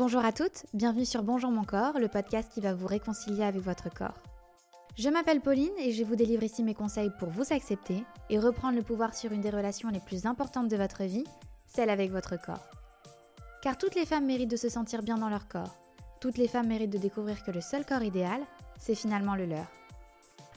Bonjour 0.00 0.24
à 0.24 0.32
toutes, 0.32 0.64
bienvenue 0.72 1.04
sur 1.04 1.22
Bonjour 1.22 1.50
mon 1.50 1.62
corps, 1.62 1.98
le 1.98 2.08
podcast 2.08 2.50
qui 2.54 2.62
va 2.62 2.72
vous 2.72 2.86
réconcilier 2.86 3.44
avec 3.44 3.60
votre 3.60 3.92
corps. 3.92 4.16
Je 4.96 5.10
m'appelle 5.10 5.42
Pauline 5.42 5.76
et 5.78 5.92
je 5.92 6.04
vous 6.04 6.16
délivre 6.16 6.42
ici 6.42 6.62
mes 6.62 6.72
conseils 6.72 7.10
pour 7.18 7.28
vous 7.28 7.52
accepter 7.52 8.02
et 8.30 8.38
reprendre 8.38 8.76
le 8.76 8.82
pouvoir 8.82 9.14
sur 9.14 9.30
une 9.30 9.42
des 9.42 9.50
relations 9.50 9.90
les 9.90 10.00
plus 10.00 10.24
importantes 10.24 10.68
de 10.68 10.76
votre 10.78 11.02
vie, 11.02 11.26
celle 11.66 11.90
avec 11.90 12.10
votre 12.10 12.40
corps. 12.40 12.66
Car 13.60 13.76
toutes 13.76 13.94
les 13.94 14.06
femmes 14.06 14.24
méritent 14.24 14.50
de 14.50 14.56
se 14.56 14.70
sentir 14.70 15.02
bien 15.02 15.18
dans 15.18 15.28
leur 15.28 15.48
corps. 15.48 15.76
Toutes 16.18 16.38
les 16.38 16.48
femmes 16.48 16.68
méritent 16.68 16.94
de 16.94 16.96
découvrir 16.96 17.44
que 17.44 17.50
le 17.50 17.60
seul 17.60 17.84
corps 17.84 18.02
idéal, 18.02 18.40
c'est 18.78 18.94
finalement 18.94 19.34
le 19.34 19.44
leur. 19.44 19.70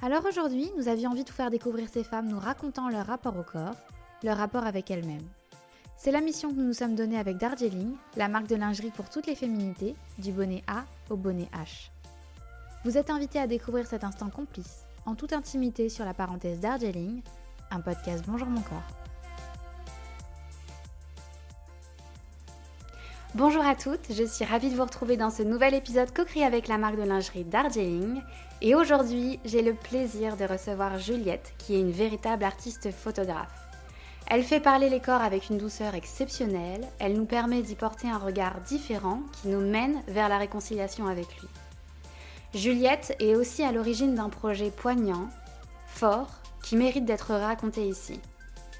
Alors 0.01 0.23
aujourd'hui, 0.25 0.71
nous 0.77 0.87
avions 0.87 1.11
envie 1.11 1.25
de 1.25 1.29
vous 1.29 1.35
faire 1.35 1.51
découvrir 1.51 1.89
ces 1.89 2.05
femmes 2.05 2.29
nous 2.29 2.39
racontant 2.39 2.87
leur 2.87 3.07
rapport 3.07 3.35
au 3.37 3.43
corps, 3.43 3.75
leur 4.23 4.37
rapport 4.37 4.65
avec 4.65 4.89
elles-mêmes. 4.89 5.27
C'est 6.03 6.11
la 6.11 6.19
mission 6.19 6.49
que 6.49 6.55
nous 6.55 6.65
nous 6.65 6.73
sommes 6.73 6.95
donnée 6.95 7.17
avec 7.17 7.37
Darjeeling, 7.37 7.95
la 8.17 8.27
marque 8.27 8.47
de 8.47 8.57
lingerie 8.57 8.91
pour 8.91 9.09
toutes 9.09 9.25
les 9.25 9.35
féminités, 9.35 9.95
du 10.17 10.33
bonnet 10.33 10.61
A 10.67 10.83
au 11.09 11.15
bonnet 11.15 11.47
H. 11.53 11.91
Vous 12.83 12.97
êtes 12.97 13.09
invité 13.09 13.39
à 13.39 13.47
découvrir 13.47 13.87
cet 13.87 14.03
instant 14.03 14.29
complice, 14.29 14.83
en 15.05 15.15
toute 15.15 15.31
intimité 15.31 15.87
sur 15.87 16.03
la 16.03 16.13
parenthèse 16.13 16.59
Darjeeling, 16.59 17.21
un 17.71 17.79
podcast 17.79 18.25
Bonjour 18.27 18.49
mon 18.49 18.59
corps. 18.59 18.83
Bonjour 23.33 23.65
à 23.65 23.73
toutes, 23.73 24.11
je 24.11 24.25
suis 24.25 24.43
ravie 24.43 24.71
de 24.71 24.75
vous 24.75 24.83
retrouver 24.83 25.15
dans 25.15 25.29
ce 25.29 25.43
nouvel 25.43 25.73
épisode 25.73 26.13
co-créé 26.13 26.43
avec 26.43 26.67
la 26.67 26.77
marque 26.77 26.97
de 26.97 27.03
lingerie 27.03 27.45
Darjeeling. 27.45 28.21
Et 28.61 28.75
aujourd'hui, 28.75 29.39
j'ai 29.45 29.61
le 29.61 29.73
plaisir 29.73 30.35
de 30.35 30.43
recevoir 30.43 30.99
Juliette, 30.99 31.53
qui 31.59 31.75
est 31.75 31.79
une 31.79 31.91
véritable 31.91 32.43
artiste 32.43 32.91
photographe. 32.91 33.72
Elle 34.27 34.43
fait 34.43 34.59
parler 34.59 34.89
les 34.89 34.99
corps 34.99 35.21
avec 35.21 35.49
une 35.49 35.57
douceur 35.57 35.95
exceptionnelle, 35.95 36.87
elle 36.99 37.13
nous 37.13 37.25
permet 37.25 37.61
d'y 37.61 37.75
porter 37.75 38.09
un 38.09 38.17
regard 38.17 38.61
différent 38.61 39.21
qui 39.33 39.49
nous 39.49 39.61
mène 39.61 40.01
vers 40.07 40.29
la 40.29 40.37
réconciliation 40.37 41.07
avec 41.07 41.27
lui. 41.39 41.47
Juliette 42.53 43.15
est 43.19 43.35
aussi 43.35 43.63
à 43.63 43.71
l'origine 43.71 44.15
d'un 44.15 44.29
projet 44.29 44.71
poignant, 44.71 45.27
fort, 45.87 46.29
qui 46.63 46.77
mérite 46.77 47.05
d'être 47.05 47.33
raconté 47.33 47.87
ici. 47.87 48.19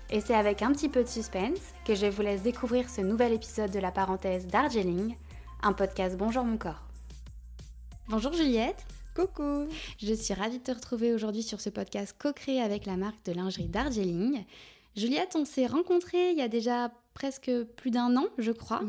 Et 0.09 0.21
c'est 0.21 0.35
avec 0.35 0.61
un 0.61 0.71
petit 0.71 0.89
peu 0.89 1.03
de 1.03 1.09
suspense 1.09 1.59
que 1.85 1.95
je 1.95 2.05
vous 2.05 2.21
laisse 2.21 2.43
découvrir 2.43 2.89
ce 2.89 3.01
nouvel 3.01 3.33
épisode 3.33 3.71
de 3.71 3.79
la 3.79 3.91
parenthèse 3.91 4.47
Darjeeling, 4.47 5.15
un 5.61 5.73
podcast 5.73 6.17
Bonjour 6.17 6.43
mon 6.43 6.57
corps. 6.57 6.83
Bonjour 8.07 8.33
Juliette. 8.33 8.85
Coucou 9.15 9.67
Je 9.99 10.13
suis 10.13 10.33
ravie 10.33 10.59
de 10.59 10.63
te 10.63 10.71
retrouver 10.71 11.13
aujourd'hui 11.13 11.43
sur 11.43 11.61
ce 11.61 11.69
podcast 11.69 12.15
co-créé 12.17 12.61
avec 12.61 12.85
la 12.85 12.97
marque 12.97 13.23
de 13.25 13.31
lingerie 13.31 13.67
Darjeeling. 13.67 14.43
Juliette, 14.95 15.35
on 15.35 15.45
s'est 15.45 15.67
rencontrés 15.67 16.31
il 16.31 16.37
y 16.37 16.41
a 16.41 16.47
déjà 16.47 16.91
presque 17.13 17.51
plus 17.75 17.91
d'un 17.91 18.15
an, 18.17 18.25
je 18.37 18.51
crois, 18.51 18.81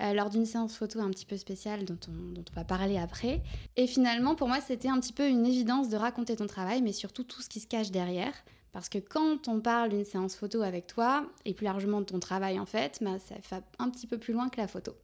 euh, 0.00 0.12
lors 0.12 0.30
d'une 0.30 0.44
séance 0.46 0.76
photo 0.76 1.00
un 1.00 1.10
petit 1.10 1.26
peu 1.26 1.36
spéciale 1.36 1.84
dont 1.84 1.98
on, 2.08 2.32
dont 2.32 2.44
on 2.50 2.54
va 2.54 2.64
parler 2.64 2.98
après. 2.98 3.42
Et 3.76 3.86
finalement, 3.86 4.34
pour 4.34 4.48
moi, 4.48 4.60
c'était 4.60 4.88
un 4.88 4.98
petit 4.98 5.12
peu 5.12 5.28
une 5.28 5.46
évidence 5.46 5.88
de 5.88 5.96
raconter 5.96 6.36
ton 6.36 6.46
travail, 6.46 6.82
mais 6.82 6.92
surtout 6.92 7.24
tout 7.24 7.42
ce 7.42 7.48
qui 7.48 7.60
se 7.60 7.66
cache 7.66 7.90
derrière. 7.90 8.32
Parce 8.72 8.88
que 8.88 8.98
quand 8.98 9.46
on 9.46 9.60
parle 9.60 9.90
d'une 9.90 10.04
séance 10.04 10.34
photo 10.34 10.62
avec 10.62 10.88
toi, 10.88 11.26
et 11.44 11.54
plus 11.54 11.64
largement 11.64 12.00
de 12.00 12.06
ton 12.06 12.18
travail 12.18 12.58
en 12.58 12.66
fait, 12.66 12.98
bah, 13.00 13.18
ça 13.20 13.36
va 13.50 13.62
un 13.78 13.88
petit 13.88 14.08
peu 14.08 14.18
plus 14.18 14.34
loin 14.34 14.48
que 14.48 14.60
la 14.60 14.66
photo. 14.66 14.96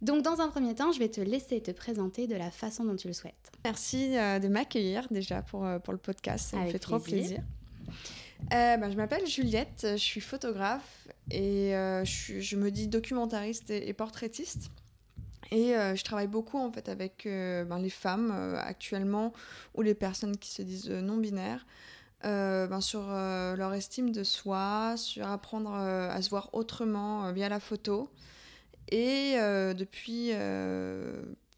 Donc 0.00 0.22
dans 0.22 0.40
un 0.40 0.48
premier 0.48 0.74
temps, 0.74 0.92
je 0.92 0.98
vais 0.98 1.08
te 1.10 1.20
laisser 1.20 1.60
te 1.60 1.70
présenter 1.70 2.26
de 2.26 2.34
la 2.36 2.50
façon 2.50 2.84
dont 2.84 2.96
tu 2.96 3.06
le 3.06 3.12
souhaites. 3.12 3.52
Merci 3.64 4.16
euh, 4.16 4.38
de 4.38 4.48
m'accueillir 4.48 5.06
déjà 5.10 5.42
pour, 5.42 5.66
euh, 5.66 5.78
pour 5.78 5.92
le 5.92 5.98
podcast, 5.98 6.50
ça 6.50 6.58
me 6.58 6.70
fait 6.70 6.78
trop 6.78 6.98
plaisir. 6.98 7.40
Euh, 8.52 8.76
ben, 8.76 8.90
je 8.90 8.96
m'appelle 8.96 9.26
Juliette, 9.26 9.86
je 9.92 9.96
suis 9.96 10.20
photographe 10.20 11.08
et 11.30 11.74
euh, 11.74 12.04
je, 12.04 12.56
me 12.56 12.70
dis 12.70 12.86
documentariste 12.86 13.70
et, 13.70 13.92
portraitiste. 13.92 14.70
Et 15.50 15.76
euh, 15.76 15.96
je 15.96 16.04
travaille 16.04 16.26
beaucoup 16.26 16.58
en 16.58 16.70
fait 16.70 16.88
avec 16.88 17.22
ben, 17.24 17.78
les 17.78 17.90
femmes 17.90 18.30
actuellement 18.58 19.32
ou 19.74 19.82
les 19.82 19.94
personnes 19.94 20.36
qui 20.36 20.50
se 20.52 20.62
disent 20.62 20.90
non 20.90 21.16
binaires. 21.16 21.66
Ben, 22.22 22.80
sur 22.80 23.06
leur 23.06 23.72
estime 23.74 24.10
de 24.10 24.24
soi, 24.24 24.94
sur 24.96 25.28
apprendre 25.28 25.72
à 25.72 26.20
se 26.22 26.30
voir 26.30 26.50
autrement 26.52 27.32
via 27.32 27.48
la 27.48 27.60
photo. 27.60 28.10
Et 28.90 29.36
depuis 29.76 30.32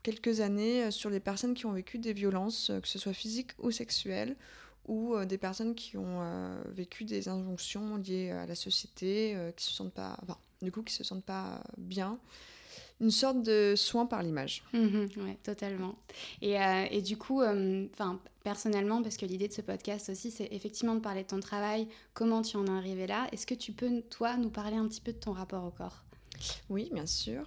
quelques 0.03 0.41
années, 0.41 0.91
sur 0.91 1.09
les 1.09 1.21
personnes 1.21 1.55
qui 1.55 1.65
ont 1.65 1.73
vécu 1.73 1.99
des 1.99 2.13
violences, 2.13 2.71
que 2.83 2.89
ce 2.89 2.99
soit 2.99 3.15
physiques 3.15 3.53
ou 3.59 3.71
sexuelles, 3.71 4.37
ou 4.89 5.15
euh, 5.15 5.25
des 5.25 5.39
personnes 5.39 5.75
qui 5.75 5.97
ont 5.97 6.23
euh, 6.23 6.61
vécu 6.73 7.05
des 7.05 7.29
injonctions 7.29 7.97
liées 7.99 8.31
à 8.31 8.47
la 8.47 8.55
société, 8.55 9.35
euh, 9.37 9.53
qui 9.53 9.67
se 9.67 9.73
sentent 9.73 9.93
pas, 9.93 10.19
enfin, 10.23 10.39
du 10.63 10.73
coup, 10.73 10.83
qui 10.83 10.95
se 10.95 11.05
sentent 11.05 11.25
pas 11.25 11.63
bien. 11.77 12.19
Une 13.01 13.13
sorte 13.13 13.43
de 13.45 13.75
soin 13.77 14.07
par 14.07 14.25
l'image. 14.25 14.65
Mmh 14.73 15.07
oui, 15.19 15.37
totalement. 15.45 15.95
Et, 16.43 16.57
et, 16.91 17.01
du 17.01 17.17
coup, 17.17 17.43
enfin 17.45 18.19
personnellement, 18.43 19.03
parce 19.03 19.17
que 19.17 19.25
l'idée 19.25 19.47
de 19.47 19.53
ce 19.53 19.61
podcast 19.61 20.09
aussi, 20.09 20.33
c'est 20.33 20.49
effectivement 20.51 20.97
de 20.97 21.01
parler 21.01 21.23
de 21.23 21.29
ton 21.29 21.39
travail, 21.39 21.87
comment 22.13 22.43
tu 22.43 22.57
en 22.57 22.67
es 22.67 22.71
arrivé 22.71 23.07
là. 23.07 23.29
Est-ce 23.31 23.47
que 23.47 23.55
tu 23.55 23.71
peux, 23.71 24.03
toi, 24.11 24.37
nous 24.37 24.51
parler 24.51 24.77
un 24.77 24.89
petit 24.89 25.01
peu 25.01 25.13
de 25.13 25.19
ton 25.19 25.31
rapport 25.31 25.65
au 25.65 25.71
corps? 25.71 26.03
Oui, 26.71 26.91
bien 26.93 27.07
sûr. 27.07 27.47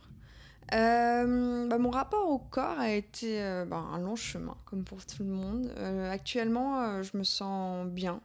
Euh, 0.74 1.68
bah, 1.68 1.78
mon 1.78 1.90
rapport 1.90 2.30
au 2.30 2.40
corps 2.40 2.80
a 2.80 2.92
été 2.92 3.42
euh, 3.42 3.66
bah, 3.66 3.84
un 3.94 4.00
long 4.00 4.16
chemin, 4.16 4.56
comme 4.66 4.84
pour 4.84 5.06
tout 5.06 5.24
le 5.24 5.30
monde. 5.30 5.72
Euh, 5.78 6.12
actuellement, 6.12 7.04
je 7.04 7.18
me 7.18 7.24
sens 7.24 7.88
bien. 7.88 8.22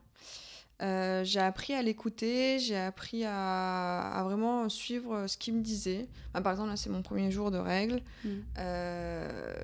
j'ai 0.81 1.41
appris 1.41 1.75
à 1.75 1.83
l'écouter, 1.83 2.59
j'ai 2.59 2.77
appris 2.77 3.25
à, 3.25 4.23
vraiment 4.25 4.69
suivre 4.69 5.27
ce 5.27 5.37
qu'il 5.37 5.55
me 5.55 5.63
disait. 5.63 6.09
Bah, 6.35 6.41
par 6.41 6.53
exemple, 6.53 6.71
là, 6.71 6.77
c'est 6.77 6.91
mon 6.91 7.03
premier 7.03 7.31
jour 7.31 7.51
de 7.51 7.59
règles. 7.59 8.01
Mm. 8.25 8.31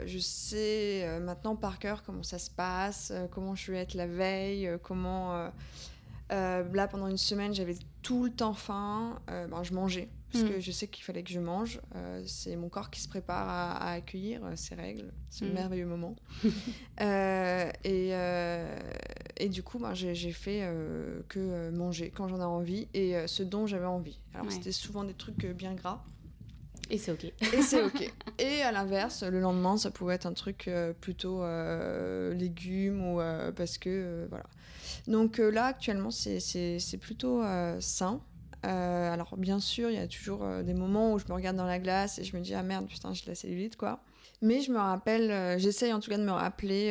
je 0.06 0.18
sais 0.18 1.20
maintenant 1.20 1.54
par 1.54 1.78
cœur 1.78 2.02
comment 2.02 2.24
ça 2.24 2.38
se 2.38 2.50
passe, 2.50 3.12
comment 3.30 3.54
je 3.54 3.72
vais 3.72 3.78
être 3.78 3.94
la 3.94 4.06
veille, 4.06 4.68
comment... 4.82 5.50
là, 6.30 6.88
pendant 6.88 7.06
une 7.06 7.18
semaine, 7.18 7.54
j'avais 7.54 7.76
tout 8.02 8.24
le 8.24 8.30
temps 8.30 8.54
faim. 8.54 9.20
je 9.62 9.72
mangeais 9.72 10.08
parce 10.32 10.44
que 10.44 10.56
mm. 10.56 10.60
je 10.60 10.72
sais 10.72 10.86
qu'il 10.88 11.04
fallait 11.04 11.22
que 11.22 11.30
je 11.30 11.40
mange. 11.40 11.80
Euh, 11.94 12.22
c'est 12.26 12.56
mon 12.56 12.68
corps 12.68 12.90
qui 12.90 13.00
se 13.00 13.08
prépare 13.08 13.48
à, 13.48 13.90
accueillir 13.90 14.44
euh, 14.44 14.52
ces 14.56 14.74
règles, 14.74 15.12
ce 15.30 15.44
mm. 15.44 15.52
merveilleux 15.52 15.86
moment. 15.86 16.16
Euh, 17.00 17.70
et, 17.84 18.12
et, 19.38 19.48
du 19.48 19.62
coup, 19.64 19.78
ben, 19.78 19.92
j'ai 19.94 20.32
fait 20.32 20.60
que 21.28 21.70
manger 21.70 22.12
quand 22.14 22.28
j'en 22.28 22.38
ai 22.38 22.44
envie 22.44 22.86
et 22.94 23.26
ce 23.26 23.42
dont 23.42 23.66
j'avais 23.66 23.86
envie. 23.86 24.20
Alors 24.34 24.50
c'était 24.52 24.72
souvent 24.72 25.02
des 25.02 25.14
trucs 25.14 25.44
bien 25.46 25.74
gras. 25.74 26.04
Et 26.90 26.98
c'est 26.98 27.10
ok. 27.10 27.24
Et 27.24 27.62
c'est 27.62 27.82
ok. 27.82 28.12
Et 28.38 28.62
à 28.62 28.70
l'inverse, 28.70 29.24
le 29.24 29.40
lendemain, 29.40 29.76
ça 29.76 29.90
pouvait 29.90 30.14
être 30.14 30.26
un 30.26 30.32
truc 30.32 30.70
plutôt 31.00 31.42
légumes 32.32 33.04
ou 33.04 33.20
parce 33.56 33.78
que 33.78 34.26
voilà. 34.28 34.46
Donc 35.08 35.38
là, 35.38 35.66
actuellement, 35.66 36.10
c'est 36.10 36.98
plutôt 37.00 37.42
sain. 37.80 38.22
Euh, 38.64 39.12
alors 39.12 39.36
bien 39.36 39.58
sûr, 39.58 39.90
il 39.90 39.96
y 39.96 40.00
a 40.00 40.06
toujours 40.06 40.44
euh, 40.44 40.62
des 40.62 40.74
moments 40.74 41.12
où 41.12 41.18
je 41.18 41.24
me 41.28 41.32
regarde 41.32 41.56
dans 41.56 41.66
la 41.66 41.78
glace 41.78 42.18
et 42.18 42.24
je 42.24 42.36
me 42.36 42.42
dis 42.42 42.54
ah 42.54 42.62
merde 42.62 42.86
putain 42.86 43.12
j'ai 43.12 43.24
de 43.24 43.30
la 43.30 43.34
cellulite 43.34 43.76
quoi. 43.76 44.00
Mais 44.40 44.60
je 44.60 44.70
me 44.72 44.78
rappelle, 44.78 45.30
euh, 45.30 45.58
j'essaye 45.58 45.92
en 45.92 46.00
tout 46.00 46.10
cas 46.10 46.18
de 46.18 46.24
me 46.24 46.32
rappeler 46.32 46.88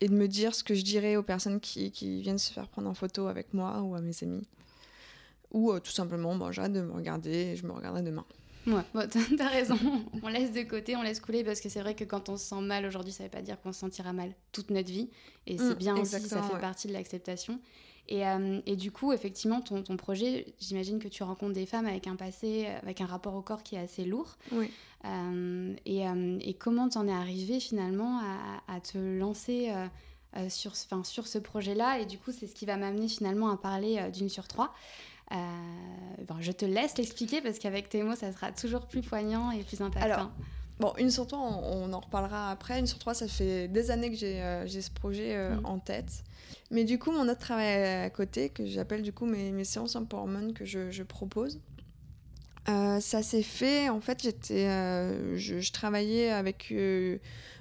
et 0.00 0.08
de 0.08 0.14
me 0.14 0.28
dire 0.28 0.54
ce 0.54 0.62
que 0.62 0.74
je 0.74 0.82
dirais 0.82 1.16
aux 1.16 1.22
personnes 1.22 1.60
qui, 1.60 1.90
qui, 1.90 2.22
viennent 2.22 2.38
se 2.38 2.52
faire 2.52 2.68
prendre 2.68 2.88
en 2.88 2.94
photo 2.94 3.26
avec 3.26 3.52
moi 3.52 3.82
ou 3.82 3.94
à 3.94 4.00
mes 4.00 4.12
amis. 4.22 4.46
Ou 5.50 5.78
tout 5.80 5.90
simplement, 5.90 6.36
bon, 6.36 6.52
j'arrête 6.52 6.72
de 6.72 6.82
me 6.82 6.92
regarder 6.92 7.30
et 7.30 7.56
je 7.56 7.66
me 7.66 7.72
regarderai 7.72 8.02
demain. 8.02 8.24
Ouais, 8.66 8.82
t'as 9.38 9.48
raison. 9.48 9.78
on 10.22 10.28
laisse 10.28 10.52
de 10.52 10.62
côté, 10.62 10.96
on 10.96 11.02
laisse 11.02 11.20
couler 11.20 11.42
parce 11.42 11.60
que 11.60 11.68
c'est 11.68 11.80
vrai 11.80 11.94
que 11.94 12.04
quand 12.04 12.28
on 12.28 12.36
se 12.36 12.46
sent 12.46 12.60
mal 12.60 12.84
aujourd'hui, 12.86 13.12
ça 13.12 13.24
veut 13.24 13.30
pas 13.30 13.42
dire 13.42 13.60
qu'on 13.60 13.72
se 13.72 13.80
sentira 13.80 14.12
mal 14.12 14.34
toute 14.52 14.70
notre 14.70 14.90
vie. 14.90 15.10
Et 15.46 15.58
c'est 15.58 15.74
mmh, 15.74 15.74
bien 15.74 15.96
aussi, 15.96 16.20
ça 16.20 16.42
fait 16.42 16.60
partie 16.60 16.88
de 16.88 16.92
l'acceptation. 16.92 17.60
Euh, 18.10 18.60
et, 18.66 18.76
du 18.76 18.90
coup, 18.90 19.12
effectivement, 19.12 19.60
ton, 19.60 19.82
ton 19.82 19.96
projet, 19.96 20.54
j'imagine 20.58 20.98
que 20.98 21.08
tu 21.08 21.22
rencontres 21.22 21.52
des 21.52 21.66
femmes 21.66 21.86
avec 21.86 22.06
un 22.06 22.16
passé, 22.16 22.66
avec 22.82 23.00
un 23.00 23.06
rapport 23.06 23.34
au 23.34 23.42
corps 23.42 23.62
qui 23.62 23.76
est 23.76 23.80
assez 23.80 24.04
lourd. 24.04 24.36
Oui. 24.52 24.70
Euh, 25.04 25.74
et, 25.86 26.08
euh, 26.08 26.38
et, 26.40 26.54
comment 26.54 26.88
t'en 26.88 27.06
es 27.06 27.12
arrivé 27.12 27.60
finalement 27.60 28.20
à, 28.20 28.74
à 28.74 28.80
te 28.80 28.98
lancer 28.98 29.72
sur, 30.48 30.74
sur 30.76 31.26
ce 31.26 31.38
projet-là? 31.38 32.00
Et 32.00 32.06
du 32.06 32.18
coup, 32.18 32.32
c'est 32.32 32.46
ce 32.46 32.54
qui 32.54 32.66
va 32.66 32.76
m'amener 32.76 33.08
finalement 33.08 33.50
à 33.50 33.56
parler 33.56 34.10
d'une 34.12 34.28
sur 34.28 34.48
trois. 34.48 34.74
Bon, 35.30 36.36
je 36.40 36.52
te 36.52 36.64
laisse 36.64 36.96
l'expliquer 36.96 37.40
parce 37.42 37.58
qu'avec 37.58 37.88
tes 37.88 38.02
mots, 38.02 38.16
ça 38.16 38.32
sera 38.32 38.52
toujours 38.52 38.86
plus 38.86 39.02
poignant 39.02 39.50
et 39.50 39.62
plus 39.62 39.80
impactant. 39.80 40.12
Alors, 40.12 40.30
Bon, 40.80 40.92
une 40.96 41.10
sur 41.10 41.26
trois, 41.26 41.40
on, 41.40 41.92
en 41.92 41.98
reparlera 41.98 42.52
après. 42.52 42.78
Une 42.78 42.86
sur 42.86 43.00
trois, 43.00 43.12
ça 43.12 43.26
fait 43.26 43.66
des 43.66 43.90
années 43.90 44.10
que 44.10 44.16
j'ai 44.16 44.80
ce 44.80 44.90
projet 44.92 45.36
mm. 45.36 45.66
en 45.66 45.78
tête. 45.80 46.22
Mais 46.70 46.84
du 46.84 46.98
coup, 46.98 47.12
mon 47.12 47.28
autre 47.28 47.40
travail 47.40 48.04
à 48.04 48.10
côté, 48.10 48.50
que 48.50 48.66
j'appelle 48.66 49.02
du 49.02 49.12
coup 49.12 49.24
mes, 49.24 49.52
mes 49.52 49.64
séances 49.64 49.96
empowerment 49.96 50.52
que 50.52 50.64
je, 50.64 50.90
je 50.90 51.02
propose, 51.02 51.60
euh, 52.68 53.00
ça 53.00 53.22
s'est 53.22 53.42
fait, 53.42 53.88
en 53.88 54.00
fait, 54.00 54.22
j'étais, 54.22 54.66
euh, 54.68 55.38
je, 55.38 55.72
travaillais 55.72 56.30
avec, 56.30 56.68
euh, 56.70 57.16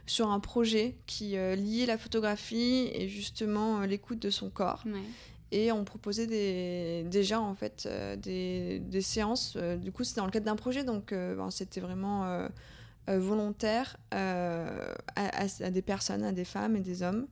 sur 0.05 0.29
un 0.29 0.39
projet 0.39 0.95
qui 1.05 1.31
liait 1.31 1.85
la 1.85 1.97
photographie 1.97 2.89
et 2.93 3.07
justement 3.07 3.81
l'écoute 3.81 4.19
de 4.19 4.29
son 4.29 4.49
corps. 4.49 4.83
et 5.51 5.71
on 5.71 5.85
proposait 5.85 6.27
des, 6.27 7.05
déjà 7.09 7.39
en 7.39 7.55
fait 7.55 7.87
des, 8.21 8.79
des, 8.79 9.01
séances. 9.01 9.55
du 9.55 9.91
coup, 9.91 10.03
c'était 10.03 10.19
dans 10.19 10.25
le 10.25 10.31
cadre 10.31 10.45
d'un 10.45 10.55
projet, 10.57 10.83
donc 10.83 11.13
ben, 11.13 11.49
c'était 11.51 11.79
vraiment 11.79 12.47
volontaire 13.07 13.97
à, 14.11 14.67
à, 15.15 15.71
des 15.71 15.81
personnes, 15.81 16.23
à 16.23 16.31
des 16.31 16.45
femmes 16.45 16.75
et 16.75 16.81
des 16.81 17.03
hommes. 17.03 17.27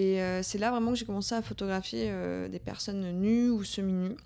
Et 0.00 0.20
c'est 0.42 0.58
là 0.58 0.70
vraiment 0.70 0.92
que 0.92 0.96
j'ai 0.96 1.04
commencé 1.04 1.34
à 1.34 1.42
photographier 1.42 2.12
des 2.48 2.58
personnes 2.60 3.10
nues 3.18 3.50
ou 3.50 3.64
semi-nues. 3.64 4.16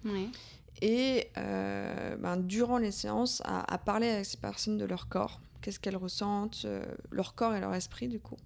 Et 0.82 1.30
ben, 1.34 2.36
durant 2.36 2.76
les 2.76 2.90
séances, 2.90 3.40
à, 3.46 3.72
à, 3.72 3.78
parler 3.78 4.10
avec 4.10 4.26
ces 4.26 4.36
personnes 4.36 4.76
de 4.76 4.84
leur 4.84 5.08
corps, 5.08 5.40
qu'est-ce 5.62 5.80
qu'elles 5.80 5.96
ressentent, 5.96 6.66
leur 7.10 7.34
corps 7.34 7.54
et 7.54 7.60
leur 7.60 7.74
esprit 7.74 8.08
du 8.08 8.20
coup. 8.20 8.36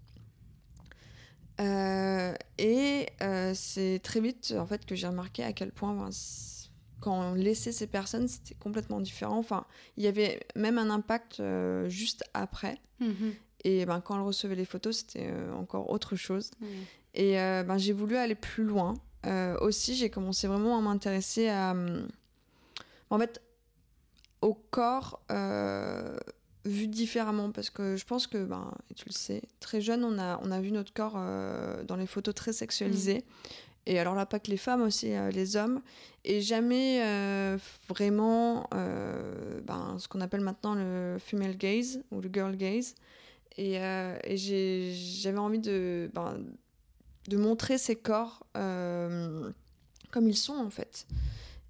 Euh, 1.60 2.34
et 2.58 3.06
euh, 3.22 3.52
c'est 3.54 4.00
très 4.02 4.20
vite 4.20 4.54
en 4.58 4.66
fait 4.66 4.84
que 4.84 4.94
j'ai 4.94 5.06
remarqué 5.06 5.42
à 5.42 5.52
quel 5.52 5.72
point 5.72 5.94
ben, 5.94 6.10
quand 7.00 7.30
on 7.30 7.34
laissait 7.34 7.72
ces 7.72 7.86
personnes, 7.86 8.28
c'était 8.28 8.54
complètement 8.54 9.00
différent. 9.00 9.38
Enfin, 9.38 9.66
il 9.96 10.04
y 10.04 10.06
avait 10.06 10.40
même 10.54 10.78
un 10.78 10.90
impact 10.90 11.40
euh, 11.40 11.88
juste 11.88 12.24
après. 12.34 12.78
Mhm. 13.00 13.34
Et 13.64 13.84
ben, 13.86 14.00
quand 14.00 14.20
on 14.20 14.24
recevait 14.24 14.54
les 14.54 14.64
photos, 14.64 14.98
c'était 14.98 15.30
encore 15.54 15.90
autre 15.90 16.14
chose. 16.14 16.50
Et 17.16 17.34
ben, 17.34 17.78
j'ai 17.78 17.92
voulu 17.92 18.16
aller 18.16 18.34
plus 18.34 18.64
loin. 18.64 18.94
aussi, 19.60 19.94
j'ai 19.94 20.10
commencé 20.10 20.46
vraiment 20.46 20.78
à 20.78 20.80
m'intéresser 20.80 21.48
à. 21.48 21.74
En 23.10 23.18
fait, 23.18 23.40
au 24.42 24.54
corps 24.54 25.20
vu 26.66 26.88
différemment 26.88 27.50
parce 27.50 27.70
que 27.70 27.96
je 27.96 28.04
pense 28.04 28.26
que 28.26 28.44
ben 28.44 28.70
et 28.90 28.94
tu 28.94 29.04
le 29.06 29.12
sais 29.12 29.42
très 29.60 29.80
jeune 29.80 30.04
on 30.04 30.18
a 30.18 30.40
on 30.42 30.50
a 30.50 30.60
vu 30.60 30.72
notre 30.72 30.92
corps 30.92 31.14
euh, 31.16 31.82
dans 31.84 31.96
les 31.96 32.06
photos 32.06 32.34
très 32.34 32.52
sexualisées 32.52 33.18
mm. 33.18 33.86
et 33.86 33.98
alors 33.98 34.14
là 34.14 34.26
pas 34.26 34.38
que 34.38 34.50
les 34.50 34.56
femmes 34.56 34.82
aussi 34.82 35.12
euh, 35.12 35.30
les 35.30 35.56
hommes 35.56 35.80
et 36.24 36.40
jamais 36.40 37.00
euh, 37.02 37.56
vraiment 37.88 38.68
ben, 38.72 39.96
ce 39.98 40.08
qu'on 40.08 40.20
appelle 40.20 40.40
maintenant 40.40 40.74
le 40.74 41.18
female 41.18 41.56
gaze 41.56 42.02
ou 42.10 42.20
le 42.20 42.28
girl 42.32 42.56
gaze 42.56 42.94
et, 43.58 43.76
et 43.76 44.36
j'avais 44.36 45.38
envie 45.38 45.60
de 45.60 46.10
ben, 46.12 46.36
de 47.28 47.36
montrer 47.36 47.78
ces 47.78 47.96
corps 47.96 48.46
comme 48.52 50.28
ils 50.28 50.36
sont 50.36 50.56
en 50.56 50.70
fait 50.70 51.06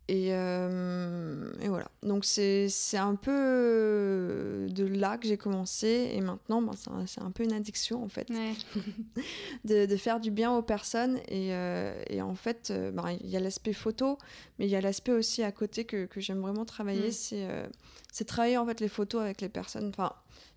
et, 0.09 0.29
euh, 0.31 1.51
et, 1.61 1.69
voilà. 1.69 1.91
Donc 2.05 2.25
c'est 2.25 2.69
un 2.95 3.17
peu 3.17 4.67
de 4.71 4.85
là 4.85 5.19
que 5.19 5.27
j'ai 5.27 5.37
commencé. 5.37 6.11
Et 6.13 6.21
maintenant, 6.21 6.63
ben, 6.63 6.73
c'est 7.07 7.21
un, 7.21 7.31
peu 7.33 7.43
une 7.43 7.53
addiction, 7.53 8.05
en 8.05 8.09
fait. 8.09 8.29
de, 9.65 9.87
de, 9.87 9.97
faire 9.97 10.21
du 10.21 10.31
bien 10.31 10.53
aux 10.53 10.63
personnes. 10.63 11.17
Et, 11.29 11.53
euh, 11.53 12.01
et 12.09 12.23
en 12.23 12.37
fait, 12.37 12.71
euh, 12.71 12.93
ben, 12.93 13.17
il 13.21 13.29
y 13.29 13.37
a 13.37 13.41
l'aspect 13.41 13.73
photo, 13.73 14.19
mais 14.59 14.67
il 14.67 14.71
y 14.71 14.77
a 14.77 14.81
l'aspect 14.81 15.13
aussi 15.13 15.43
à 15.43 15.51
côté 15.51 15.85
que, 15.85 16.07
que 16.07 16.21
j'aime 16.21 16.41
vraiment 16.41 16.65
travailler. 16.65 17.09
Mm. 17.09 17.69
C'est 18.13 18.25
travailler, 18.25 18.59
en 18.59 18.67
fait, 18.67 18.81
les 18.81 18.89
photos 18.89 19.23
avec 19.23 19.41
les 19.41 19.49
personnes. 19.49 19.89
Enfin, 19.89 20.13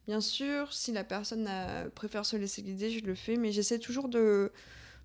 bien 0.05 0.21
sûr, 0.21 0.71
si 0.73 0.91
la 0.91 1.03
personne 1.03 1.49
préfère 1.95 2.23
se 2.23 2.37
laisser 2.37 2.61
guider, 2.61 2.91
je 2.91 3.03
le 3.03 3.15
fais. 3.15 3.35
Mais 3.35 3.51
j'essaie 3.51 3.79
toujours 3.79 4.09
de 4.09 4.51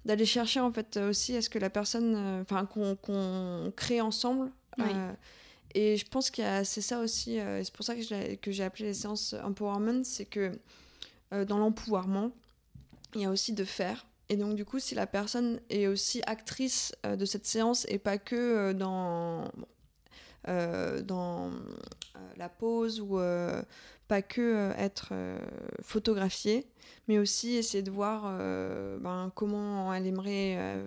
d'aller 0.04 0.26
chercher 0.26 0.60
en 0.60 0.72
fait 0.72 0.96
aussi 0.96 1.34
est-ce 1.34 1.50
que 1.50 1.58
la 1.58 1.70
personne 1.70 2.14
euh, 2.16 2.42
enfin 2.42 2.66
qu'on 2.66 3.72
crée 3.76 4.00
ensemble 4.00 4.50
euh, 4.80 5.12
et 5.74 5.96
je 5.96 6.06
pense 6.06 6.30
qu'il 6.30 6.44
c'est 6.64 6.80
ça 6.80 7.00
aussi 7.00 7.38
euh, 7.38 7.62
c'est 7.64 7.72
pour 7.72 7.84
ça 7.84 7.94
que 7.94 8.52
j'ai 8.52 8.64
appelé 8.64 8.86
les 8.86 8.94
séances 8.94 9.34
empowerment 9.42 10.04
c'est 10.04 10.26
que 10.26 10.52
dans 11.30 11.58
l'empouvoirment 11.58 12.30
il 13.16 13.22
y 13.22 13.24
a 13.24 13.30
aussi 13.30 13.52
de 13.52 13.64
faire. 13.64 14.06
Et 14.28 14.36
donc 14.36 14.54
du 14.54 14.64
coup 14.64 14.78
si 14.78 14.94
la 14.94 15.06
personne 15.06 15.60
est 15.68 15.86
aussi 15.86 16.22
actrice 16.26 16.92
de 17.04 17.24
cette 17.24 17.46
séance 17.46 17.86
et 17.88 17.98
pas 17.98 18.18
que 18.18 18.72
dans 18.72 19.50
dans 20.46 21.50
la 22.36 22.48
pose 22.48 23.00
ou 23.00 23.18
pas 24.08 24.22
que 24.22 24.40
euh, 24.40 24.72
être 24.76 25.08
euh, 25.12 25.38
photographiée, 25.82 26.66
mais 27.08 27.18
aussi 27.18 27.54
essayer 27.54 27.82
de 27.82 27.90
voir 27.90 28.24
euh, 28.26 28.98
ben, 28.98 29.32
comment 29.34 29.92
elle 29.92 30.06
aimerait 30.06 30.84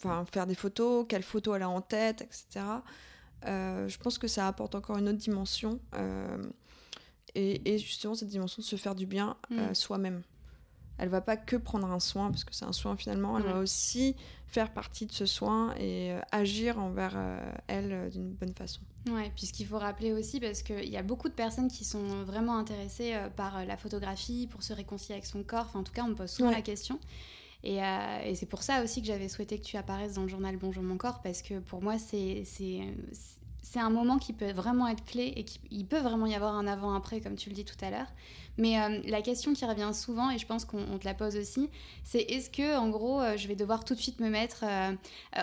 faire 0.00 0.46
des 0.46 0.54
photos, 0.54 1.06
quelles 1.08 1.22
photos 1.22 1.56
elle 1.56 1.62
a 1.62 1.68
en 1.68 1.80
tête, 1.80 2.22
etc. 2.22 2.64
je 3.42 3.98
pense 3.98 4.18
que 4.18 4.28
ça 4.28 4.48
apporte 4.48 4.74
encore 4.74 4.98
une 4.98 5.08
autre 5.08 5.18
dimension. 5.18 5.80
Et, 7.36 7.78
justement, 7.78 8.14
cette 8.14 8.28
dimension 8.28 8.60
de 8.60 8.66
se 8.66 8.76
faire 8.76 8.94
du 8.94 9.06
bien 9.06 9.36
mm. 9.50 9.74
soi-même. 9.74 10.22
Elle 10.98 11.08
va 11.08 11.20
pas 11.20 11.36
que 11.36 11.56
prendre 11.56 11.90
un 11.90 11.98
soin, 11.98 12.30
parce 12.30 12.44
que 12.44 12.54
c'est 12.54 12.64
un 12.64 12.72
soin 12.72 12.96
finalement, 12.96 13.38
elle 13.38 13.44
va 13.44 13.58
aussi 13.58 14.14
faire 14.46 14.72
partie 14.72 15.06
de 15.06 15.12
ce 15.12 15.26
soin 15.26 15.74
et 15.78 16.16
agir 16.30 16.78
envers 16.78 17.16
elle 17.66 18.10
d'une 18.10 18.32
bonne 18.32 18.54
façon. 18.54 18.80
Ouais, 19.10 19.30
puis 19.36 19.46
ce 19.46 19.52
qu'il 19.52 19.66
faut 19.66 19.78
rappeler 19.78 20.12
aussi, 20.12 20.40
parce 20.40 20.62
qu'il 20.62 20.88
y 20.88 20.96
a 20.96 21.02
beaucoup 21.02 21.28
de 21.28 21.34
personnes 21.34 21.68
qui 21.68 21.84
sont 21.84 22.24
vraiment 22.24 22.56
intéressées 22.56 23.12
euh, 23.14 23.28
par 23.28 23.58
euh, 23.58 23.64
la 23.64 23.76
photographie 23.76 24.46
pour 24.46 24.62
se 24.62 24.72
réconcilier 24.72 25.14
avec 25.14 25.26
son 25.26 25.42
corps. 25.42 25.66
Enfin, 25.68 25.80
en 25.80 25.82
tout 25.82 25.92
cas, 25.92 26.04
on 26.04 26.08
me 26.08 26.14
pose 26.14 26.30
souvent 26.30 26.50
la 26.50 26.62
question. 26.62 26.98
Et, 27.62 27.82
euh, 27.82 28.22
et 28.24 28.34
c'est 28.34 28.46
pour 28.46 28.62
ça 28.62 28.82
aussi 28.82 29.02
que 29.02 29.06
j'avais 29.06 29.28
souhaité 29.28 29.58
que 29.58 29.64
tu 29.64 29.76
apparaisses 29.76 30.14
dans 30.14 30.22
le 30.22 30.28
journal 30.28 30.56
Bonjour 30.56 30.82
mon 30.82 30.96
corps, 30.96 31.20
parce 31.20 31.42
que 31.42 31.58
pour 31.60 31.82
moi, 31.82 31.98
c'est 31.98 32.44
c'est 32.44 33.80
un 33.80 33.90
moment 33.90 34.18
qui 34.18 34.32
peut 34.32 34.52
vraiment 34.52 34.86
être 34.86 35.04
clé 35.04 35.32
et 35.36 35.44
il 35.70 35.86
peut 35.86 35.98
vraiment 35.98 36.26
y 36.26 36.34
avoir 36.34 36.54
un 36.54 36.66
avant-après, 36.66 37.20
comme 37.20 37.34
tu 37.34 37.48
le 37.48 37.56
dis 37.56 37.64
tout 37.64 37.82
à 37.82 37.90
l'heure. 37.90 38.06
Mais 38.56 38.80
euh, 38.80 39.00
la 39.06 39.22
question 39.22 39.52
qui 39.52 39.64
revient 39.64 39.90
souvent, 39.92 40.30
et 40.30 40.38
je 40.38 40.46
pense 40.46 40.64
qu'on 40.64 40.98
te 40.98 41.04
la 41.04 41.14
pose 41.14 41.36
aussi, 41.36 41.68
c'est 42.04 42.20
est-ce 42.20 42.50
que, 42.50 42.76
en 42.76 42.88
gros, 42.88 43.20
euh, 43.20 43.36
je 43.36 43.48
vais 43.48 43.56
devoir 43.56 43.84
tout 43.84 43.94
de 43.94 44.00
suite 44.00 44.20
me 44.20 44.28
mettre 44.28 44.64
euh, 44.64 44.92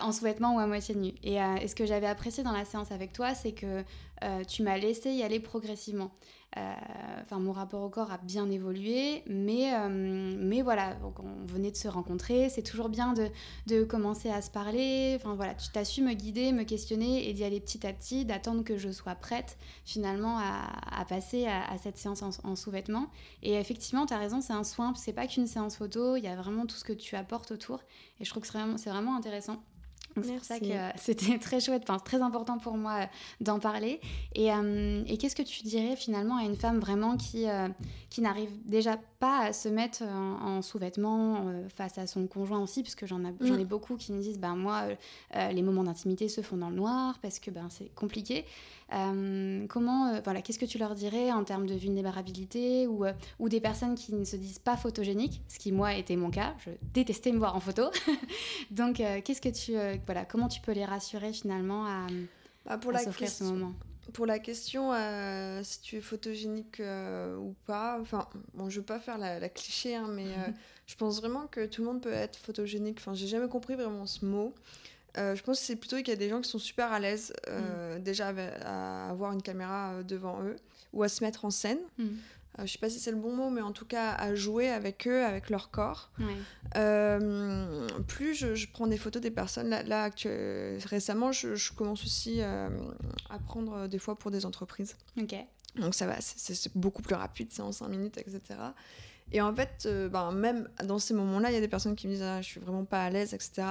en 0.01 0.11
sous-vêtements 0.11 0.55
ou 0.55 0.59
à 0.59 0.67
moitié 0.67 0.95
nu? 0.95 1.13
Et, 1.23 1.35
et, 1.35 1.67
ce 1.67 1.75
que 1.75 1.85
j'avais 1.85 2.07
apprécié 2.07 2.43
dans 2.43 2.51
la 2.53 2.65
séance 2.65 2.91
avec 2.91 3.13
toi, 3.13 3.33
c'est 3.35 3.53
que 3.53 3.83
tu 4.47 4.61
m'as 4.61 4.77
laissé 4.77 5.11
y 5.11 5.23
aller 5.23 5.39
progressivement. 5.39 6.11
Euh, 6.57 6.73
enfin, 7.21 7.39
mon 7.39 7.53
rapport 7.53 7.81
au 7.81 7.89
corps 7.89 8.11
a 8.11 8.17
bien 8.17 8.49
évolué, 8.49 9.23
mais, 9.25 9.73
euh, 9.73 10.35
mais 10.37 10.61
voilà, 10.61 10.97
on 11.01 11.45
venait 11.45 11.71
de 11.71 11.77
se 11.77 11.87
rencontrer. 11.87 12.49
C'est 12.49 12.61
toujours 12.61 12.89
bien 12.89 13.13
de, 13.13 13.29
de, 13.67 13.85
commencer 13.85 14.29
à 14.29 14.41
se 14.41 14.51
parler. 14.51 15.13
Enfin 15.15 15.35
voilà, 15.35 15.55
tu 15.55 15.69
t'as 15.71 15.85
su 15.85 16.01
me 16.01 16.13
guider, 16.13 16.51
me 16.51 16.63
questionner 16.63 17.29
et 17.29 17.33
d'y 17.33 17.45
aller 17.45 17.61
petit 17.61 17.87
à 17.87 17.93
petit, 17.93 18.25
d'attendre 18.25 18.65
que 18.65 18.77
je 18.77 18.91
sois 18.91 19.15
prête 19.15 19.57
finalement 19.85 20.39
à, 20.39 21.05
passer 21.05 21.47
à, 21.47 21.77
cette 21.77 21.97
séance 21.97 22.21
en, 22.21 22.55
sous-vêtements. 22.55 23.07
Et 23.43 23.53
effectivement, 23.53 24.05
tu 24.05 24.13
as 24.13 24.17
raison, 24.17 24.41
c'est 24.41 24.53
un 24.53 24.65
soin, 24.65 24.93
c'est 24.95 25.13
pas 25.13 25.27
qu'une 25.27 25.47
séance 25.47 25.77
photo, 25.77 26.17
il 26.17 26.23
y 26.23 26.27
a 26.27 26.35
vraiment 26.35 26.65
tout 26.65 26.75
ce 26.75 26.83
que 26.83 26.93
tu 26.93 27.15
apportes 27.15 27.51
autour. 27.51 27.79
Et 28.19 28.25
je 28.25 28.29
trouve 28.29 28.43
que 28.43 28.47
c'est 28.47 28.57
vraiment, 28.57 28.75
vraiment 28.75 29.15
intéressant. 29.15 29.63
C'est 30.15 30.35
pour 30.35 30.43
ça 30.43 30.59
que 30.59 30.65
euh, 30.65 30.89
c'était 30.97 31.37
très 31.37 31.59
chouette, 31.59 31.83
enfin, 31.87 31.99
très 31.99 32.21
important 32.21 32.57
pour 32.57 32.77
moi 32.77 33.01
euh, 33.01 33.05
d'en 33.39 33.59
parler. 33.59 33.99
Et, 34.35 34.51
euh, 34.51 35.03
et 35.07 35.17
qu'est-ce 35.17 35.35
que 35.35 35.43
tu 35.43 35.63
dirais 35.63 35.95
finalement 35.95 36.37
à 36.37 36.43
une 36.43 36.55
femme 36.55 36.79
vraiment 36.79 37.17
qui, 37.17 37.45
qui 38.09 38.21
n'arrive 38.21 38.49
déjà 38.65 38.97
pas 39.19 39.45
à 39.45 39.53
se 39.53 39.69
mettre 39.69 40.03
en, 40.03 40.61
sous-vêtements 40.61 41.45
face 41.75 41.97
à 41.97 42.07
son 42.07 42.27
conjoint 42.27 42.59
aussi, 42.59 42.83
parce 42.83 42.95
que 42.95 43.05
j'en 43.05 43.23
ai 43.23 43.31
mm. 43.31 43.63
beaucoup 43.63 43.95
qui 43.95 44.11
me 44.11 44.21
disent, 44.21 44.39
ben 44.39 44.55
moi, 44.55 44.83
les 45.33 45.61
moments 45.61 45.83
d'intimité 45.83 46.27
se 46.27 46.41
font 46.41 46.57
dans 46.57 46.69
le 46.69 46.75
noir 46.75 47.19
parce 47.21 47.39
que 47.39 47.51
ben, 47.51 47.67
c'est 47.69 47.93
compliqué. 47.95 48.45
Euh, 48.93 49.65
comment, 49.67 50.07
euh, 50.07 50.19
voilà, 50.23 50.41
qu'est-ce 50.41 50.59
que 50.59 50.65
tu 50.65 50.77
leur 50.77 50.95
dirais 50.95 51.31
en 51.31 51.43
termes 51.43 51.65
de 51.65 51.75
vulnérabilité 51.75 52.87
ou, 52.87 53.05
euh, 53.05 53.13
ou 53.39 53.47
des 53.47 53.61
personnes 53.61 53.95
qui 53.95 54.13
ne 54.13 54.25
se 54.25 54.35
disent 54.35 54.59
pas 54.59 54.75
photogéniques, 54.75 55.41
ce 55.47 55.59
qui 55.59 55.71
moi 55.71 55.95
était 55.95 56.15
mon 56.15 56.29
cas, 56.29 56.55
je 56.65 56.71
détestais 56.93 57.31
me 57.31 57.37
voir 57.37 57.55
en 57.55 57.59
photo. 57.59 57.89
Donc, 58.71 58.95
qu'est-ce 58.95 59.41
que 59.41 59.49
tu, 59.49 59.73
voilà, 60.05 60.25
comment 60.25 60.47
tu 60.47 60.61
peux 60.61 60.73
les 60.73 60.85
rassurer 60.85 61.33
finalement 61.33 61.85
à, 61.85 62.07
bah, 62.65 62.77
pour 62.77 62.91
la 62.91 62.99
ce 62.99 63.43
moment 63.43 63.73
pour 64.13 64.25
la 64.25 64.39
question 64.39 64.91
si 65.63 65.81
tu 65.81 65.95
es 65.95 66.01
photogénique 66.01 66.81
ou 66.81 67.55
pas, 67.65 67.97
enfin, 68.01 68.27
bon, 68.53 68.69
je 68.69 68.79
veux 68.79 68.85
pas 68.85 68.99
faire 68.99 69.17
la, 69.17 69.47
cliché, 69.47 69.95
hein, 69.95 70.07
mais 70.09 70.25
je 70.87 70.95
pense 70.95 71.21
vraiment 71.21 71.47
que 71.47 71.65
tout 71.65 71.81
le 71.81 71.87
monde 71.87 72.01
peut 72.01 72.11
être 72.11 72.37
photogénique. 72.37 72.97
Enfin, 72.99 73.13
j'ai 73.13 73.27
jamais 73.27 73.47
compris 73.47 73.75
vraiment 73.75 74.05
ce 74.05 74.25
mot. 74.25 74.53
Euh, 75.17 75.35
je 75.35 75.43
pense 75.43 75.59
que 75.59 75.65
c'est 75.65 75.75
plutôt 75.75 75.97
qu'il 75.97 76.09
y 76.09 76.11
a 76.11 76.15
des 76.15 76.29
gens 76.29 76.41
qui 76.41 76.49
sont 76.49 76.59
super 76.59 76.91
à 76.91 76.99
l'aise 76.99 77.33
euh, 77.47 77.97
mm. 77.97 78.03
déjà 78.03 78.33
à 78.63 79.09
avoir 79.09 79.33
une 79.33 79.41
caméra 79.41 79.93
euh, 79.93 80.03
devant 80.03 80.41
eux 80.43 80.55
ou 80.93 81.03
à 81.03 81.09
se 81.09 81.23
mettre 81.23 81.45
en 81.45 81.51
scène. 81.51 81.79
Mm. 81.97 82.07
je 82.59 82.67
sais 82.67 82.77
pas 82.77 82.89
si 82.89 82.99
c'est 82.99 83.11
le 83.11 83.17
bon 83.17 83.35
mot, 83.35 83.49
mais 83.49 83.61
en 83.61 83.71
tout 83.71 83.85
cas 83.85 84.11
à 84.11 84.35
jouer 84.35 84.69
avec 84.69 85.07
eux, 85.07 85.23
avec 85.23 85.49
leur 85.49 85.69
corps. 85.71 86.11
plus 88.07 88.33
je, 88.33 88.67
prends 88.71 88.87
des 88.87 88.97
photos 88.97 89.21
des 89.21 89.31
personnes, 89.31 89.69
là, 89.69 90.09
récemment, 90.85 91.31
je, 91.31 91.73
commence 91.73 92.03
aussi 92.03 92.41
à 92.41 93.39
prendre 93.45 93.87
des 93.87 93.99
fois 93.99 94.17
pour 94.17 94.31
des 94.31 94.45
entreprises. 94.45 94.95
Donc 95.75 95.95
ça 95.95 96.05
va, 96.05 96.17
c'est 96.19 96.75
beaucoup 96.75 97.01
plus 97.01 97.15
rapide, 97.15 97.47
c'est 97.51 97.61
en 97.61 97.71
5 97.71 97.87
minutes, 97.87 98.17
etc. 98.17 98.59
Et 99.31 99.41
en 99.41 99.53
fait, 99.55 99.87
ben, 100.11 100.31
même 100.31 100.67
dans 100.83 100.99
ces 100.99 101.13
moments-là, 101.13 101.49
il 101.51 101.53
y 101.53 101.57
a 101.57 101.61
des 101.61 101.67
personnes 101.67 101.95
qui 101.95 102.07
me 102.07 102.13
disent 102.13 102.23
ah, 102.23 102.41
je 102.41 102.47
suis 102.47 102.59
vraiment 102.59 102.85
pas 102.85 103.03
à 103.03 103.09
l'aise, 103.09 103.33
etc. 103.33 103.63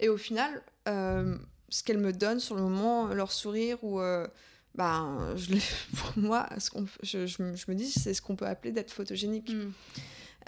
Et 0.00 0.08
au 0.08 0.16
final, 0.16 0.62
euh, 0.88 1.36
ce 1.68 1.82
qu'elles 1.82 1.98
me 1.98 2.12
donnent 2.12 2.40
sur 2.40 2.54
le 2.54 2.62
moment, 2.62 3.08
leur 3.08 3.32
sourire 3.32 3.82
ou 3.82 4.00
euh, 4.00 4.26
ben, 4.74 5.34
je 5.36 5.54
pour 5.96 6.12
moi, 6.16 6.48
ce 6.58 6.70
je, 7.02 7.26
je, 7.26 7.42
me 7.42 7.74
dis 7.74 7.90
c'est 7.90 8.14
ce 8.14 8.22
qu'on 8.22 8.36
peut 8.36 8.46
appeler 8.46 8.72
d'être 8.72 8.90
photogénique. 8.90 9.52
Mm. 9.52 9.72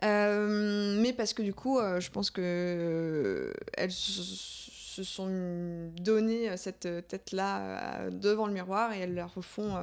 Euh, 0.04 1.00
mais 1.00 1.12
parce 1.12 1.32
que 1.32 1.42
du 1.42 1.54
coup, 1.54 1.78
je 1.80 2.10
pense 2.10 2.30
que 2.30 3.52
elles 3.74 3.92
se 3.92 5.02
sont 5.02 5.90
donné 5.96 6.54
cette 6.56 6.88
tête-là 7.08 8.10
devant 8.10 8.46
le 8.46 8.52
miroir 8.52 8.92
et 8.92 9.00
elles 9.00 9.14
la 9.14 9.26
refont 9.26 9.74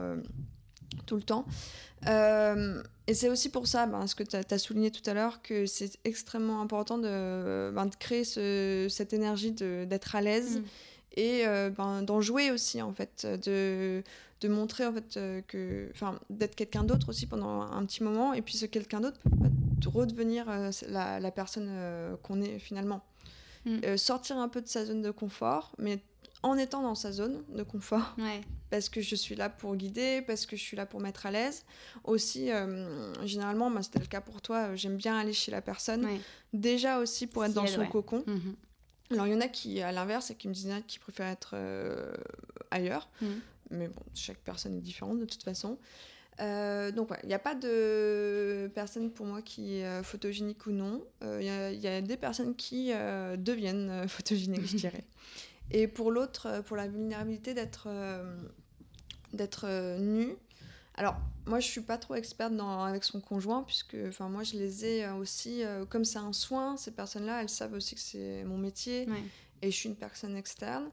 tout 1.05 1.15
le 1.15 1.23
temps. 1.23 1.45
et 2.05 3.13
c'est 3.13 3.29
aussi 3.29 3.49
pour 3.49 3.67
ça, 3.67 3.85
ben, 3.85 4.07
ce 4.07 4.15
que 4.15 4.23
tu 4.23 4.35
as, 4.35 4.57
souligné 4.57 4.91
tout 4.91 5.07
à 5.09 5.13
l'heure, 5.13 5.41
que 5.41 5.65
c'est 5.65 5.91
extrêmement 6.03 6.61
important 6.61 6.97
de, 6.97 7.71
ben, 7.71 7.85
de 7.85 7.95
créer 7.95 8.23
ce, 8.23 8.87
cette 8.89 9.13
énergie 9.13 9.51
d'être 9.51 10.15
à 10.15 10.21
l'aise. 10.21 10.59
Mm 10.59 10.63
et 11.15 11.45
euh, 11.45 11.69
ben, 11.69 12.01
d'en 12.01 12.21
jouer 12.21 12.51
aussi 12.51 12.81
en 12.81 12.93
fait 12.93 13.25
de, 13.25 14.03
de 14.41 14.47
montrer 14.47 14.85
en 14.85 14.93
fait 14.93 15.17
euh, 15.17 15.41
que 15.47 15.89
enfin 15.91 16.19
d'être 16.29 16.55
quelqu'un 16.55 16.83
d'autre 16.83 17.09
aussi 17.09 17.27
pendant 17.27 17.61
un 17.61 17.85
petit 17.85 18.03
moment 18.03 18.33
et 18.33 18.41
puis 18.41 18.55
ce 18.55 18.65
quelqu'un 18.65 19.01
d'autre 19.01 19.19
peut 19.81 19.89
redevenir 19.89 20.49
euh, 20.49 20.71
la, 20.89 21.19
la, 21.19 21.31
personne 21.31 21.69
qu'on 22.23 22.41
est 22.41 22.57
finalement 22.59 23.03
mm. 23.65 23.97
sortir 23.97 24.37
un 24.37 24.49
peu 24.49 24.61
de 24.61 24.67
sa 24.67 24.85
zone 24.85 25.01
de 25.01 25.11
confort 25.11 25.73
mais 25.77 25.99
en 26.43 26.57
étant 26.57 26.81
dans 26.81 26.95
sa 26.95 27.11
zone 27.11 27.43
de 27.49 27.63
confort 27.63 28.15
parce 28.69 28.89
que 28.89 29.01
je 29.01 29.15
suis 29.15 29.35
là 29.35 29.49
pour 29.49 29.75
guider 29.75 30.21
parce 30.21 30.45
que 30.45 30.55
je 30.55 30.61
suis 30.61 30.77
là 30.77 30.85
pour 30.85 30.99
mettre 30.99 31.25
à 31.25 31.31
l'aise 31.31 31.65
aussi 32.03 32.49
généralement 33.23 33.71
bah, 33.71 33.81
c'était 33.81 33.99
le 33.99 34.05
cas 34.05 34.21
pour 34.21 34.41
toi 34.41 34.75
j'aime 34.75 34.97
bien 34.97 35.17
aller 35.17 35.33
chez 35.33 35.51
la 35.51 35.61
personne 35.61 36.07
déjà 36.53 36.99
aussi 36.99 37.27
pour 37.27 37.45
être 37.45 37.53
dans 37.53 37.67
son 37.67 37.85
cocon 37.87 38.23
mm-hmm. 38.27 38.55
Alors, 39.13 39.27
il 39.27 39.33
y 39.33 39.35
en 39.35 39.41
a 39.41 39.47
qui, 39.47 39.81
à 39.81 39.91
l'inverse, 39.91 40.33
qui 40.37 40.47
me 40.47 40.53
disent 40.53 40.73
qu'ils 40.87 41.01
préfèrent 41.01 41.27
être 41.27 41.51
euh, 41.53 42.13
ailleurs. 42.71 43.09
Mm. 43.21 43.27
Mais 43.71 43.87
bon, 43.87 44.01
chaque 44.13 44.37
personne 44.37 44.75
est 44.75 44.81
différente 44.81 45.19
de 45.19 45.25
toute 45.25 45.43
façon. 45.43 45.77
Euh, 46.39 46.91
donc, 46.91 47.09
il 47.23 47.27
n'y 47.27 47.33
a 47.33 47.39
pas 47.39 47.55
de 47.55 48.71
personne 48.73 49.11
pour 49.11 49.25
moi 49.25 49.41
qui 49.41 49.77
est 49.77 49.85
euh, 49.85 50.03
photogénique 50.03 50.65
ou 50.65 50.71
non. 50.71 51.03
Il 51.21 51.43
y, 51.43 51.87
a 51.87 52.01
des 52.01 52.17
personnes 52.17 52.55
qui 52.55 52.91
deviennent 53.37 54.07
photogéniques, 54.07 54.65
je 54.65 54.77
dirais. 54.77 55.03
Et 55.73 55.87
pour 55.87 56.11
l'autre, 56.11 56.61
pour 56.65 56.77
la 56.77 56.87
vulnérabilité 56.87 57.53
d'être 57.53 57.89
d'être 59.33 59.97
nu, 59.99 60.37
alors, 60.95 61.15
moi, 61.47 61.59
je 61.59 61.67
suis 61.67 61.81
pas 61.81 61.97
trop 61.97 62.15
experte 62.15 62.55
dans, 62.55 62.83
avec 62.83 63.03
son 63.03 63.19
conjoint, 63.19 63.63
puisque 63.63 63.97
enfin, 64.07 64.29
moi, 64.29 64.43
je 64.43 64.53
les 64.53 64.85
ai 64.85 65.05
euh, 65.05 65.15
aussi, 65.15 65.63
euh, 65.63 65.85
comme 65.85 66.05
c'est 66.05 66.19
un 66.19 66.33
soin, 66.33 66.77
ces 66.77 66.91
personnes-là, 66.91 67.41
elles 67.41 67.49
savent 67.49 67.73
aussi 67.73 67.95
que 67.95 68.01
c'est 68.01 68.43
mon 68.43 68.57
métier 68.57 69.07
et 69.61 69.71
je 69.71 69.75
suis 69.75 69.89
une 69.89 69.95
personne 69.95 70.35
externe. 70.35 70.89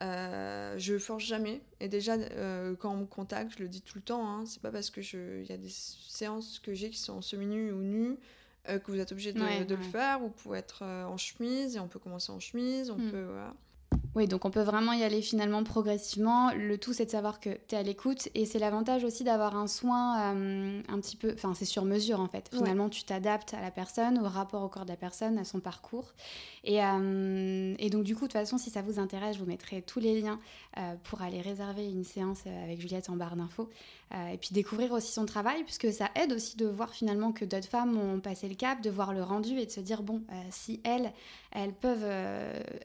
Euh, 0.00 0.74
je 0.78 0.98
force 0.98 1.24
jamais. 1.24 1.60
Et 1.80 1.88
déjà, 1.88 2.14
euh, 2.14 2.74
quand 2.76 2.92
on 2.92 2.98
me 2.98 3.06
contacte, 3.06 3.54
je 3.56 3.62
le 3.62 3.68
dis 3.68 3.82
tout 3.82 3.98
le 3.98 4.02
temps, 4.02 4.26
hein, 4.26 4.44
c'est 4.46 4.62
pas 4.62 4.70
parce 4.70 4.90
que 4.90 5.00
il 5.00 5.46
y 5.46 5.52
a 5.52 5.56
des 5.56 5.70
séances 5.70 6.58
que 6.58 6.74
j'ai 6.74 6.90
qui 6.90 6.98
sont 6.98 7.14
en 7.14 7.22
semi-nu 7.22 7.72
ou 7.72 7.82
nu 7.82 8.16
que 8.64 8.92
vous 8.92 9.00
êtes 9.00 9.10
obligé 9.10 9.32
de, 9.32 9.64
de 9.64 9.74
le 9.74 9.82
faire. 9.82 10.20
Vous 10.20 10.30
pouvez 10.30 10.58
être 10.58 10.84
en 10.84 11.16
chemise 11.16 11.74
et 11.74 11.80
on 11.80 11.88
peut 11.88 11.98
commencer 11.98 12.30
en 12.30 12.38
chemise. 12.38 12.90
On 12.90 12.96
mm. 12.96 13.10
peut, 13.10 13.24
voilà. 13.24 13.54
Oui, 14.14 14.26
donc 14.26 14.44
on 14.44 14.50
peut 14.50 14.62
vraiment 14.62 14.92
y 14.92 15.02
aller 15.04 15.22
finalement 15.22 15.64
progressivement. 15.64 16.52
Le 16.52 16.76
tout, 16.76 16.92
c'est 16.92 17.06
de 17.06 17.10
savoir 17.10 17.40
que 17.40 17.50
tu 17.66 17.74
es 17.74 17.78
à 17.78 17.82
l'écoute. 17.82 18.28
Et 18.34 18.44
c'est 18.44 18.58
l'avantage 18.58 19.04
aussi 19.04 19.24
d'avoir 19.24 19.56
un 19.56 19.66
soin 19.66 20.34
euh, 20.34 20.82
un 20.86 21.00
petit 21.00 21.16
peu... 21.16 21.32
Enfin, 21.32 21.54
c'est 21.54 21.64
sur 21.64 21.84
mesure 21.84 22.20
en 22.20 22.28
fait. 22.28 22.50
Finalement, 22.52 22.90
tu 22.90 23.04
t'adaptes 23.04 23.54
à 23.54 23.60
la 23.62 23.70
personne, 23.70 24.18
au 24.18 24.28
rapport 24.28 24.62
au 24.62 24.68
corps 24.68 24.84
de 24.84 24.90
la 24.90 24.96
personne, 24.96 25.38
à 25.38 25.44
son 25.44 25.60
parcours. 25.60 26.12
Et, 26.64 26.84
euh, 26.84 27.74
et 27.78 27.88
donc 27.88 28.04
du 28.04 28.14
coup, 28.14 28.26
de 28.26 28.32
toute 28.32 28.32
façon, 28.32 28.58
si 28.58 28.68
ça 28.68 28.82
vous 28.82 28.98
intéresse, 28.98 29.36
je 29.36 29.40
vous 29.40 29.48
mettrai 29.48 29.80
tous 29.80 29.98
les 29.98 30.20
liens 30.20 30.38
euh, 30.78 30.94
pour 31.04 31.22
aller 31.22 31.40
réserver 31.40 31.88
une 31.88 32.04
séance 32.04 32.40
avec 32.64 32.80
Juliette 32.80 33.08
en 33.08 33.16
barre 33.16 33.36
d'infos. 33.36 33.70
Et 34.32 34.36
puis 34.36 34.50
découvrir 34.52 34.92
aussi 34.92 35.10
son 35.12 35.24
travail, 35.24 35.64
puisque 35.64 35.90
ça 35.90 36.10
aide 36.14 36.32
aussi 36.32 36.56
de 36.56 36.66
voir 36.66 36.90
finalement 36.90 37.32
que 37.32 37.44
d'autres 37.44 37.68
femmes 37.68 37.96
ont 37.96 38.20
passé 38.20 38.46
le 38.48 38.54
cap, 38.54 38.82
de 38.82 38.90
voir 38.90 39.14
le 39.14 39.22
rendu 39.22 39.58
et 39.58 39.64
de 39.64 39.70
se 39.70 39.80
dire, 39.80 40.02
bon, 40.02 40.22
si 40.50 40.80
elles, 40.84 41.12
elles 41.50 41.72
peuvent 41.72 42.04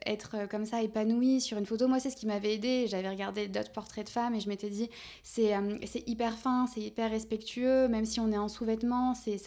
être 0.06 0.48
comme 0.50 0.66
ça 0.66 0.82
épanouies 0.82 1.18
oui, 1.18 1.42
sur 1.42 1.58
une 1.58 1.66
photo. 1.66 1.88
Moi, 1.88 2.00
c'est 2.00 2.10
ce 2.10 2.16
qui 2.16 2.28
m'avait 2.28 2.54
aidé. 2.54 2.88
J'avais 2.88 3.10
regardé 3.10 3.48
d'autres 3.48 3.72
portraits 3.72 4.06
de 4.06 4.10
femmes 4.10 4.36
et 4.36 4.40
je 4.40 4.48
m'étais 4.48 4.70
dit, 4.70 4.90
c'est 5.24 5.56
euh, 5.56 5.78
c'est 5.86 6.08
hyper 6.08 6.38
fin, 6.38 6.68
c'est 6.68 6.82
hyper 6.82 7.10
respectueux, 7.10 7.88
même 7.88 8.06
si 8.06 8.20
on 8.20 8.32
est 8.32 8.38
en 8.38 8.48
sous-vêtements, 8.48 9.14
c'est 9.16 9.40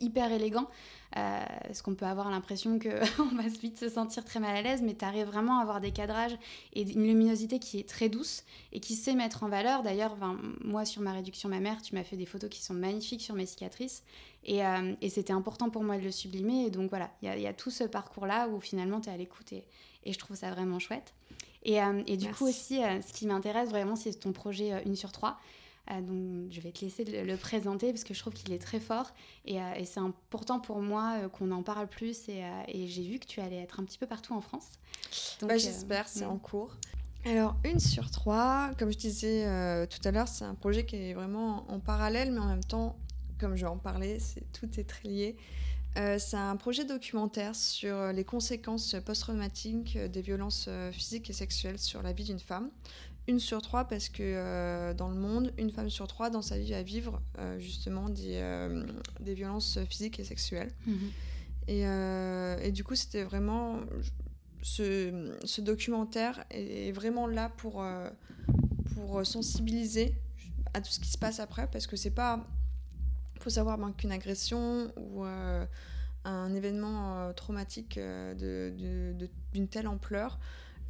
hyper 0.00 0.32
élégant. 0.32 0.68
Euh, 1.16 1.40
parce 1.62 1.80
qu'on 1.80 1.94
peut 1.94 2.04
avoir 2.04 2.30
l'impression 2.30 2.78
qu'on 2.78 3.36
va 3.36 3.48
vite 3.48 3.78
se 3.78 3.88
sentir 3.88 4.24
très 4.24 4.40
mal 4.40 4.54
à 4.54 4.60
l'aise, 4.60 4.82
mais 4.82 4.94
tu 4.94 5.04
arrives 5.04 5.26
vraiment 5.26 5.58
à 5.58 5.62
avoir 5.62 5.80
des 5.80 5.90
cadrages 5.90 6.36
et 6.74 6.82
une 6.82 7.06
luminosité 7.06 7.58
qui 7.58 7.78
est 7.78 7.88
très 7.88 8.10
douce 8.10 8.44
et 8.72 8.80
qui 8.80 8.94
sait 8.94 9.14
mettre 9.14 9.42
en 9.42 9.48
valeur. 9.48 9.82
D'ailleurs, 9.82 10.16
moi, 10.62 10.84
sur 10.84 11.00
ma 11.00 11.12
réduction 11.12 11.48
mammaire, 11.48 11.80
tu 11.80 11.94
m'as 11.94 12.04
fait 12.04 12.16
des 12.16 12.26
photos 12.26 12.50
qui 12.50 12.62
sont 12.62 12.74
magnifiques 12.74 13.22
sur 13.22 13.34
mes 13.34 13.46
cicatrices. 13.46 14.02
Euh, 14.48 14.94
et, 15.00 15.08
c'était 15.10 15.32
important 15.32 15.70
pour 15.70 15.82
moi 15.82 15.98
de 15.98 16.02
le 16.02 16.10
sublimer. 16.10 16.66
Et 16.66 16.70
donc 16.70 16.90
voilà, 16.90 17.10
il 17.22 17.40
y, 17.40 17.46
a 17.46 17.52
tout 17.52 17.70
ce 17.70 17.84
parcours-là 17.84 18.48
où 18.48 18.60
finalement 18.60 19.00
tu 19.00 19.08
es 19.08 19.12
à 19.12 19.16
l'écoute 19.16 19.52
et, 19.52 19.64
je 20.06 20.18
trouve 20.18 20.36
ça 20.36 20.50
vraiment 20.52 20.78
chouette. 20.78 21.12
Et, 21.64 21.82
euh, 21.82 22.02
du 22.02 22.30
coup 22.30 22.46
aussi, 22.46 22.82
euh, 22.82 23.00
ce 23.02 23.12
qui 23.12 23.26
m'intéresse 23.26 23.70
vraiment, 23.70 23.96
c'est 23.96 24.12
ton 24.14 24.32
projet 24.32 24.72
1 24.72 24.94
sur 24.94 25.12
3 25.12 25.38
donc 25.96 26.50
je 26.50 26.60
vais 26.60 26.70
te 26.70 26.84
laisser 26.84 27.04
le, 27.04 27.36
présenter 27.36 27.92
parce 27.92 28.04
que 28.04 28.12
je 28.12 28.20
trouve 28.20 28.34
qu'il 28.34 28.52
est 28.52 28.58
très 28.58 28.80
fort 28.80 29.12
et, 29.46 29.60
euh, 29.60 29.84
c'est 29.84 30.00
important 30.00 30.60
pour 30.60 30.80
moi 30.80 31.16
euh, 31.18 31.28
qu'on 31.28 31.50
en 31.50 31.62
parle 31.62 31.86
plus 31.86 32.28
et, 32.28 32.42
j'ai 32.86 33.02
vu 33.02 33.18
que 33.18 33.26
tu 33.26 33.40
allais 33.40 33.60
être 33.60 33.80
un 33.80 33.84
petit 33.84 33.98
peu 33.98 34.06
partout 34.06 34.34
en 34.34 34.40
France. 34.40 34.72
Bah, 35.42 35.56
j'espère, 35.56 36.08
c'est 36.08 36.24
en 36.24 36.38
cours. 36.38 36.76
Alors, 37.24 37.56
une 37.64 37.80
sur 37.80 38.10
trois, 38.10 38.70
comme 38.78 38.92
je 38.92 38.98
disais 38.98 39.44
tout 39.88 40.00
à 40.04 40.10
l'heure, 40.10 40.28
c'est 40.28 40.44
un 40.44 40.54
projet 40.54 40.84
qui 40.84 40.96
est 40.96 41.14
vraiment 41.14 41.70
en 41.70 41.80
parallèle, 41.80 42.32
mais 42.32 42.40
en 42.40 42.46
même 42.46 42.64
temps, 42.64 42.96
comme 43.38 43.56
je 43.56 43.62
vais 43.62 43.70
en 43.70 43.78
parler, 43.78 44.18
c'est, 44.20 44.44
tout 44.52 44.68
est 44.78 44.84
très 44.84 45.08
lié. 45.08 45.36
c'est 45.96 46.36
un 46.36 46.56
projet 46.56 46.84
documentaire 46.84 47.56
sur 47.56 48.12
les 48.12 48.24
conséquences 48.24 48.94
post-traumatiques 49.04 49.98
des 49.98 50.22
violences 50.22 50.68
physiques 50.92 51.28
et 51.30 51.34
sexuelles 51.34 51.78
sur 51.78 52.02
la 52.02 52.12
vie 52.12 52.24
d'une 52.24 52.40
femme 52.40 52.70
une 53.28 53.38
sur 53.38 53.60
trois 53.60 53.84
parce 53.84 54.08
que 54.08 54.22
euh, 54.22 54.94
dans 54.94 55.08
le 55.08 55.14
monde, 55.14 55.52
une 55.58 55.70
femme 55.70 55.90
sur 55.90 56.08
trois 56.08 56.30
dans 56.30 56.40
sa 56.40 56.58
vie 56.58 56.72
va 56.72 56.82
vivre 56.82 57.20
euh, 57.38 57.58
justement 57.60 58.08
des, 58.08 58.36
euh, 58.36 58.84
des, 59.20 59.34
violences 59.34 59.78
physiques 59.84 60.18
et 60.18 60.24
sexuelles. 60.24 60.72
Mhm. 60.86 61.10
Et, 61.68 61.82
et, 61.82 62.72
du 62.72 62.82
coup, 62.82 62.94
c'était 62.94 63.24
vraiment... 63.24 63.80
Ce, 64.62 65.36
ce, 65.44 65.60
documentaire 65.60 66.44
est 66.50 66.92
vraiment 66.92 67.26
là 67.26 67.50
pour, 67.58 67.84
pour 68.94 69.24
sensibiliser 69.26 70.14
à 70.72 70.80
tout 70.80 70.90
ce 70.90 70.98
qui 70.98 71.10
se 71.10 71.18
passe 71.18 71.40
après 71.40 71.68
parce 71.70 71.86
que 71.86 71.96
c'est 71.96 72.10
pas... 72.10 72.46
Faut 73.40 73.50
savoir 73.50 73.76
ben, 73.76 73.92
qu'une 73.92 74.12
agression 74.12 74.90
ou 74.96 75.24
un 75.24 76.54
événement 76.54 77.34
traumatique 77.34 77.96
d'une 77.98 79.18
de, 79.18 79.66
telle 79.70 79.88
ampleur 79.88 80.38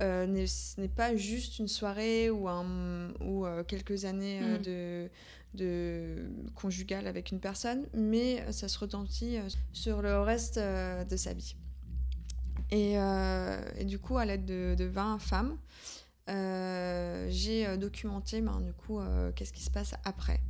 euh, 0.00 0.46
ce 0.46 0.80
n'est 0.80 0.88
pas 0.88 1.16
juste 1.16 1.58
une 1.58 1.68
soirée 1.68 2.30
ou, 2.30 2.48
un, 2.48 3.12
ou 3.20 3.44
euh, 3.44 3.64
quelques 3.64 4.04
années 4.04 4.40
euh, 4.42 4.58
mm. 4.58 4.62
de, 4.62 5.10
de 5.54 6.30
conjugal 6.54 7.06
avec 7.06 7.32
une 7.32 7.40
personne, 7.40 7.86
mais 7.94 8.44
ça 8.52 8.68
se 8.68 8.78
retentit 8.78 9.38
sur 9.72 10.02
le 10.02 10.20
reste 10.20 10.58
de 10.58 11.16
sa 11.16 11.32
vie. 11.32 11.56
Et, 12.70 12.94
et, 13.78 13.84
du 13.84 13.98
coup, 13.98 14.18
à 14.18 14.26
l'aide 14.26 14.44
de, 14.44 14.74
de 14.78 14.84
20 14.84 15.18
femmes, 15.18 15.56
j'ai 16.28 17.76
documenté 17.78 18.40
ben, 18.42 18.60
du 18.60 18.72
coup, 18.72 19.00
qu'est-ce 19.34 19.52
qui 19.52 19.62
se 19.62 19.70
passe 19.70 19.94
après. 20.04 20.40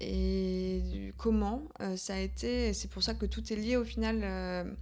Et 0.00 1.12
comment 1.16 1.68
ça 1.96 2.14
a 2.14 2.18
été, 2.18 2.72
c'est 2.74 2.88
pour 2.88 3.02
ça 3.02 3.14
que 3.14 3.26
tout 3.26 3.52
est 3.52 3.56
lié 3.56 3.76
au 3.76 3.84
final 3.84 4.76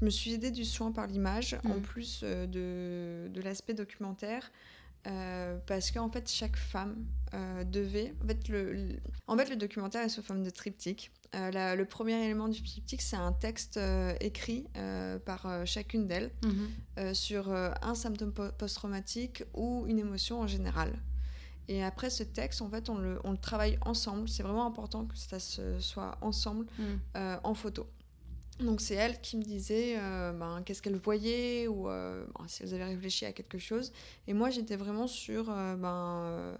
je 0.00 0.04
me 0.04 0.10
suis 0.10 0.32
aidée 0.32 0.50
du 0.50 0.64
soin 0.64 0.92
par 0.92 1.06
l'image, 1.06 1.56
en 1.64 1.76
mm. 1.76 1.82
plus 1.82 2.20
euh, 2.22 2.46
de, 2.46 3.32
de 3.32 3.40
l'aspect 3.40 3.74
documentaire. 3.74 4.50
Euh, 5.06 5.58
parce 5.66 5.90
qu'en 5.90 6.10
fait, 6.10 6.30
chaque 6.30 6.56
femme 6.56 7.04
euh, 7.34 7.62
devait. 7.64 8.14
En 8.22 8.26
fait, 8.26 8.48
le, 8.48 8.96
en 9.26 9.36
fait, 9.36 9.50
le 9.50 9.56
documentaire 9.56 10.02
est 10.02 10.08
sous 10.08 10.22
forme 10.22 10.42
de 10.42 10.50
triptyque. 10.50 11.12
le 11.34 11.82
premier 11.84 12.24
élément 12.24 12.48
du 12.48 12.62
triptyque, 12.62 13.02
c'est 13.02 13.16
un 13.16 13.32
texte 13.32 13.78
écrit 14.20 14.66
par 15.26 15.66
chacune 15.66 16.06
d'elles 16.06 16.30
mm-hmm. 16.42 17.12
sur 17.12 17.52
un 17.52 17.94
symptôme 17.94 18.32
post-traumatique 18.32 19.44
ou 19.52 19.84
une 19.86 19.98
émotion 19.98 20.40
en 20.40 20.46
général. 20.46 20.90
Et 21.68 21.84
après 21.84 22.08
ce 22.08 22.22
texte, 22.22 22.62
en 22.62 22.70
fait, 22.70 22.88
on 22.88 22.96
le, 22.96 23.20
on 23.24 23.32
le 23.32 23.38
travaille 23.38 23.78
ensemble. 23.82 24.26
C'est 24.26 24.42
vraiment 24.42 24.66
important 24.66 25.04
que 25.04 25.18
ça 25.18 25.38
se 25.38 25.80
soit 25.80 26.16
ensemble 26.22 26.64
mm. 26.78 27.18
en 27.42 27.52
photo. 27.52 27.86
Donc 28.60 28.80
c'est 28.80 28.94
elle 28.94 29.20
qui 29.20 29.36
me 29.36 29.42
disait 29.42 29.96
euh, 29.98 30.32
ben, 30.32 30.62
qu'est-ce 30.64 30.80
qu'elle 30.80 30.96
voyait 30.96 31.66
ou 31.66 31.88
euh, 31.88 32.24
ben, 32.38 32.46
si 32.46 32.62
elles 32.62 32.74
avaient 32.74 32.84
réfléchi 32.84 33.24
à 33.24 33.32
quelque 33.32 33.58
chose. 33.58 33.92
Et 34.28 34.34
moi 34.34 34.50
j'étais 34.50 34.76
vraiment 34.76 35.08
sur 35.08 35.50
euh, 35.50 35.74
ben, 35.74 36.56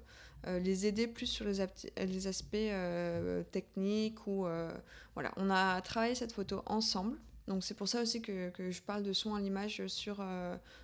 les 0.61 0.87
aider 0.87 1.07
plus 1.07 1.27
sur 1.27 1.47
les, 1.47 1.65
les 1.97 2.27
aspects 2.27 2.57
techniques 3.51 4.27
ou 4.27 4.47
voilà. 5.15 5.33
On 5.37 5.49
a 5.51 5.81
travaillé 5.81 6.15
cette 6.15 6.33
photo 6.33 6.63
ensemble. 6.67 7.17
Donc 7.47 7.63
c'est 7.63 7.75
pour 7.75 7.89
ça 7.89 8.03
aussi 8.03 8.23
que, 8.23 8.51
que, 8.51 8.71
je 8.71 8.81
parle 8.83 9.03
de 9.03 9.13
son 9.13 9.35
à 9.35 9.41
l'image 9.41 9.87
sur, 9.87 10.25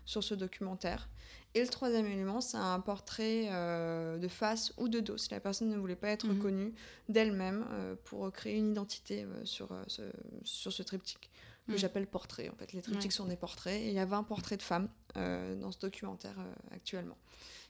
sur 0.05 0.23
ce 0.23 0.35
documentaire. 0.35 1.09
Et 1.55 1.63
le 1.63 1.69
troisième 1.69 2.07
élément, 2.07 2.41
c'est 2.41 2.59
un 2.59 2.79
portrait 2.79 3.49
euh, 3.51 4.19
de 4.19 4.29
face 4.29 4.73
ou 4.77 4.89
de 4.89 5.01
dos, 5.01 5.17
si 5.17 5.31
la 5.31 5.41
personne 5.41 5.69
ne 5.69 5.77
voulait 5.77 5.97
pas 5.97 6.09
être 6.09 6.29
reconnue 6.29 6.67
mhm. 6.67 6.75
d'elle-même 7.09 7.67
euh, 7.71 7.97
pour 8.05 8.31
créer 8.31 8.57
une 8.57 8.71
identité 8.71 9.25
euh, 9.25 9.45
sur, 9.45 9.75
ce, 9.89 10.03
sur 10.45 10.73
ce 10.73 10.83
triptyque. 10.83 11.31
que 11.67 11.73
Mm. 11.73 11.79
j'appelle 11.79 12.07
portraits. 12.07 12.51
En 12.51 12.57
fait, 12.57 12.73
les 12.73 12.83
triptyques 12.83 13.11
Ouais. 13.11 13.17
sont 13.17 13.27
des 13.27 13.37
portraits. 13.37 13.81
Et 13.81 13.89
il 13.89 13.95
y 13.95 13.99
a 13.99 14.05
20 14.05 14.23
portraits 14.25 14.59
de 14.59 14.63
femmes 14.65 14.89
euh, 15.17 15.57
dans 15.57 15.73
ce 15.73 15.79
documentaire 15.79 16.39
euh, 16.39 16.75
actuellement. 16.75 17.17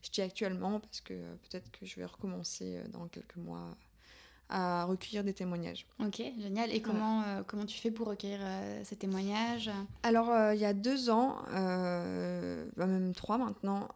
Je 0.02 0.11
dis 0.11 0.23
actuellement 0.23 0.80
parce 0.80 1.00
que 1.00 1.14
euh, 1.14 1.35
peut-être 1.49 1.70
que 1.70 1.87
je 1.87 1.97
vais 1.97 2.04
recommencer 2.06 2.76
euh, 2.76 2.88
dans 2.88 3.06
quelques 3.09 3.37
mois 3.37 3.76
à 4.50 4.85
recueillir 4.85 5.25
des 5.25 5.33
témoignages. 5.33 5.87
Ok, 6.00 6.23
génial. 6.38 6.71
Et 6.73 6.83
comment, 6.83 7.23
euh, 7.23 7.42
comment 7.47 7.64
tu 7.64 7.78
fais 7.78 7.90
pour 7.90 8.09
recueillir 8.09 8.40
euh, 8.42 8.80
ces 8.85 8.97
témoignages 8.97 9.71
Alors, 10.02 10.28
euh, 10.30 10.54
il 10.54 10.61
y 10.61 10.64
a 10.64 10.75
deux 10.75 11.09
ans, 11.09 11.37
bah, 12.76 12.87
même 12.87 13.12
trois 13.14 13.38
maintenant, 13.38 13.88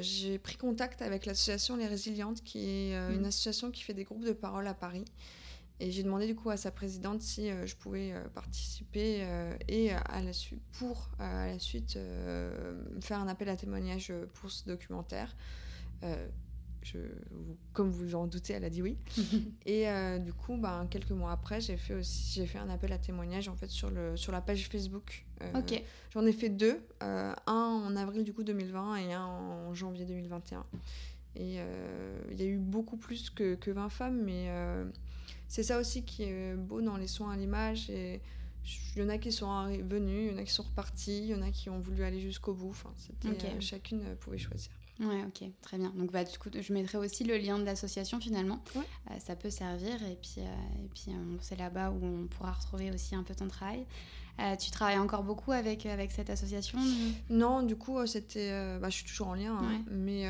j'ai 0.00 0.38
pris 0.38 0.56
contact 0.56 1.02
avec 1.02 1.26
l'association 1.26 1.76
Les 1.76 1.86
Résilientes, 1.86 2.42
qui 2.42 2.68
est 2.68 2.98
Mhm. 3.08 3.14
une 3.16 3.26
association 3.26 3.70
qui 3.70 3.82
fait 3.82 3.94
des 3.94 4.04
groupes 4.04 4.24
de 4.24 4.32
parole 4.32 4.66
à 4.66 4.74
Paris. 4.74 5.04
Et 5.80 5.90
j'ai 5.90 6.04
demandé 6.04 6.26
du 6.28 6.36
coup 6.36 6.50
à 6.50 6.56
sa 6.56 6.70
présidente 6.70 7.22
si 7.22 7.48
je 7.66 7.74
pouvais 7.74 8.14
participer 8.34 9.26
et 9.66 9.90
à 9.90 10.22
la 10.22 10.30
pour 10.78 11.08
à 11.18 11.48
la 11.48 11.58
suite 11.58 11.98
faire 13.00 13.18
un 13.18 13.26
appel 13.26 13.48
à 13.48 13.56
témoignage 13.56 14.10
euh, 14.10 14.26
pour 14.34 14.50
ce 14.50 14.64
documentaire. 14.64 15.34
Je, 16.82 16.98
vous- 17.30 17.56
comme 17.72 17.90
vous 17.90 18.14
en 18.14 18.26
doutez, 18.26 18.54
elle 18.54 18.64
a 18.64 18.70
dit 18.70 18.82
oui. 18.82 18.96
Et 19.66 19.88
euh, 19.88 20.18
du 20.18 20.32
coup, 20.32 20.56
ben, 20.56 20.86
quelques 20.90 21.12
mois 21.12 21.30
après, 21.32 21.60
j'ai 21.60 21.76
fait 21.76 21.94
aussi 21.94 22.32
j'ai 22.34 22.46
fait 22.46 22.58
un 22.58 22.68
appel 22.70 22.92
à 22.92 22.98
témoignage 22.98 23.48
en 23.48 23.54
fait 23.56 23.68
sur 23.70 23.90
le 23.90 24.16
sur 24.16 24.32
la 24.32 24.40
page 24.40 24.68
Facebook. 24.68 25.24
Euh, 25.42 25.58
Ok, 25.60 25.82
J'en 26.12 26.26
ai 26.26 26.32
fait 26.32 26.48
deux, 26.48 26.80
euh, 27.02 27.32
un 27.46 27.52
en 27.86 27.96
avril 27.96 28.24
du 28.24 28.32
coup 28.32 28.42
2020 28.44 28.96
et 28.96 29.12
un 29.12 29.24
en 29.24 29.74
janvier 29.74 30.04
2021. 30.04 30.64
Et 31.36 31.56
il 32.30 32.38
y 32.38 32.42
a 32.42 32.46
eu 32.46 32.58
beaucoup 32.58 32.96
plus 32.98 33.30
que, 33.30 33.54
que 33.54 33.70
20 33.70 33.88
femmes, 33.88 34.20
mais 34.22 34.50
c'est 35.48 35.62
ça 35.62 35.78
aussi 35.80 36.04
qui 36.04 36.24
est 36.24 36.54
beau 36.54 36.82
dans 36.82 36.96
les 36.98 37.06
soins 37.06 37.32
à 37.32 37.36
l'image. 37.36 37.88
Et 37.88 38.20
il 38.96 39.02
y 39.02 39.04
en 39.04 39.08
a 39.08 39.16
qui 39.18 39.32
sont 39.32 39.66
venus, 39.88 40.28
il 40.28 40.32
y 40.32 40.34
en 40.34 40.38
a 40.38 40.44
qui 40.44 40.52
sont 40.52 40.62
repartis, 40.64 41.18
il 41.20 41.26
y 41.30 41.34
en 41.34 41.40
a 41.42 41.50
qui 41.50 41.70
ont 41.70 41.78
voulu 41.80 42.04
aller 42.04 42.20
jusqu'au 42.20 42.52
bout. 42.54 42.68
Enfin, 42.70 42.92
c'était, 42.98 43.28
Ok. 43.28 43.60
chacune 43.60 44.14
pouvait 44.20 44.36
choisir. 44.38 44.70
Ouais, 45.00 45.24
ok, 45.26 45.48
très 45.62 45.78
bien. 45.78 45.90
Donc, 45.96 46.12
bah, 46.12 46.24
du 46.24 46.38
coup, 46.38 46.48
je 46.58 46.72
mettrai 46.72 46.98
aussi 46.98 47.24
le 47.24 47.36
lien 47.38 47.58
de 47.58 47.64
l'association 47.64 48.20
finalement. 48.20 48.62
Ouais. 48.76 48.82
Euh, 49.10 49.18
ça 49.18 49.34
peut 49.36 49.50
servir. 49.50 49.94
Et 50.04 50.16
puis, 50.20 50.36
euh, 50.38 50.84
et 50.84 50.88
puis 50.94 51.06
euh, 51.08 51.36
c'est 51.40 51.58
là-bas 51.58 51.90
où 51.90 52.04
on 52.04 52.26
pourra 52.26 52.52
retrouver 52.52 52.90
aussi 52.90 53.14
un 53.14 53.22
peu 53.22 53.34
ton 53.34 53.48
travail. 53.48 53.84
Euh, 54.40 54.56
tu 54.56 54.70
travailles 54.70 54.98
encore 54.98 55.24
beaucoup 55.24 55.52
avec, 55.52 55.84
avec 55.86 56.10
cette 56.10 56.30
association 56.30 56.78
Non, 57.28 57.62
du 57.62 57.76
coup, 57.76 58.06
c'était. 58.06 58.78
bah, 58.80 58.88
je 58.88 58.94
suis 58.96 59.04
toujours 59.04 59.28
en 59.28 59.34
lien, 59.34 59.54
hein, 59.56 59.68
Ouais. 59.68 59.80
mais. 59.90 60.26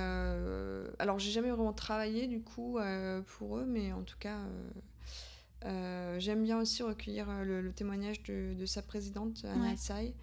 alors, 0.98 1.18
j'ai 1.18 1.30
jamais 1.30 1.50
vraiment 1.50 1.72
travaillé, 1.72 2.26
du 2.26 2.40
coup, 2.40 2.78
pour 3.38 3.58
eux, 3.58 3.64
mais 3.66 3.92
en 3.92 4.02
tout 4.02 4.16
cas. 4.18 4.38
J'aime 6.18 6.42
bien 6.42 6.58
aussi 6.58 6.82
recueillir 6.82 7.26
le, 7.44 7.60
le 7.60 7.72
témoignage 7.72 8.22
de, 8.24 8.54
de 8.54 8.66
sa 8.66 8.82
présidente, 8.82 9.44
Anna 9.44 9.70
Ouais. 9.70 9.76
Tsai, 9.76 10.14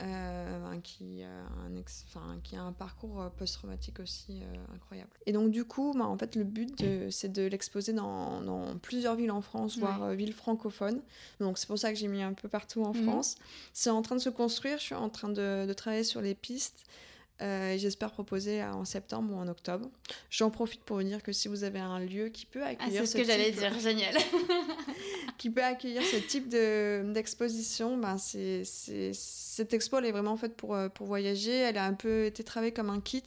euh, 0.00 0.78
qui, 0.82 1.22
a 1.22 1.28
un 1.66 1.74
ex- 1.76 2.04
enfin, 2.08 2.38
qui 2.42 2.56
a 2.56 2.62
un 2.62 2.72
parcours 2.72 3.20
euh, 3.22 3.28
post-traumatique 3.30 4.00
aussi 4.00 4.40
euh, 4.42 4.74
incroyable. 4.74 5.10
Et 5.26 5.32
donc, 5.32 5.50
du 5.50 5.64
coup, 5.64 5.92
ben, 5.94 6.04
en 6.04 6.16
fait, 6.16 6.36
le 6.36 6.44
but, 6.44 6.84
c'est 7.10 7.32
de 7.32 7.42
l'exposer 7.46 7.92
dans, 7.92 8.40
dans 8.42 8.78
plusieurs 8.78 9.14
villes 9.16 9.30
en 9.30 9.40
France, 9.40 9.78
voire 9.78 10.00
Ouais. 10.02 10.16
villes 10.16 10.32
francophones. 10.34 11.02
Donc, 11.40 11.58
c'est 11.58 11.66
pour 11.66 11.78
ça 11.78 11.92
que 11.92 11.98
j'ai 11.98 12.08
mis 12.08 12.22
un 12.22 12.32
peu 12.34 12.48
partout 12.48 12.82
en 12.84 12.92
Mhm. 12.94 13.02
France. 13.04 13.36
C'est 13.72 13.90
en 13.90 14.02
train 14.02 14.16
de 14.16 14.20
se 14.20 14.30
construire, 14.30 14.78
je 14.78 14.84
suis 14.84 14.94
en 14.94 15.08
train 15.08 15.28
de, 15.28 15.66
de 15.66 15.72
travailler 15.72 16.04
sur 16.04 16.20
les 16.20 16.34
pistes. 16.34 16.84
Euh, 17.40 17.76
j'espère 17.78 18.10
proposer 18.12 18.62
euh, 18.62 18.72
en 18.72 18.84
septembre 18.84 19.32
ou 19.34 19.38
en 19.38 19.46
octobre. 19.48 19.88
J'en 20.30 20.50
profite 20.50 20.82
pour 20.82 20.96
vous 20.96 21.02
dire 21.04 21.22
que 21.22 21.32
si 21.32 21.48
vous 21.48 21.64
avez 21.64 21.78
un 21.78 22.00
lieu 22.00 22.28
qui 22.28 22.46
peut 22.46 22.60
Ah, 22.64 22.68
accueillir 22.68 23.06
ce 23.06 23.16
que 23.16 23.24
j'allais 23.24 23.52
génial. 23.80 24.14
qui 25.38 25.50
peut 25.50 25.62
accueillir 25.62 26.02
ce 26.02 26.16
type 26.16 26.48
de- 26.48 27.12
d'exposition, 27.12 27.96
ben 27.96 28.18
c'est, 28.18 28.62
cette 28.64 29.72
expo 29.74 29.98
elle 29.98 30.06
est 30.06 30.12
vraiment 30.12 30.36
faite 30.36 30.56
pour, 30.56 30.74
euh, 30.74 30.88
pour 30.88 31.06
voyager. 31.06 31.52
Elle 31.52 31.78
a 31.78 31.84
un 31.86 31.94
peu 31.94 32.24
été 32.26 32.42
travaillée 32.44 32.72
comme 32.72 32.90
un 32.90 33.00
kit. 33.00 33.22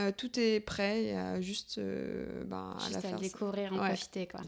Euh, 0.00 0.10
tout 0.16 0.40
est 0.40 0.58
prêt, 0.58 1.02
il 1.04 1.08
y 1.10 1.12
a 1.12 1.40
juste 1.40 1.78
ben, 1.78 2.76
à 2.84 2.90
la 2.90 2.98
à 2.98 3.00
faire. 3.00 3.18
découvrir, 3.20 3.72
en 3.72 3.78
Ouais. 3.78 3.88
profiter, 3.88 4.26
quoi. 4.26 4.40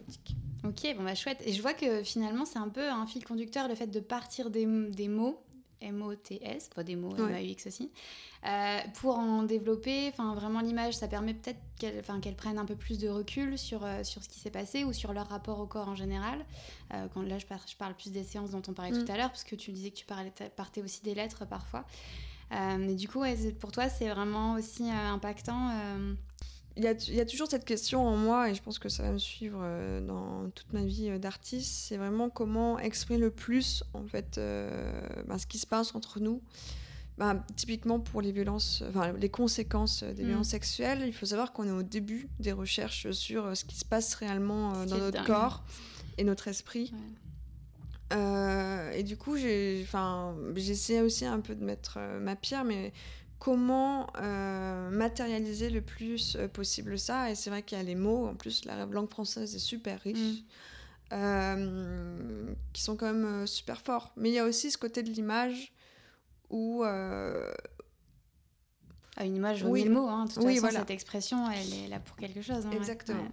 Ok, 0.64 0.96
bon 0.96 1.04
bah 1.04 1.14
chouette. 1.14 1.38
Et 1.44 1.52
je 1.52 1.62
vois 1.62 1.74
que 1.74 2.02
finalement 2.02 2.44
c'est 2.44 2.58
un 2.58 2.68
peu 2.68 2.82
un 2.88 3.06
fil 3.06 3.24
conducteur 3.24 3.68
le 3.68 3.76
fait 3.76 3.86
de 3.86 4.00
partir 4.00 4.50
des, 4.50 4.66
des 4.66 5.06
mots, 5.06 5.40
M-O-T-S, 5.80 6.70
pas 6.74 6.82
des 6.82 6.96
mots 6.96 7.14
Ouais. 7.14 7.30
M-A-U-X 7.30 7.66
aussi, 7.66 7.90
euh, 8.46 8.78
pour 8.94 9.16
en 9.18 9.42
développer. 9.42 10.08
Enfin 10.08 10.34
vraiment 10.34 10.60
l'image, 10.60 10.94
ça 10.94 11.08
permet 11.08 11.34
peut-être 11.34 11.58
qu'elles 11.78 11.98
enfin, 12.00 12.20
qu'elles 12.20 12.36
prennent 12.36 12.58
un 12.58 12.64
peu 12.64 12.76
plus 12.76 12.98
de 12.98 13.08
recul 13.08 13.58
sur, 13.58 13.84
euh, 13.84 14.02
sur 14.04 14.22
ce 14.22 14.28
qui 14.28 14.38
s'est 14.40 14.50
passé 14.50 14.84
ou 14.84 14.92
sur 14.92 15.12
leur 15.12 15.28
rapport 15.28 15.58
au 15.60 15.66
corps 15.66 15.88
en 15.88 15.94
général. 15.94 16.44
Euh, 16.94 17.06
quand 17.12 17.22
là 17.22 17.38
je, 17.38 17.46
par- 17.46 17.66
je 17.68 17.76
parle 17.76 17.94
plus 17.94 18.10
des 18.12 18.24
séances 18.24 18.50
dont 18.50 18.62
on 18.68 18.72
parlait 18.72 18.92
Mm. 18.92 19.04
tout 19.04 19.12
à 19.12 19.16
l'heure, 19.16 19.30
parce 19.30 19.44
que 19.44 19.56
tu 19.56 19.72
disais 19.72 19.90
que 19.90 19.96
tu 19.96 20.06
parlais, 20.06 20.32
partais 20.56 20.82
aussi 20.82 21.02
des 21.02 21.14
lettres 21.14 21.44
parfois. 21.46 21.84
Mais 22.52 22.94
du 22.94 23.08
coup, 23.08 23.18
ouais, 23.20 23.36
pour 23.58 23.72
toi, 23.72 23.88
c'est 23.88 24.08
vraiment 24.08 24.54
aussi 24.54 24.88
impactant. 24.88 25.70
Il 26.76 26.84
y, 26.84 26.88
a, 26.88 26.92
il 26.92 27.14
y 27.14 27.20
a 27.20 27.24
toujours 27.24 27.48
cette 27.48 27.64
question 27.64 28.06
en 28.06 28.16
moi, 28.16 28.50
et 28.50 28.54
je 28.54 28.62
pense 28.62 28.78
que 28.78 28.90
ça 28.90 29.02
va 29.02 29.10
me 29.10 29.18
suivre 29.18 29.60
euh, 29.62 30.00
dans 30.00 30.50
toute 30.50 30.72
ma 30.74 30.84
vie 30.84 31.08
euh, 31.08 31.18
d'artiste, 31.18 31.72
c'est 31.88 31.96
vraiment 31.96 32.28
comment 32.28 32.78
exprimer 32.78 33.18
le 33.18 33.30
plus, 33.30 33.82
en 33.94 34.04
fait, 34.06 34.36
euh, 34.36 35.00
ben, 35.26 35.38
ce 35.38 35.46
qui 35.46 35.56
se 35.58 35.66
passe 35.66 35.94
entre 35.94 36.20
nous. 36.20 36.42
Ben, 37.16 37.42
typiquement 37.56 37.98
pour 37.98 38.20
les 38.20 38.30
violences, 38.30 38.82
enfin 38.90 39.12
les 39.14 39.30
conséquences 39.30 40.02
des 40.02 40.22
Mm. 40.22 40.26
violences 40.26 40.48
sexuelles, 40.48 41.02
il 41.06 41.14
faut 41.14 41.24
savoir 41.24 41.54
qu'on 41.54 41.64
est 41.66 41.70
au 41.70 41.82
début 41.82 42.28
des 42.40 42.52
recherches 42.52 43.10
sur 43.12 43.56
ce 43.56 43.64
qui 43.64 43.76
se 43.76 43.86
passe 43.86 44.12
réellement 44.14 44.72
dans 44.84 44.98
notre 44.98 45.12
dingue. 45.12 45.26
corps 45.26 45.64
et 46.18 46.24
notre 46.24 46.46
esprit. 46.48 46.92
ouais. 48.10 48.98
Et 48.98 49.02
du 49.02 49.16
coup, 49.16 49.36
j'ai 49.38 49.86
j'essayais 50.56 51.00
aussi 51.00 51.24
un 51.24 51.40
peu 51.40 51.54
de 51.54 51.64
mettre 51.64 51.98
ma 52.20 52.36
pierre, 52.36 52.64
mais 52.64 52.92
comment 53.38 54.08
euh, 54.20 54.90
matérialiser 54.90 55.70
le 55.70 55.80
plus 55.82 56.36
euh, 56.36 56.48
possible 56.48 56.98
ça 56.98 57.30
Et 57.30 57.34
c'est 57.34 57.50
vrai 57.50 57.62
qu'il 57.62 57.76
y 57.78 57.80
a 57.80 57.84
les 57.84 57.94
mots, 57.94 58.26
en 58.26 58.34
plus, 58.34 58.64
la 58.64 58.86
langue 58.86 59.10
française 59.10 59.54
est 59.54 59.58
super 59.58 60.00
riche, 60.00 60.42
Mm. 61.12 61.14
euh, 61.14 62.54
qui 62.72 62.82
sont 62.82 62.96
quand 62.96 63.12
même 63.12 63.46
super 63.46 63.80
forts. 63.80 64.12
Mais 64.16 64.30
il 64.30 64.34
y 64.34 64.38
a 64.38 64.44
aussi 64.44 64.70
ce 64.70 64.78
côté 64.78 65.02
de 65.02 65.10
l'image 65.10 65.72
où. 66.50 66.82
euh, 66.84 67.52
Ah, 69.18 69.24
une 69.24 69.36
image 69.36 69.62
vaut 69.64 69.70
Oui. 69.70 69.82
mille 69.84 69.92
mots, 69.92 70.08
hein. 70.08 70.26
de 70.26 70.32
toute 70.32 70.42
Oui, 70.44 70.54
façon, 70.56 70.60
voilà. 70.60 70.80
cette 70.80 70.90
expression, 70.90 71.50
elle 71.50 71.72
est 71.72 71.88
là 71.88 72.00
pour 72.00 72.16
quelque 72.16 72.42
chose. 72.42 72.66
hein. 72.66 72.70
Exactement. 72.72 73.22
Ouais. 73.22 73.30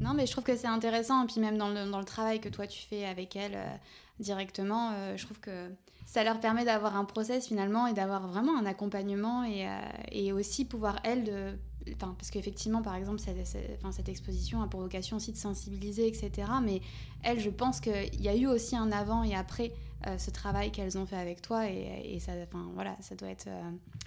Non, 0.00 0.14
mais 0.14 0.26
je 0.26 0.32
trouve 0.32 0.44
que 0.44 0.56
c'est 0.56 0.66
intéressant, 0.66 1.24
et 1.24 1.26
puis 1.26 1.40
même 1.40 1.58
dans 1.58 1.68
le, 1.68 1.90
dans 1.90 1.98
le 1.98 2.04
travail 2.04 2.40
que 2.40 2.48
toi 2.48 2.66
tu 2.66 2.82
fais 2.82 3.04
avec 3.04 3.36
elles 3.36 3.56
euh, 3.56 3.76
directement, 4.20 4.92
euh, 4.92 5.16
je 5.16 5.24
trouve 5.24 5.40
que 5.40 5.70
ça 6.06 6.24
leur 6.24 6.40
permet 6.40 6.64
d'avoir 6.64 6.96
un 6.96 7.04
process 7.04 7.46
finalement 7.46 7.86
et 7.86 7.92
d'avoir 7.92 8.26
vraiment 8.26 8.56
un 8.58 8.64
accompagnement 8.64 9.44
et, 9.44 9.66
euh, 9.66 9.80
et 10.10 10.32
aussi 10.32 10.64
pouvoir 10.64 11.00
elles 11.04 11.24
de... 11.24 11.52
Enfin, 11.94 12.14
parce 12.18 12.30
qu'effectivement, 12.30 12.82
par 12.82 12.94
exemple, 12.94 13.18
cette, 13.18 14.08
exposition 14.08 14.62
a 14.62 14.66
pour 14.66 14.80
vocation 14.80 15.16
aussi 15.16 15.32
de 15.32 15.38
sensibiliser, 15.38 16.06
etc. 16.06 16.48
Mais 16.62 16.82
elles, 17.22 17.40
je 17.40 17.48
pense 17.48 17.80
qu'il 17.80 18.20
y 18.20 18.28
a 18.28 18.36
eu 18.36 18.46
aussi 18.46 18.76
un 18.76 18.92
avant 18.92 19.22
et 19.22 19.34
après 19.34 19.72
ce 20.18 20.30
travail 20.30 20.70
qu'elles 20.70 20.98
ont 20.98 21.06
fait 21.06 21.16
avec 21.16 21.40
toi 21.40 21.66
et, 21.66 22.18
ça, 22.20 22.32
enfin, 22.42 22.66
voilà, 22.74 22.94
ça 23.00 23.14
doit 23.14 23.30
être, 23.30 23.48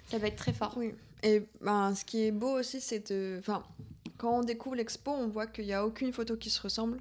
ça 0.10 0.18
être 0.18 0.36
très 0.36 0.54
fort. 0.54 0.74
Oui. 0.78 0.94
Et 1.24 1.48
ben, 1.62 1.96
ce 1.96 2.06
qui 2.06 2.24
est 2.26 2.32
beau 2.32 2.60
aussi, 2.60 2.82
c'est 2.82 3.12
de. 3.12 3.38
Enfin, 3.40 3.64
quand 4.22 4.38
on 4.38 4.44
découvre 4.44 4.76
l'expo, 4.76 5.10
on 5.10 5.28
voit 5.28 5.48
qu'il 5.48 5.66
n'y 5.66 5.74
a 5.74 5.84
aucune 5.84 6.14
photo 6.14 6.38
qui 6.38 6.52
se 6.52 6.62
ressemble. 6.62 7.00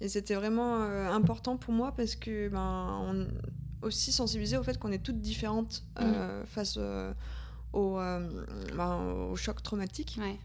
Et 0.00 0.08
c'était 0.08 0.34
vraiment 0.34 0.80
euh, 0.80 1.06
important 1.10 1.58
pour 1.58 1.74
moi 1.74 1.92
parce 1.94 2.16
que 2.16 2.48
ben, 2.48 2.98
on 3.02 3.28
aussi 3.86 4.10
sensibilisé 4.10 4.56
au 4.56 4.62
fait 4.62 4.78
qu'on 4.78 4.90
est 4.90 5.02
toutes 5.02 5.20
différentes 5.20 5.84
euh, 6.00 6.42
face 6.46 6.76
euh, 6.78 7.12
au, 7.74 7.96
ben, 7.96 9.28
au 9.30 9.36
choc 9.36 9.62
traumatique. 9.62 10.18
Ouais. 10.18 10.38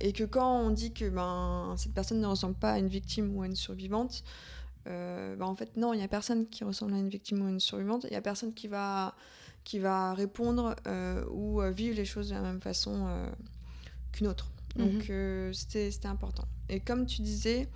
Et 0.00 0.12
que 0.12 0.24
quand 0.24 0.58
on 0.58 0.70
dit 0.70 0.92
que 0.92 1.08
ben, 1.08 1.74
cette 1.76 1.94
personne 1.94 2.20
ne 2.20 2.26
ressemble 2.26 2.56
pas 2.56 2.72
à 2.72 2.78
une 2.78 2.88
victime 2.88 3.36
ou 3.36 3.42
à 3.42 3.46
une 3.46 3.54
survivante, 3.54 4.24
ben, 4.84 5.40
en 5.42 5.54
fait, 5.54 5.76
non, 5.76 5.92
il 5.92 5.98
n'y 5.98 6.04
a 6.04 6.08
personne 6.08 6.48
qui 6.48 6.64
ressemble 6.64 6.92
à 6.92 6.98
une 6.98 7.08
victime 7.08 7.40
ou 7.40 7.46
à 7.46 7.50
une 7.50 7.60
survivante. 7.60 8.02
Il 8.04 8.10
n'y 8.10 8.16
a 8.16 8.20
personne 8.20 8.52
qui 8.52 8.66
va, 8.66 9.14
qui 9.62 9.78
va 9.78 10.12
répondre 10.12 10.74
ou 11.30 11.60
vivre 11.72 11.94
les 11.94 12.04
choses 12.04 12.30
de 12.30 12.34
la 12.34 12.40
même 12.40 12.60
façon 12.60 13.06
qu'une 14.10 14.26
autre. 14.26 14.48
Donc, 14.76 15.08
euh, 15.10 15.52
c'était 15.52 15.90
c'était 15.90 16.08
important. 16.08 16.44
Et 16.68 16.80
comme 16.80 17.06
tu 17.06 17.22
disais, 17.22 17.68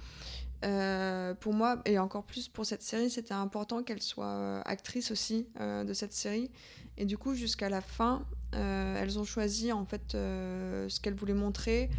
euh, 0.65 1.35
pour 1.35 1.53
moi, 1.55 1.81
et 1.85 1.99
encore 1.99 2.25
plus 2.25 2.49
pour 2.49 2.67
cette 2.67 2.83
série, 2.83 3.11
c'était 3.11 3.35
important 3.35 3.83
qu'elle 3.85 4.03
soit 4.03 4.27
euh, 4.27 4.61
actrice 4.65 5.11
aussi 5.13 5.47
euh, 5.61 5.85
de 5.85 5.93
cette 5.95 6.13
série. 6.13 6.51
Et 6.97 7.05
du 7.05 7.17
coup, 7.17 7.35
jusqu'à 7.35 7.69
la 7.69 7.81
fin, 7.81 8.27
euh, 8.57 9.01
elles 9.01 9.19
ont 9.21 9.25
choisi 9.25 9.71
en 9.71 9.85
fait 9.85 10.03
ce 10.13 11.01
qu'elles 11.01 11.15
voulaient 11.15 11.35
montrer 11.35 11.91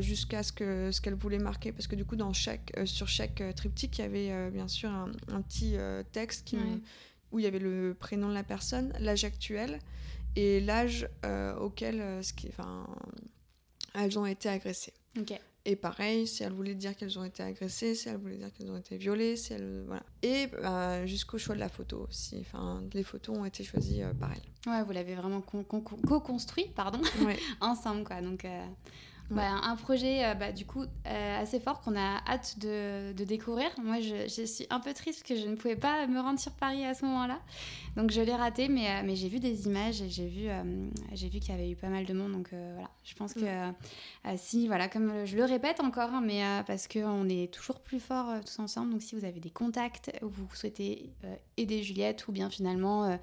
jusqu'à 0.00 0.42
ce 0.42 0.52
que 0.52 0.90
ce 0.92 1.00
qu'elles 1.00 1.14
voulaient 1.14 1.38
marquer. 1.38 1.72
Parce 1.72 1.86
que 1.88 1.96
du 1.96 2.04
coup, 2.04 2.16
dans 2.16 2.32
chaque, 2.32 2.72
sur 2.84 3.08
chaque 3.08 3.42
triptyque, 3.56 3.98
il 3.98 4.02
y 4.02 4.04
avait 4.04 4.50
bien 4.50 4.68
sûr 4.68 4.90
un, 4.90 5.10
un 5.32 5.42
petit 5.42 5.74
texte 6.12 6.46
qui, 6.46 6.56
Ouais. 6.56 6.80
où 7.32 7.38
il 7.40 7.44
y 7.44 7.46
avait 7.48 7.58
le 7.60 7.94
prénom 7.98 8.28
de 8.28 8.34
la 8.34 8.44
personne, 8.44 8.92
l'âge 9.00 9.24
actuel 9.24 9.80
et 10.36 10.60
l'âge 10.60 11.08
auquel 11.60 12.02
ce 12.22 12.32
qui, 12.32 12.48
enfin, 12.48 12.86
elles 13.96 14.18
ont 14.18 14.26
été 14.26 14.48
agressées. 14.48 14.94
Et 15.68 15.74
pareil, 15.74 16.28
si 16.28 16.44
elles 16.44 16.52
voulaient 16.52 16.76
dire 16.76 16.94
qu'elles 16.94 17.18
ont 17.18 17.24
été 17.24 17.42
agressées, 17.42 17.96
si 17.96 18.08
elles 18.08 18.18
voulaient 18.18 18.36
dire 18.36 18.52
qu'elles 18.52 18.70
ont 18.70 18.76
été 18.76 18.96
violées, 18.96 19.34
si 19.34 19.52
elles, 19.52 19.82
voilà. 19.84 20.04
Et 20.22 20.46
bah, 20.46 21.04
jusqu'au 21.06 21.38
choix 21.38 21.56
de 21.56 21.60
la 21.60 21.68
photo 21.68 22.06
aussi. 22.08 22.36
Enfin, 22.40 22.84
les 22.92 23.02
photos 23.02 23.36
ont 23.36 23.44
été 23.44 23.64
choisies 23.64 24.02
par 24.20 24.30
elles. 24.32 24.70
Ouais, 24.72 24.84
vous 24.84 24.92
l'avez 24.92 25.16
vraiment 25.16 25.40
co-construit, 25.40 26.66
pardon, 26.76 27.00
ensemble, 27.60 28.04
quoi. 28.04 28.20
Donc, 28.20 28.46
un 29.34 29.76
projet 29.76 30.24
euh, 30.24 30.34
bah, 30.34 30.52
du 30.52 30.64
coup 30.64 30.82
euh, 30.82 31.42
assez 31.42 31.58
fort 31.60 31.80
qu'on 31.80 31.96
a 31.96 32.22
hâte 32.26 32.58
de, 32.58 33.12
découvrir. 33.24 33.68
Moi, 33.82 34.00
je, 34.00 34.44
suis 34.46 34.66
un 34.70 34.80
peu 34.80 34.94
triste 34.94 35.26
que 35.26 35.34
je 35.34 35.46
ne 35.46 35.56
pouvais 35.56 35.76
pas 35.76 36.06
me 36.06 36.20
rendre 36.20 36.38
sur 36.38 36.52
Paris 36.52 36.84
à 36.84 36.94
ce 36.94 37.04
moment-là. 37.04 37.40
Donc, 37.96 38.10
je 38.10 38.20
l'ai 38.20 38.34
raté, 38.34 38.68
mais, 38.68 38.88
euh, 38.88 39.02
mais 39.04 39.16
j'ai 39.16 39.28
vu 39.28 39.40
des 39.40 39.66
images 39.66 40.00
et 40.00 40.08
j'ai 40.08 40.28
vu, 40.28 40.48
j'ai 41.12 41.28
vu 41.28 41.40
qu'il 41.40 41.50
y 41.50 41.58
avait 41.58 41.70
eu 41.70 41.76
pas 41.76 41.88
mal 41.88 42.04
de 42.04 42.12
monde. 42.12 42.32
Donc, 42.32 42.50
voilà, 42.50 42.90
je 43.04 43.14
pense 43.14 43.34
que 43.34 43.72
si, 44.36 44.66
voilà, 44.66 44.88
comme 44.88 45.24
je 45.24 45.36
le 45.36 45.44
répète 45.44 45.80
encore, 45.80 46.10
hein, 46.12 46.22
mais 46.24 46.42
parce 46.66 46.86
qu'on 46.86 47.28
est 47.28 47.52
toujours 47.52 47.80
plus 47.80 48.00
forts 48.00 48.32
tous 48.44 48.58
ensemble. 48.60 48.92
Donc, 48.92 49.02
si 49.02 49.16
vous 49.16 49.24
avez 49.24 49.40
des 49.40 49.50
contacts 49.50 50.12
ou 50.22 50.28
vous 50.28 50.46
souhaitez 50.54 51.10
aider 51.56 51.82
Juliette 51.82 52.28
ou 52.28 52.32
bien 52.32 52.50
finalement 52.50 53.18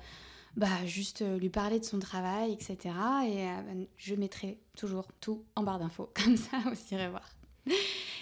bah, 0.55 0.85
juste 0.85 1.23
euh, 1.23 1.37
lui 1.39 1.49
parler 1.49 1.79
de 1.79 1.85
son 1.85 1.99
travail, 1.99 2.53
etc. 2.53 2.77
Et 3.25 3.47
euh, 3.47 3.61
bah, 3.65 3.85
je 3.97 4.15
mettrai 4.15 4.59
toujours 4.77 5.07
tout 5.19 5.43
en 5.55 5.63
barre 5.63 5.79
d'infos, 5.79 6.09
comme 6.23 6.37
ça 6.37 6.57
vous 6.65 6.95
irez 6.95 7.09
voir. 7.09 7.29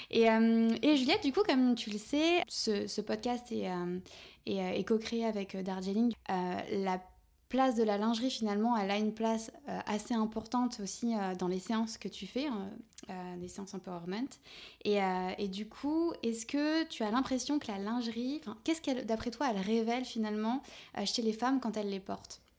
Et, 0.09 0.29
euh, 0.29 0.75
et, 0.81 0.97
Juliette, 0.97 1.23
du 1.23 1.33
coup, 1.33 1.43
comme 1.43 1.75
tu 1.75 1.89
le 1.89 1.97
sais, 1.97 2.43
ce, 2.47 2.87
ce 2.87 3.01
podcast 3.01 3.51
est, 3.51 3.69
est, 4.45 4.83
co-créé 4.87 5.25
avec 5.25 5.57
Darjeeling. 5.57 6.13
la 6.27 7.01
place 7.51 7.75
de 7.75 7.83
la 7.83 7.97
lingerie, 7.97 8.31
finalement, 8.31 8.77
elle 8.77 8.89
a 8.89 8.97
une 8.97 9.13
place 9.13 9.51
euh, 9.67 9.79
assez 9.85 10.13
importante 10.13 10.79
aussi 10.81 11.13
euh, 11.13 11.35
dans 11.35 11.49
les 11.49 11.59
séances 11.59 11.97
que 11.97 12.07
tu 12.07 12.25
fais, 12.25 12.47
euh, 12.47 13.37
des 13.37 13.49
séances 13.49 13.73
empowerment. 13.73 14.29
Et, 14.85 14.99
et 15.37 15.47
du 15.47 15.67
coup, 15.67 16.13
est-ce 16.23 16.45
que 16.45 16.83
tu 16.85 17.03
as 17.03 17.11
l'impression 17.11 17.59
que 17.59 17.67
la 17.67 17.77
lingerie, 17.77 18.41
qu'est-ce 18.63 18.81
qu'elle, 18.81 19.05
d'après 19.05 19.31
toi, 19.31 19.47
elle 19.51 19.59
révèle 19.59 20.05
finalement 20.05 20.63
chez 21.05 21.21
les 21.21 21.33
femmes 21.33 21.59
quand 21.59 21.77
elles 21.77 21.89
les 21.89 21.99
portent? 21.99 22.41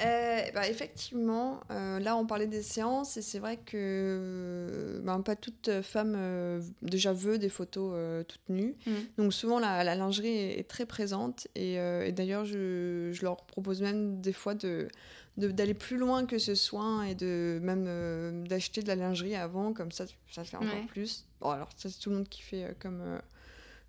Euh, 0.00 0.40
bah, 0.54 0.68
effectivement, 0.68 1.60
euh, 1.70 1.98
là 1.98 2.16
on 2.16 2.26
parlait 2.26 2.46
des 2.46 2.62
séances 2.62 3.16
et 3.16 3.22
c'est 3.22 3.38
vrai 3.38 3.58
que 3.58 5.00
bah, 5.04 5.20
pas 5.24 5.36
toute 5.36 5.82
femme 5.82 6.14
euh, 6.16 6.62
déjà 6.82 7.12
veut 7.12 7.38
des 7.38 7.48
photos 7.48 8.24
toutes 8.26 8.48
nues. 8.48 8.76
Mm. 8.86 8.92
Donc 9.18 9.32
souvent 9.32 9.58
la, 9.58 9.84
la, 9.84 9.94
lingerie 9.94 10.36
est, 10.36 10.68
très 10.68 10.86
présente 10.86 11.48
et, 11.54 11.74
et 11.74 12.12
d'ailleurs 12.12 12.44
je, 12.44 13.10
je, 13.12 13.22
leur 13.22 13.44
propose 13.44 13.82
même 13.82 14.20
des 14.20 14.32
fois 14.32 14.54
de 14.54 14.88
d'aller 15.36 15.74
plus 15.74 15.96
loin 15.96 16.26
que 16.26 16.38
ce 16.38 16.54
soin 16.54 17.04
et 17.04 17.14
de 17.14 17.60
même 17.62 18.44
d'acheter 18.46 18.82
de 18.82 18.88
la 18.88 18.96
lingerie 18.96 19.36
avant 19.36 19.72
comme 19.72 19.90
ça 19.90 20.04
ça 20.30 20.44
fait 20.44 20.56
encore 20.56 20.86
plus. 20.88 21.26
Bon 21.40 21.50
alors 21.50 21.68
ça 21.76 21.88
c'est 21.88 21.98
tout 21.98 22.10
le 22.10 22.16
monde 22.16 22.28
qui 22.28 22.42
fait 22.42 22.76
comme 22.80 23.20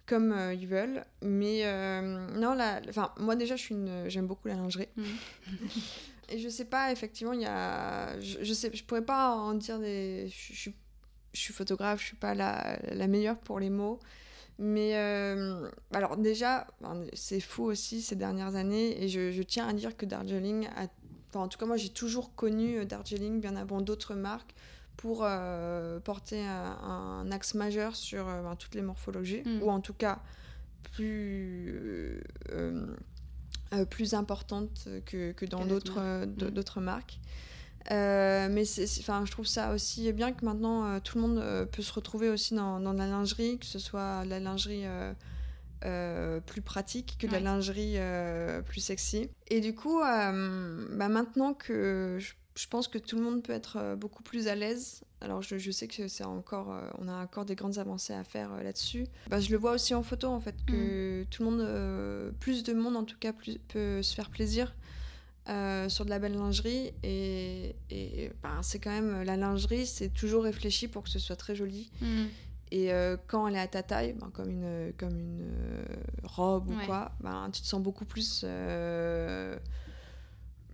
comme 0.05 0.31
euh, 0.31 0.53
ils 0.53 0.67
veulent. 0.67 1.03
Mais 1.21 1.61
euh, 1.65 2.27
non, 2.37 2.53
la, 2.53 2.81
enfin, 2.89 3.13
moi 3.17 3.35
déjà, 3.35 3.55
je 3.55 3.61
suis 3.61 3.75
une, 3.75 4.09
j'aime 4.09 4.27
beaucoup 4.27 4.47
la 4.47 4.55
lingerie. 4.55 4.89
Mm. 4.95 5.03
Et 6.29 6.39
je 6.39 6.47
sais 6.47 6.65
pas, 6.65 6.91
effectivement, 6.91 7.33
il 7.33 7.41
y 7.41 7.45
a. 7.45 8.19
Je, 8.21 8.37
je, 8.41 8.53
sais, 8.53 8.71
je 8.73 8.83
pourrais 8.83 9.05
pas 9.05 9.31
en 9.31 9.53
dire 9.53 9.79
des. 9.79 10.29
Je, 10.29 10.53
je, 10.53 10.69
je 11.33 11.39
suis 11.39 11.53
photographe, 11.53 12.01
je 12.01 12.07
suis 12.07 12.17
pas 12.17 12.33
la, 12.33 12.79
la 12.83 13.07
meilleure 13.07 13.37
pour 13.37 13.59
les 13.59 13.69
mots. 13.69 13.99
Mais 14.57 14.95
euh, 14.95 15.69
alors, 15.91 16.17
déjà, 16.17 16.67
c'est 17.13 17.39
fou 17.39 17.63
aussi 17.63 18.01
ces 18.01 18.15
dernières 18.15 18.55
années. 18.55 19.03
Et 19.03 19.07
je, 19.07 19.31
je 19.31 19.43
tiens 19.43 19.67
à 19.67 19.73
dire 19.73 19.97
que 19.97 20.05
Darjeeling 20.05 20.67
a. 20.75 20.87
Enfin, 21.29 21.45
en 21.45 21.47
tout 21.47 21.57
cas, 21.57 21.65
moi, 21.65 21.77
j'ai 21.77 21.89
toujours 21.89 22.35
connu 22.35 22.85
Darjeeling 22.85 23.39
bien 23.39 23.55
avant 23.55 23.81
d'autres 23.81 24.15
marques 24.15 24.53
pour 25.01 25.23
euh, 25.23 25.99
porter 25.99 26.45
un, 26.45 27.27
axe 27.31 27.55
majeur 27.55 27.95
sur 27.95 28.27
euh, 28.27 28.43
ben, 28.43 28.55
toutes 28.55 28.75
les 28.75 28.83
morphologies, 28.83 29.41
mm. 29.43 29.63
ou 29.63 29.71
en 29.71 29.81
tout 29.81 29.95
cas 29.95 30.19
plus, 30.93 32.21
euh, 32.51 32.85
plus 33.89 34.13
importante 34.13 34.87
que, 35.07 35.31
que 35.31 35.45
dans 35.45 35.65
d'autres 35.65 36.25
mm. 36.25 36.51
d'autres 36.51 36.81
marques. 36.81 37.19
mais 37.89 38.63
enfin, 38.99 39.25
je 39.25 39.31
trouve 39.31 39.47
ça 39.47 39.73
aussi 39.73 40.13
bien 40.13 40.33
que 40.33 40.45
maintenant 40.45 40.99
tout 40.99 41.17
le 41.17 41.27
monde 41.27 41.67
peut 41.71 41.81
se 41.81 41.93
retrouver 41.93 42.29
aussi 42.29 42.53
dans, 42.53 42.79
dans, 42.79 42.93
la 42.93 43.07
lingerie, 43.07 43.57
que 43.57 43.65
ce 43.65 43.79
soit 43.79 44.23
la 44.25 44.39
lingerie 44.39 44.85
plus 46.45 46.61
pratique 46.61 47.15
que 47.17 47.25
la 47.25 47.39
lingerie 47.39 47.97
plus 48.67 48.81
sexy. 48.81 49.31
Et 49.47 49.61
du 49.61 49.73
coup, 49.73 49.99
bah, 49.99 50.31
maintenant 51.09 51.55
que 51.55 52.17
je 52.19 52.33
je 52.62 52.67
pense 52.67 52.88
que 52.88 53.00
tout 53.00 53.15
le 53.15 53.24
monde 53.24 53.41
peut 53.41 53.54
être 53.54 53.78
euh, 53.78 53.95
beaucoup 53.95 54.21
plus 54.21 54.47
à 54.47 54.54
l'aise. 54.54 55.02
Alors 55.19 55.41
je, 55.41 55.58
je 55.58 55.71
sais 55.71 55.88
que 55.88 56.08
c'est 56.08 56.24
encore, 56.24 56.71
euh, 56.71 56.88
on 57.00 57.08
a 57.08 57.24
encore 57.24 57.43
des 57.43 57.56
grandes 57.56 57.80
avancées 57.80 58.13
à 58.13 58.24
faire 58.24 58.54
euh, 58.54 58.62
là-dessus. 58.62 59.08
Bah, 59.32 59.39
je 59.39 59.50
le 59.50 59.58
vois 59.58 59.71
aussi 59.71 59.95
en 59.95 60.04
photo 60.04 60.28
en 60.28 60.39
fait 60.39 60.56
que 60.67 61.24
mm. 61.24 61.26
tout 61.32 61.43
le 61.43 61.50
monde, 61.50 62.34
plus 62.39 62.62
de 62.62 62.74
monde 62.74 62.95
en 62.97 63.04
tout 63.04 63.17
cas, 63.19 63.34
plus, 63.34 63.58
peut 63.58 64.04
se 64.04 64.13
faire 64.13 64.30
plaisir 64.30 64.76
sur 65.88 66.06
de 66.06 66.10
la 66.10 66.19
belle 66.19 66.36
lingerie 66.36 66.93
et, 67.04 67.76
et 67.89 68.32
bah, 68.43 68.60
c'est 68.62 68.80
quand 68.80 68.91
même 68.91 69.24
la 69.24 69.36
lingerie, 69.36 69.88
c'est 69.88 70.10
toujours 70.10 70.43
réfléchi 70.43 70.88
pour 70.88 71.04
que 71.04 71.10
ce 71.10 71.19
soit 71.19 71.36
très 71.36 71.56
joli. 71.56 71.89
Mm. 72.00 72.26
Et 72.74 72.91
quand 73.28 73.47
elle 73.47 73.56
est 73.56 73.60
à 73.60 73.67
ta 73.67 73.82
taille, 73.82 74.13
ben, 74.13 74.30
comme 74.32 74.50
une, 74.52 74.93
comme 74.97 75.17
une 75.17 75.52
robe 76.24 76.69
ou 76.69 76.76
quoi, 76.86 77.12
ben, 77.21 77.50
tu 77.52 77.62
te 77.62 77.67
sens 77.67 77.82
beaucoup 77.82 78.06
plus 78.06 78.45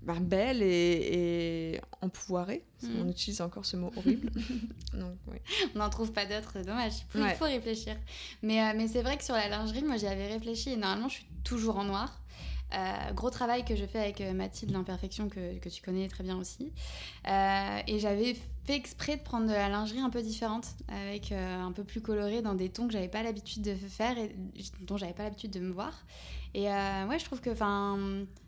ben, 0.02 0.20
belle 0.20 0.62
et, 0.62 1.74
et 1.74 1.82
empouvoirée. 2.02 2.64
On 3.00 3.10
utilise 3.10 3.42
encore 3.42 3.66
ce 3.66 3.76
mot 3.76 3.92
horrible. 3.96 4.30
Donc, 4.94 5.16
On 5.76 5.80
n'en 5.80 5.90
trouve 5.90 6.12
pas 6.12 6.26
d'autres, 6.26 6.62
dommage. 6.62 6.94
Il 7.16 7.36
faut, 7.36 7.46
réfléchir. 7.46 7.96
Mais, 8.44 8.62
euh, 8.62 8.74
mais 8.76 8.88
c'est 8.88 9.02
vrai 9.02 9.18
que 9.18 9.24
sur 9.24 9.34
la 9.34 9.50
lingerie, 9.50 9.84
moi 9.84 9.98
j'y 9.98 10.08
avais 10.08 10.28
réfléchi 10.28 10.72
et 10.72 10.78
normalement 10.78 11.10
je 11.10 11.16
suis 11.16 11.28
toujours 11.44 11.78
en 11.78 11.86
noir. 11.86 12.22
Euh, 12.74 13.14
gros 13.14 13.30
travail 13.30 13.64
que 13.64 13.78
je 13.78 13.86
fais 13.86 14.00
avec 14.00 14.20
euh, 14.20 14.34
Mathilde 14.34 14.74
l'imperfection 14.74 15.30
que, 15.30 15.58
que, 15.58 15.70
tu 15.70 15.82
connais 15.82 16.10
très 16.10 16.24
bien 16.24 16.38
aussi. 16.38 16.74
et 17.26 18.00
j'avais 18.00 18.36
fait 18.66 18.76
exprès 18.76 19.16
de 19.16 19.22
prendre 19.22 19.48
de 19.48 19.54
la 19.54 19.70
lingerie 19.70 20.02
un 20.02 20.10
peu 20.10 20.22
différente, 20.22 20.76
avec 20.90 21.32
un 21.32 21.72
peu 21.72 21.86
plus 21.86 22.02
colorée, 22.02 22.42
dans 22.42 22.56
des 22.56 22.70
tons 22.70 22.88
que 22.88 22.94
j'avais 22.94 23.08
pas 23.08 23.24
l'habitude 23.24 23.64
de 23.64 23.74
faire 23.74 24.18
et 24.18 24.36
dont 24.82 24.98
j'avais 24.98 25.14
pas 25.14 25.24
l'habitude 25.24 25.52
de 25.52 25.62
me 25.62 25.72
voir. 25.72 25.94
Et 26.54 26.66
ouais, 26.66 27.20
je 27.20 27.26
trouve 27.26 27.40
que 27.40 27.54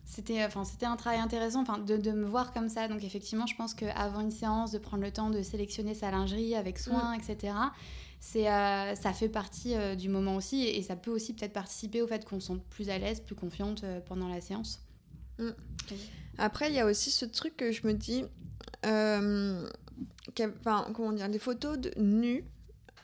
c'était 0.09 0.43
enfin 0.43 0.65
c'était 0.65 0.87
un 0.87 0.95
travail 0.95 1.19
intéressant 1.19 1.61
enfin 1.61 1.77
de, 1.77 1.95
de, 1.95 2.11
me 2.11 2.25
voir 2.25 2.51
comme 2.51 2.67
ça. 2.67 2.87
Donc 2.87 3.03
effectivement 3.03 3.45
je 3.45 3.55
pense 3.55 3.75
qu'avant 3.75 4.21
une 4.21 4.31
séance 4.31 4.71
de 4.71 4.79
prendre 4.79 5.03
le 5.03 5.11
temps 5.11 5.29
de 5.29 5.43
sélectionner 5.43 5.93
sa 5.93 6.09
lingerie 6.09 6.55
avec 6.55 6.79
soin 6.79 7.13
etc 7.13 7.53
c'est 8.19 8.49
euh, 8.49 8.95
ça 8.95 9.13
fait 9.13 9.29
partie 9.29 9.75
euh, 9.75 9.95
du 9.95 10.09
moment 10.09 10.35
aussi. 10.35 10.63
Et, 10.63 10.81
ça 10.81 10.95
peut 10.95 11.11
aussi 11.11 11.33
peut-être 11.33 11.53
participer 11.53 12.01
au 12.01 12.07
fait 12.07 12.25
qu'on 12.25 12.39
se 12.39 12.47
sente 12.47 12.63
plus 12.65 12.89
à 12.89 12.97
l'aise 12.97 13.21
plus 13.21 13.35
confiante 13.35 13.83
euh, 13.83 14.01
pendant 14.01 14.27
la 14.27 14.41
séance. 14.41 14.81
Mm. 15.37 15.51
après 16.37 16.67
il 16.67 16.75
y 16.75 16.79
a 16.79 16.85
aussi 16.85 17.11
ce 17.11 17.23
truc 17.23 17.55
que 17.55 17.71
je 17.71 17.87
me 17.87 17.93
dis 17.93 18.25
enfin 18.83 20.91
comment 20.93 21.13
dire 21.13 21.29
les 21.29 21.39
photos 21.39 21.77
de 21.77 21.93
nus 21.97 22.43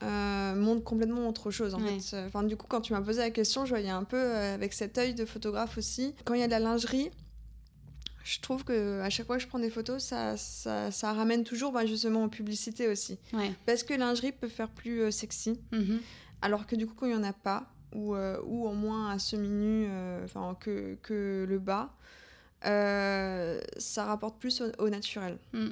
euh, 0.03 0.55
montre 0.55 0.83
complètement 0.83 1.27
autre 1.27 1.51
chose 1.51 1.73
en 1.73 1.79
fait. 1.79 2.17
Enfin, 2.27 2.43
du 2.43 2.57
coup, 2.57 2.67
quand 2.67 2.81
tu 2.81 2.93
m'as 2.93 3.01
posé 3.01 3.19
la 3.19 3.31
question, 3.31 3.65
je 3.65 3.69
voyais 3.69 3.89
un 3.89 4.03
peu 4.03 4.17
euh, 4.17 4.53
avec 4.53 4.73
cet 4.73 4.97
œil 4.97 5.13
de 5.13 5.25
photographe 5.25 5.77
aussi. 5.77 6.13
Quand 6.25 6.33
il 6.33 6.41
y 6.41 6.43
a 6.43 6.47
de 6.47 6.51
la 6.51 6.59
lingerie, 6.59 7.11
je 8.23 8.39
trouve 8.41 8.63
que 8.63 9.01
à 9.01 9.09
chaque 9.09 9.27
fois 9.27 9.37
que 9.37 9.43
je 9.43 9.47
prends 9.47 9.59
des 9.59 9.69
photos, 9.69 10.03
ça, 10.03 10.35
ça, 10.37 10.91
ça 10.91 11.13
ramène 11.13 11.43
toujours 11.43 11.71
bah, 11.71 11.85
justement 11.85 12.25
aux 12.25 12.29
publicités 12.29 12.87
aussi. 12.87 13.19
Parce 13.65 13.83
que 13.83 13.93
lingerie 13.93 14.31
peut 14.31 14.47
faire 14.47 14.69
plus 14.69 15.01
euh, 15.01 15.11
sexy. 15.11 15.59
Mm-hmm. 15.71 15.99
Alors 16.41 16.67
que 16.67 16.75
du 16.75 16.85
coup, 16.87 16.93
quand 16.95 17.05
il 17.05 17.13
n'y 17.13 17.17
en 17.17 17.23
a 17.23 17.33
pas, 17.33 17.71
ou, 17.93 18.13
ou 18.13 18.67
au 18.67 18.73
moins 18.73 19.11
à 19.11 19.19
semi-nu, 19.19 19.87
enfin 20.25 20.57
que, 20.59 20.97
que 21.01 21.45
le 21.47 21.59
bas, 21.59 21.93
ça 22.61 24.05
rapporte 24.05 24.37
plus 24.37 24.61
au, 24.79 24.89
naturel. 24.89 25.37
Mm. 25.53 25.69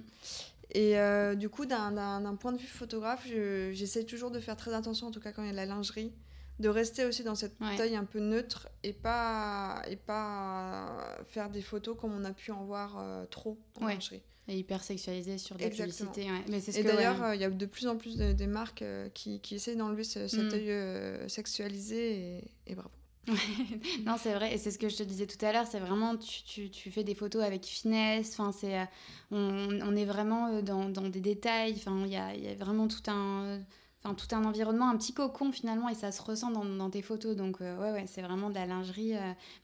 Et 0.73 0.97
euh, 0.97 1.35
du 1.35 1.49
coup, 1.49 1.65
d'un 1.65 2.35
point 2.39 2.51
de 2.51 2.57
vue 2.57 2.67
photographe, 2.67 3.27
j'essaie 3.27 4.03
toujours 4.03 4.31
de 4.31 4.39
faire 4.39 4.57
très 4.57 4.73
attention, 4.73 5.07
en 5.07 5.11
tout 5.11 5.19
cas 5.19 5.31
quand 5.31 5.43
il 5.43 5.47
y 5.47 5.49
a 5.49 5.51
de 5.51 5.57
la 5.57 5.65
lingerie, 5.65 6.11
de 6.59 6.69
rester 6.69 7.05
aussi 7.05 7.23
dans 7.23 7.35
cette 7.35 7.57
taille 7.77 7.95
un 7.95 8.05
peu 8.05 8.19
neutre 8.19 8.69
et 8.83 8.93
pas, 8.93 9.81
et 9.87 9.95
pas 9.95 11.17
faire 11.27 11.49
des 11.49 11.61
photos 11.61 11.97
comme 11.99 12.13
on 12.13 12.25
a 12.25 12.33
pu 12.33 12.51
en 12.51 12.63
voir 12.63 12.97
euh, 12.97 13.25
trop 13.25 13.57
en 13.79 13.87
lingerie. 13.87 14.21
Et 14.47 14.57
hyper 14.57 14.83
sexualisé 14.83 15.37
sur 15.37 15.55
des 15.55 15.69
publicités. 15.69 16.27
Mais 16.49 16.61
et 16.61 16.83
d'ailleurs, 16.83 17.23
euh, 17.23 17.35
il 17.35 17.39
y 17.39 17.45
a 17.45 17.49
de 17.49 17.65
plus 17.65 17.87
en 17.87 17.95
plus 17.95 18.17
de, 18.17 18.33
des 18.33 18.47
marques 18.47 18.83
qui, 19.13 19.39
qui 19.39 19.55
essayent 19.55 19.77
d'enlever 19.77 20.03
cet 20.03 20.33
mm. 20.33 20.53
œil 20.53 21.29
sexualisé 21.29 22.37
et, 22.37 22.43
et 22.67 22.75
bravo. 22.75 22.91
non, 24.05 24.15
c'est 24.17 24.33
vrai, 24.33 24.53
et 24.53 24.57
c'est 24.57 24.71
ce 24.71 24.77
que 24.77 24.89
je 24.89 24.97
te 24.97 25.03
disais 25.03 25.25
tout 25.25 25.43
à 25.45 25.53
l'heure, 25.53 25.65
c'est 25.65 25.79
vraiment, 25.79 26.17
tu, 26.17 26.43
tu, 26.43 26.69
tu, 26.69 26.91
fais 26.91 27.05
des 27.05 27.15
photos 27.15 27.41
avec 27.41 27.63
finesse, 27.63 28.37
enfin, 28.37 28.51
c'est, 28.51 28.77
euh, 28.77 28.85
on, 29.31 29.79
on, 29.81 29.95
est 29.95 30.03
vraiment 30.05 30.47
euh, 30.47 30.61
dans, 30.61 30.89
dans, 30.89 31.07
des 31.07 31.21
détails, 31.21 31.75
enfin, 31.77 32.01
il 32.05 32.11
y 32.11 32.17
a, 32.17 32.35
y 32.35 32.49
a, 32.49 32.55
vraiment 32.55 32.87
tout 32.87 33.09
un... 33.09 33.59
enfin 34.03 34.13
tout 34.15 34.33
un 34.35 34.43
environnement, 34.43 34.89
un 34.89 34.97
petit 34.97 35.13
cocon 35.13 35.51
finalement, 35.51 35.89
et 35.89 35.95
ça 35.95 36.11
se 36.11 36.21
ressent 36.21 36.51
dans, 36.51 36.89
tes 36.89 37.01
photos. 37.01 37.35
Donc 37.35 37.59
ouais, 37.59 37.73
ouais, 37.73 38.05
c'est 38.07 38.21
vraiment 38.21 38.49
de 38.49 38.55
la 38.55 38.65
lingerie, 38.65 39.13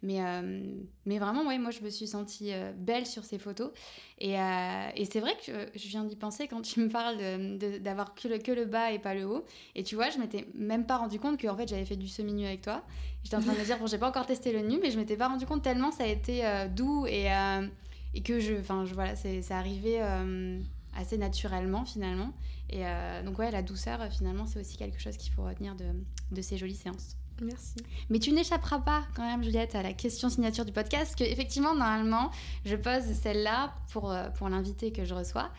mais 0.02 0.20
mais 1.06 1.20
vraiment, 1.20 1.46
ouais, 1.46 1.58
moi 1.58 1.72
je 1.72 1.82
me 1.82 1.90
suis 1.90 2.08
sentie 2.08 2.52
belle 2.78 3.06
sur 3.06 3.24
ces 3.24 3.38
photos. 3.38 3.72
Et, 4.20 4.34
et 4.34 5.06
c'est 5.06 5.20
vrai 5.20 5.36
que 5.46 5.52
je 5.76 5.88
viens 5.88 6.04
d'y 6.04 6.16
penser 6.16 6.48
quand 6.48 6.62
tu 6.62 6.80
me 6.80 6.90
parles 6.90 7.18
d'avoir 7.80 8.16
que, 8.16 8.28
le, 8.28 8.38
que 8.38 8.52
le 8.52 8.66
bas 8.66 8.92
et 8.92 9.00
pas 9.00 9.14
le 9.14 9.26
haut. 9.26 9.46
Et 9.76 9.84
tu 9.84 9.96
vois, 9.96 10.10
je 10.10 10.20
m'étais 10.20 10.48
même 10.54 10.86
pas 10.86 10.98
rendu 10.98 11.20
compte 11.20 11.38
que 11.38 11.48
en 11.48 11.56
fait 11.56 11.68
j'avais 11.68 11.86
fait 11.86 11.98
du 11.98 12.08
semi-nu 12.08 12.46
avec 12.46 12.62
toi. 12.62 12.84
J'étais 13.24 13.36
en 13.36 13.42
train 13.42 13.54
de 13.54 13.60
me 13.60 13.66
dire 13.66 13.78
bon, 13.78 13.88
j'ai 13.88 13.98
pas 13.98 14.08
encore 14.08 14.26
testé 14.26 14.52
le 14.54 14.62
nu, 14.62 14.80
mais 14.82 14.92
je 14.92 14.98
m'étais 14.98 15.18
pas 15.18 15.28
rendu 15.28 15.46
compte 15.46 15.62
tellement 15.62 15.92
ça 15.92 16.04
a 16.04 16.08
été 16.08 16.44
doux 16.76 17.06
et 17.08 17.28
et 18.14 18.22
que 18.22 18.40
je, 18.40 18.56
enfin, 18.56 18.86
je, 18.86 18.94
voilà, 18.94 19.16
c'est 19.16 19.52
arrivé 19.52 20.02
euh, 20.02 20.60
assez 20.96 21.18
naturellement 21.18 21.86
finalement. 21.86 22.34
Et 22.70 22.86
euh, 22.86 23.24
donc 23.24 23.40
ouais, 23.40 23.52
la 23.52 23.62
douceur 23.62 24.00
finalement, 24.12 24.46
c'est 24.46 24.60
aussi 24.60 24.78
quelque 24.78 25.00
chose 25.00 25.18
qu'il 25.18 25.34
faut 25.34 25.44
retenir 25.44 25.76
de, 25.76 25.86
de, 26.32 26.42
ces 26.42 26.58
jolies 26.58 26.76
séances. 26.76 27.16
Merci. 27.42 27.78
Mais 28.10 28.20
tu 28.20 28.34
n'échapperas 28.34 28.80
pas 28.80 29.06
quand 29.16 29.24
même, 29.24 29.42
Juliette, 29.42 29.74
à 29.74 29.82
la 29.82 29.94
question 29.94 30.30
signature 30.30 30.66
du 30.66 30.74
podcast, 30.74 31.04
parce 31.04 31.16
qu'effectivement, 31.16 31.74
normalement, 31.74 32.32
je 32.66 32.76
pose 32.76 33.04
celle-là 33.14 33.74
pour, 33.94 34.12
euh, 34.12 34.30
pour 34.32 34.50
l'invité 34.50 34.92
que 34.92 35.06
je 35.06 35.14
reçois. 35.14 35.50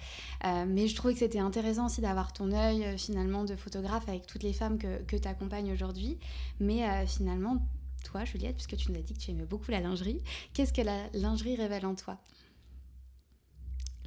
mais 0.44 0.88
je 0.88 0.94
trouvais 0.94 1.14
que 1.14 1.20
c'était 1.20 1.38
intéressant 1.38 1.86
aussi 1.86 2.02
d'avoir 2.02 2.34
ton 2.34 2.52
œil 2.52 2.98
finalement 2.98 3.44
de 3.44 3.56
photographe 3.56 4.08
avec 4.08 4.26
toutes 4.26 4.42
les 4.42 4.52
femmes 4.52 4.78
que, 4.78 5.02
que 5.04 5.16
tu 5.16 5.26
accompagnes 5.26 5.72
aujourd'hui. 5.72 6.18
Mais 6.60 7.06
finalement, 7.06 7.62
toi, 8.04 8.24
Juliette, 8.24 8.56
puisque 8.56 8.76
tu 8.76 8.92
nous 8.92 8.98
as 8.98 9.02
dit 9.02 9.14
que 9.14 9.18
tu 9.18 9.30
aimais 9.30 9.46
beaucoup 9.46 9.70
la 9.70 9.80
lingerie, 9.80 10.20
qu'est-ce 10.52 10.72
que 10.72 10.82
la 10.82 11.08
lingerie 11.14 11.56
révèle 11.56 11.86
en 11.86 11.94
toi? 11.94 12.18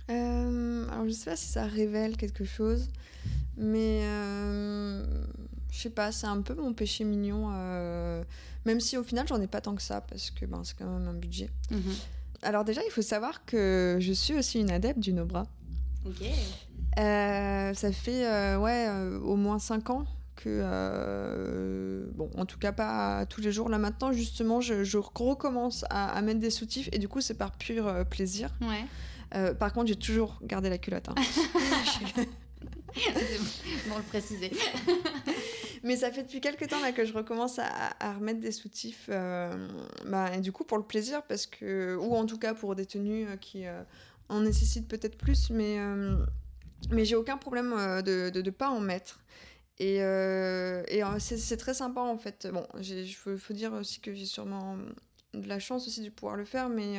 Euh, 0.09 0.87
alors, 0.89 1.05
je 1.05 1.11
sais 1.11 1.29
pas 1.29 1.35
si 1.35 1.47
ça 1.47 1.65
révèle 1.65 2.17
quelque 2.17 2.43
chose, 2.43 2.89
mais 3.57 4.01
euh, 4.03 5.05
je 5.71 5.79
sais 5.79 5.89
pas, 5.89 6.11
c'est 6.11 6.27
un 6.27 6.41
peu 6.41 6.55
mon 6.55 6.73
péché 6.73 7.03
mignon, 7.03 7.49
euh, 7.53 8.23
même 8.65 8.79
si 8.79 8.97
au 8.97 9.03
final, 9.03 9.27
j'en 9.27 9.41
ai 9.41 9.47
pas 9.47 9.61
tant 9.61 9.75
que 9.75 9.81
ça, 9.81 10.01
parce 10.01 10.31
que 10.31 10.45
ben, 10.45 10.61
c'est 10.63 10.77
quand 10.77 10.85
même 10.85 11.07
un 11.07 11.13
budget. 11.13 11.49
Mhm. 11.71 11.93
Alors, 12.41 12.65
déjà, 12.65 12.81
il 12.85 12.91
faut 12.91 13.01
savoir 13.01 13.45
que 13.45 13.97
je 13.99 14.11
suis 14.11 14.37
aussi 14.37 14.59
une 14.59 14.71
adepte 14.71 14.99
du 14.99 15.13
no-bras. 15.13 15.45
Ok. 16.05 16.25
ça 16.97 17.91
fait 17.93 18.57
ouais, 18.57 18.89
au 19.23 19.37
moins 19.37 19.59
5 19.59 19.89
ans 19.91 20.05
que, 20.35 22.11
bon, 22.13 22.29
en 22.35 22.45
tout 22.45 22.59
cas 22.59 22.73
pas 22.73 23.25
tous 23.27 23.39
les 23.39 23.53
jours. 23.53 23.69
Là 23.69 23.77
maintenant, 23.77 24.11
justement, 24.11 24.59
je, 24.59 24.97
recommence 24.97 25.85
à, 25.89 26.09
à, 26.09 26.21
mettre 26.21 26.41
des 26.41 26.49
soutifs 26.49 26.89
et 26.91 26.99
du 26.99 27.07
coup, 27.07 27.21
c'est 27.21 27.35
par 27.35 27.53
pur 27.53 28.05
plaisir. 28.09 28.49
Ouais. 28.59 28.85
Euh, 29.35 29.53
par 29.53 29.73
contre, 29.73 29.87
j'ai 29.87 29.95
toujours 29.95 30.39
gardé 30.43 30.69
la 30.69 30.77
culotte. 30.77 31.09
Hein. 31.09 31.15
bon, 33.87 33.97
le 33.97 34.03
préciser. 34.03 34.51
Mais 35.83 35.97
ça 35.97 36.11
fait 36.11 36.23
depuis 36.23 36.39
quelques 36.39 36.67
temps 36.69 36.79
là, 36.81 36.91
que 36.91 37.03
je 37.03 37.13
recommence 37.13 37.59
à, 37.59 38.13
remettre 38.13 38.39
des 38.39 38.51
soutifs. 38.51 39.09
Euh, 39.09 39.67
bah, 40.05 40.33
et 40.35 40.39
du 40.39 40.51
coup, 40.51 40.63
pour 40.63 40.77
le 40.77 40.83
plaisir, 40.83 41.23
parce 41.23 41.45
que, 41.45 41.95
ou 41.95 42.15
en 42.15 42.25
tout 42.25 42.37
cas 42.37 42.53
pour 42.53 42.75
des 42.75 42.85
tenues 42.85 43.27
euh, 43.27 43.35
qui 43.35 43.65
en 44.29 44.41
nécessitent 44.41 44.87
peut-être 44.87 45.17
plus, 45.17 45.49
mais, 45.49 45.77
mais 46.91 47.03
j'ai 47.03 47.15
aucun 47.15 47.37
problème 47.37 47.71
de 48.01 48.31
ne 48.33 48.49
pas 48.49 48.69
en 48.69 48.79
mettre. 48.79 49.19
Et, 49.79 49.97
et 49.97 51.01
c'est 51.19 51.57
très 51.57 51.73
sympa 51.73 51.99
en 51.99 52.17
fait. 52.17 52.47
Bon, 52.51 52.65
il 52.79 53.13
faut, 53.13 53.35
faut, 53.37 53.53
dire 53.53 53.73
aussi 53.73 53.99
que 53.99 54.13
j'ai 54.13 54.25
sûrement 54.25 54.77
de 55.33 55.47
la 55.47 55.59
chance 55.59 55.87
aussi 55.87 56.01
de 56.01 56.09
pouvoir 56.09 56.37
le 56.37 56.45
faire, 56.45 56.69
mais 56.69 56.97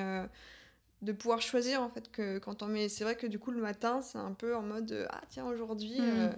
de 1.04 1.12
pouvoir 1.12 1.40
choisir 1.40 1.82
en 1.82 1.88
fait 1.88 2.10
que 2.10 2.38
quand 2.38 2.62
on 2.62 2.66
met 2.66 2.88
c'est 2.88 3.04
vrai 3.04 3.16
que 3.16 3.26
du 3.26 3.38
coup 3.38 3.50
le 3.50 3.60
matin 3.60 4.00
c'est 4.02 4.18
un 4.18 4.32
peu 4.32 4.56
en 4.56 4.62
mode 4.62 4.92
euh, 4.92 5.06
ah 5.10 5.20
tiens 5.28 5.46
aujourd'hui 5.46 6.00
mm. 6.00 6.04
euh, 6.04 6.32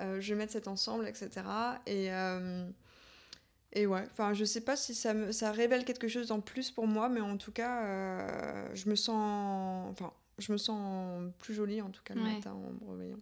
euh, 0.00 0.20
je 0.20 0.34
vais 0.34 0.38
mettre 0.38 0.52
cet 0.52 0.68
ensemble 0.68 1.08
etc 1.08 1.30
et 1.86 2.10
et 3.74 3.86
ouais. 3.86 4.04
Enfin 4.12 4.34
je 4.34 4.44
sais 4.44 4.60
pas 4.60 4.76
si 4.76 4.94
ça 4.94 5.14
me, 5.14 5.32
ça 5.32 5.50
révèle 5.50 5.86
quelque 5.86 6.06
chose 6.06 6.30
en 6.30 6.40
plus 6.40 6.70
pour 6.70 6.86
moi 6.86 7.08
mais 7.08 7.20
en 7.20 7.38
tout 7.38 7.52
cas 7.52 8.74
je 8.74 8.88
me 8.88 8.94
sens 8.94 9.90
enfin 9.90 10.12
je 10.38 10.52
me 10.52 10.58
sens 10.58 11.30
plus 11.38 11.54
jolie 11.54 11.80
en 11.80 11.90
tout 11.90 12.02
cas 12.04 12.14
le 12.14 12.22
matin 12.22 12.52
en 12.52 12.84
me 12.84 12.90
réveillant 12.92 13.18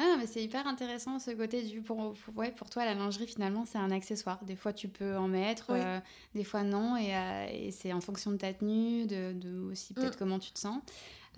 ah, 0.00 0.16
mais 0.16 0.28
c'est 0.28 0.42
hyper 0.42 0.66
intéressant 0.68 1.18
ce 1.18 1.32
côté 1.32 1.62
du 1.62 1.80
pour, 1.80 2.14
ouais, 2.36 2.52
pour 2.52 2.70
toi 2.70 2.84
la 2.84 2.94
lingerie 2.94 3.26
finalement 3.26 3.64
c'est 3.66 3.78
un 3.78 3.90
accessoire. 3.90 4.38
Des 4.44 4.54
fois 4.54 4.72
tu 4.72 4.86
peux 4.86 5.16
en 5.16 5.26
mettre, 5.26 5.70
euh, 5.70 5.98
des 6.36 6.44
fois 6.44 6.62
non 6.62 6.96
et, 6.96 7.16
euh, 7.16 7.46
et 7.50 7.72
c'est 7.72 7.92
en 7.92 8.00
fonction 8.00 8.30
de 8.30 8.36
ta 8.36 8.52
tenue, 8.54 9.06
de, 9.06 9.32
de 9.32 9.58
aussi 9.58 9.94
peut-être 9.94 10.14
mm. 10.14 10.18
comment 10.18 10.38
tu 10.38 10.52
te 10.52 10.58
sens. 10.58 10.80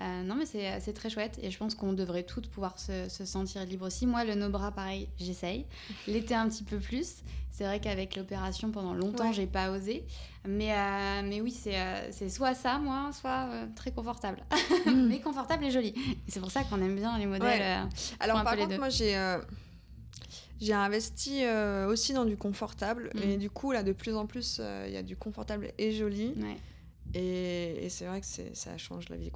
Euh, 0.00 0.22
non, 0.22 0.34
mais 0.34 0.46
c'est 0.46 0.92
très 0.92 1.10
chouette 1.10 1.38
et 1.42 1.50
je 1.50 1.58
pense 1.58 1.74
qu'on 1.74 1.92
devrait 1.92 2.22
toutes 2.22 2.48
pouvoir 2.48 2.78
se, 2.78 3.08
se, 3.08 3.24
sentir 3.24 3.64
libre 3.64 3.86
aussi. 3.86 4.06
Moi, 4.06 4.24
le 4.24 4.34
no-bras, 4.34 4.72
pareil, 4.72 5.08
j'essaye. 5.18 5.66
L'été, 6.06 6.34
un 6.34 6.48
petit 6.48 6.64
peu 6.64 6.78
plus. 6.78 7.16
C'est 7.50 7.64
vrai 7.64 7.80
qu'avec 7.80 8.16
l'opération, 8.16 8.70
pendant 8.70 8.94
longtemps, 8.94 9.32
j'ai 9.32 9.46
pas 9.46 9.70
osé. 9.70 10.04
Mais, 10.48 10.72
euh, 10.72 11.22
mais 11.24 11.42
oui, 11.42 11.54
euh, 11.66 12.08
c'est 12.10 12.30
soit 12.30 12.54
ça, 12.54 12.78
moi, 12.78 13.10
soit 13.12 13.48
très 13.76 13.90
confortable. 13.90 14.42
Mm. 14.86 14.90
mais 15.08 15.20
confortable 15.20 15.64
et 15.64 15.70
joli. 15.70 15.94
C'est 16.28 16.40
pour 16.40 16.50
ça 16.50 16.64
qu'on 16.64 16.80
aime 16.80 16.96
bien 16.96 17.18
les 17.18 17.26
modèles. 17.26 17.86
Alors, 18.20 18.42
par 18.42 18.56
contre, 18.56 18.78
moi, 18.78 18.88
j'ai. 18.88 19.38
J'ai 20.62 20.74
investi 20.74 21.42
aussi 21.88 22.12
dans 22.12 22.26
du 22.26 22.36
confortable, 22.36 23.10
mm. 23.14 23.22
et 23.22 23.36
du 23.38 23.48
coup, 23.48 23.72
là, 23.72 23.82
de 23.82 23.92
plus 23.92 24.14
en 24.14 24.26
plus, 24.26 24.60
il 24.86 24.92
y 24.92 24.96
a 24.98 25.02
du 25.02 25.16
confortable 25.16 25.72
et 25.78 25.92
joli. 25.92 26.34
Ouais. 26.36 26.56
Et, 27.14 27.88
c'est 27.88 28.04
vrai 28.06 28.20
que 28.20 28.26
ça 28.26 28.78
change 28.78 29.08
la 29.08 29.16
vie. 29.16 29.30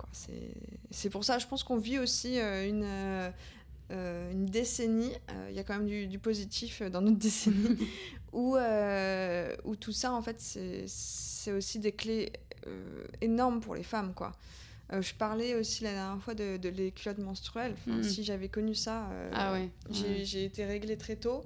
C'est 0.90 1.10
pour 1.10 1.24
ça, 1.24 1.38
je 1.38 1.46
pense 1.46 1.64
qu'on 1.64 1.76
vit 1.76 1.98
aussi 1.98 2.38
euh, 2.38 2.68
une, 2.68 2.84
euh, 2.84 3.30
euh, 3.90 4.32
une 4.32 4.46
décennie. 4.46 5.12
Il 5.48 5.54
y 5.54 5.58
a 5.58 5.64
quand 5.64 5.78
même 5.78 6.08
du, 6.08 6.18
positif 6.18 6.82
dans 6.82 7.00
notre 7.00 7.18
décennie. 7.18 7.88
où, 8.32 8.56
où 9.64 9.76
tout 9.76 9.92
ça, 9.92 10.12
en 10.12 10.22
fait, 10.22 10.40
c'est 10.40 11.52
aussi 11.52 11.78
des 11.78 11.92
clés 11.92 12.32
énormes 13.20 13.60
pour 13.60 13.74
les 13.74 13.82
femmes. 13.82 14.14
quoi. 14.14 14.32
je 14.90 15.12
parlais 15.14 15.54
aussi 15.54 15.84
la 15.84 15.92
dernière 15.92 16.22
fois 16.22 16.34
de, 16.34 16.56
de 16.56 16.68
les 16.68 16.92
culottes 16.92 17.18
menstruelles. 17.18 17.74
Mm. 17.86 18.02
Si 18.02 18.24
j'avais 18.24 18.48
connu 18.48 18.74
ça, 18.74 19.08
ah 19.32 19.52
ouais. 19.52 19.68
j'ai 19.90 20.44
été 20.44 20.64
réglée 20.64 20.96
très 20.96 21.16
tôt 21.16 21.44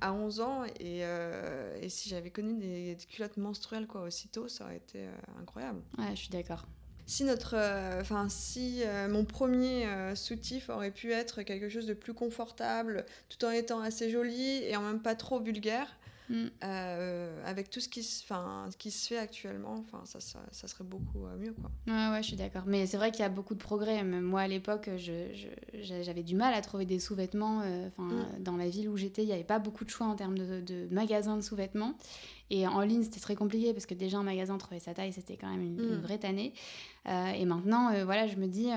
à 0.00 0.12
11 0.12 0.40
ans 0.40 0.64
et, 0.64 1.04
euh, 1.04 1.78
et 1.80 1.88
si 1.88 2.08
j'avais 2.08 2.30
connu 2.30 2.54
des, 2.54 2.96
culottes 3.08 3.36
menstruelles 3.36 3.86
quoi 3.86 4.02
aussitôt 4.02 4.48
ça 4.48 4.64
aurait 4.64 4.76
été 4.76 5.00
euh, 5.00 5.40
incroyable. 5.40 5.80
Ouais 5.98 6.10
je 6.10 6.20
suis 6.20 6.30
d'accord. 6.30 6.66
Si 7.06 7.24
notre 7.24 7.56
euh, 7.56 8.02
si 8.28 8.82
mon 9.08 9.24
premier 9.24 9.86
soutif 10.14 10.68
aurait 10.68 10.92
pu 10.92 11.12
être 11.12 11.42
quelque 11.42 11.68
chose 11.68 11.86
de 11.86 11.94
plus 11.94 12.14
confortable 12.14 13.04
tout 13.28 13.44
en 13.44 13.50
étant 13.50 13.80
assez 13.80 14.10
joli 14.10 14.62
et 14.62 14.76
en 14.76 14.82
même 14.82 15.00
pas 15.00 15.16
trop 15.16 15.40
vulgaire 15.40 15.88
Mm. 16.30 16.46
Euh, 16.62 17.42
avec 17.44 17.70
tout 17.70 17.80
ce 17.80 17.88
qui, 17.88 18.04
se, 18.04 18.22
qui 18.76 18.92
se 18.92 19.08
fait 19.08 19.18
actuellement, 19.18 19.84
ça, 20.04 20.20
ça, 20.20 20.38
ça, 20.52 20.68
serait 20.68 20.84
beaucoup 20.84 21.26
euh, 21.26 21.36
mieux. 21.36 21.52
Quoi. 21.52 21.70
Ouais, 21.88 22.12
ouais, 22.12 22.22
je 22.22 22.28
suis 22.28 22.36
d'accord. 22.36 22.62
Mais 22.66 22.86
c'est 22.86 22.96
vrai 22.96 23.10
qu'il 23.10 23.20
y 23.20 23.24
a 23.24 23.28
beaucoup 23.28 23.54
de 23.54 23.58
progrès. 23.58 24.04
Même 24.04 24.22
moi, 24.22 24.42
à 24.42 24.48
l'époque, 24.48 24.88
j'avais 24.96 26.22
du 26.22 26.36
mal 26.36 26.54
à 26.54 26.60
trouver 26.60 26.86
des 26.86 27.00
sous-vêtements. 27.00 27.62
Euh, 27.62 27.88
enfin, 27.88 28.04
mm. 28.04 28.42
Dans 28.42 28.56
la 28.56 28.68
ville 28.68 28.88
où 28.88 28.96
j'étais, 28.96 29.22
il 29.22 29.26
n'y 29.26 29.32
avait 29.32 29.42
pas 29.42 29.58
beaucoup 29.58 29.84
de 29.84 29.90
choix 29.90 30.06
en 30.06 30.14
termes 30.14 30.38
de, 30.38 30.60
de 30.60 30.86
magasins 30.92 31.36
de 31.36 31.42
sous-vêtements. 31.42 31.94
Et 32.50 32.66
en 32.66 32.80
ligne, 32.82 33.02
c'était 33.02 33.20
très 33.20 33.34
compliqué 33.34 33.72
parce 33.72 33.86
que 33.86 33.94
déjà 33.94 34.18
en 34.18 34.24
magasin, 34.24 34.56
trouver 34.56 34.80
sa 34.80 34.94
taille, 34.94 35.12
c'était 35.12 35.36
quand 35.36 35.50
même 35.50 35.62
une, 35.62 35.96
mm. 35.96 36.00
vraie 36.00 36.18
tannée. 36.18 36.54
et 37.06 37.44
maintenant, 37.44 38.04
voilà, 38.04 38.26
je 38.28 38.36
me 38.36 38.46
dis. 38.46 38.68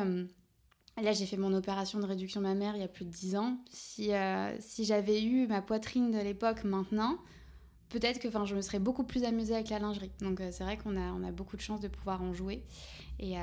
Là, 1.01 1.11
j'ai 1.11 1.25
fait 1.25 1.37
mon 1.37 1.51
opération 1.55 1.99
de 1.99 2.05
réduction 2.05 2.39
mammaire 2.39 2.75
il 2.75 2.81
y 2.81 2.85
a 2.85 2.87
plus 2.87 3.05
de 3.05 3.09
10 3.09 3.35
ans. 3.35 3.57
Si, 3.71 4.11
si 4.59 4.85
j'avais 4.85 5.23
eu 5.23 5.47
ma 5.47 5.61
poitrine 5.61 6.11
de 6.11 6.19
l'époque 6.19 6.63
maintenant, 6.65 7.17
peut-être 7.93 8.19
que 8.19 8.27
je 8.45 8.55
me 8.55 8.61
serais 8.61 8.79
beaucoup 8.79 9.03
plus 9.03 9.23
amusée 9.23 9.53
avec 9.53 9.69
la 9.69 9.77
lingerie. 9.79 10.11
Donc 10.19 10.41
euh, 10.41 10.49
c'est 10.51 10.63
vrai 10.63 10.77
qu'on 10.77 10.97
a, 10.97 11.13
on 11.13 11.23
a 11.23 11.31
beaucoup 11.31 11.55
de 11.55 11.61
chance 11.61 11.79
de 11.79 11.87
pouvoir 11.87 12.21
en 12.21 12.33
jouer. 12.33 12.63
Et, 13.19 13.37
euh, 13.37 13.41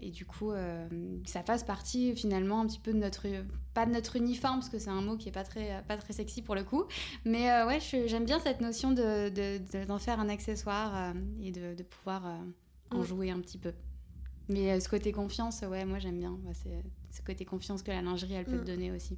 et 0.00 0.10
du 0.10 0.26
coup, 0.26 0.50
euh, 0.50 0.88
ça 1.24 1.42
fasse 1.44 1.62
partie 1.62 2.14
finalement 2.16 2.60
un 2.60 2.66
petit 2.66 2.80
peu 2.80 2.92
de 2.92 2.98
notre, 2.98 3.28
pas 3.72 3.86
de 3.86 3.92
notre 3.92 4.16
uniforme, 4.16 4.58
parce 4.58 4.68
que 4.68 4.80
c'est 4.80 4.90
un 4.90 5.00
mot 5.00 5.16
qui 5.16 5.28
est 5.28 5.32
pas 5.32 5.44
très, 5.44 5.82
pas 5.86 5.96
très 5.96 6.12
sexy 6.12 6.42
pour 6.42 6.56
le 6.56 6.64
coup. 6.64 6.84
Mais 7.24 7.62
ouais, 7.62 7.78
j'aime 7.80 8.24
bien 8.24 8.40
cette 8.40 8.60
notion 8.60 8.90
d'en 8.90 9.30
de, 9.30 9.84
d'en 9.86 9.98
faire 9.98 10.18
un 10.18 10.28
accessoire 10.28 11.14
et 11.40 11.52
de, 11.52 11.74
de 11.74 11.82
pouvoir 11.84 12.24
en 12.90 13.02
jouer 13.04 13.30
un 13.30 13.40
petit 13.40 13.58
peu. 13.58 13.72
Mais 14.48 14.80
ce 14.80 14.88
côté 14.88 15.12
confiance, 15.12 15.62
ouais, 15.62 15.84
moi 15.84 16.00
j'aime 16.00 16.18
bien. 16.18 16.36
c'est 16.52 16.82
ce 17.12 17.22
côté 17.22 17.44
confiance 17.44 17.82
que 17.82 17.92
la 17.92 18.02
lingerie, 18.02 18.34
elle 18.34 18.44
peut 18.44 18.58
te 18.58 18.62
mm. 18.62 18.74
donner 18.74 18.90
aussi. 18.90 19.16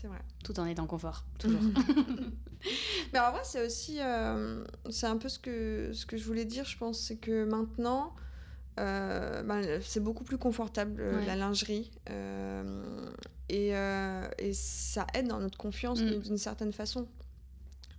C'est 0.00 0.08
vrai. 0.08 0.18
Tout 0.44 0.58
en 0.60 0.66
étant 0.66 0.86
confort, 0.86 1.24
toujours. 1.38 1.60
Mais 3.12 3.18
en 3.18 3.30
vrai, 3.30 3.40
c'est 3.44 3.64
aussi. 3.64 3.98
Euh, 4.00 4.64
c'est 4.90 5.06
un 5.06 5.16
peu 5.16 5.28
ce 5.28 5.38
que, 5.38 5.90
ce 5.92 6.04
que 6.06 6.16
je 6.16 6.24
voulais 6.24 6.44
dire, 6.44 6.64
je 6.64 6.76
pense. 6.76 6.98
C'est 6.98 7.16
que 7.16 7.44
maintenant, 7.44 8.14
euh, 8.78 9.42
ben, 9.42 9.80
c'est 9.82 10.00
beaucoup 10.00 10.24
plus 10.24 10.38
confortable, 10.38 11.00
euh, 11.00 11.24
la 11.24 11.36
lingerie. 11.36 11.90
Et, 13.48 13.70
et, 13.70 14.52
ça 14.52 15.06
aide 15.14 15.28
dans 15.28 15.40
notre 15.40 15.58
confiance 15.58 16.00
mm. 16.02 16.20
d'une 16.20 16.38
certaine 16.38 16.72
façon. 16.72 17.08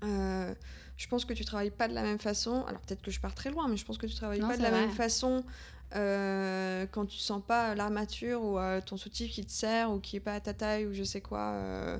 je 0.03 1.07
pense 1.09 1.25
que 1.25 1.33
tu 1.33 1.45
travailles 1.45 1.71
pas 1.71 1.87
de 1.87 1.95
la 1.95 2.03
même 2.03 2.19
façon. 2.19 2.63
Alors 2.65 2.81
peut-être 2.81 3.01
que 3.01 3.11
je 3.11 3.19
pars 3.19 3.33
très 3.33 3.49
loin, 3.49 3.67
mais 3.67 3.77
je 3.77 3.85
pense 3.85 3.97
que 3.97 4.07
tu 4.07 4.15
travailles 4.15 4.41
pas 4.41 4.57
de 4.57 4.61
la 4.63 4.71
même 4.71 4.91
façon 4.91 5.43
quand 5.91 7.05
tu 7.05 7.17
sens 7.17 7.41
pas 7.45 7.75
l'armature 7.75 8.43
ou 8.43 8.57
ton 8.85 8.97
soutif 8.97 9.31
qui 9.31 9.45
te 9.45 9.51
sert 9.51 9.91
ou 9.91 9.99
qui 9.99 10.15
est 10.17 10.21
pas 10.21 10.33
à 10.35 10.39
ta 10.39 10.53
taille 10.53 10.85
ou 10.85 10.93
je 10.93 11.03
sais 11.03 11.21
quoi 11.21 11.99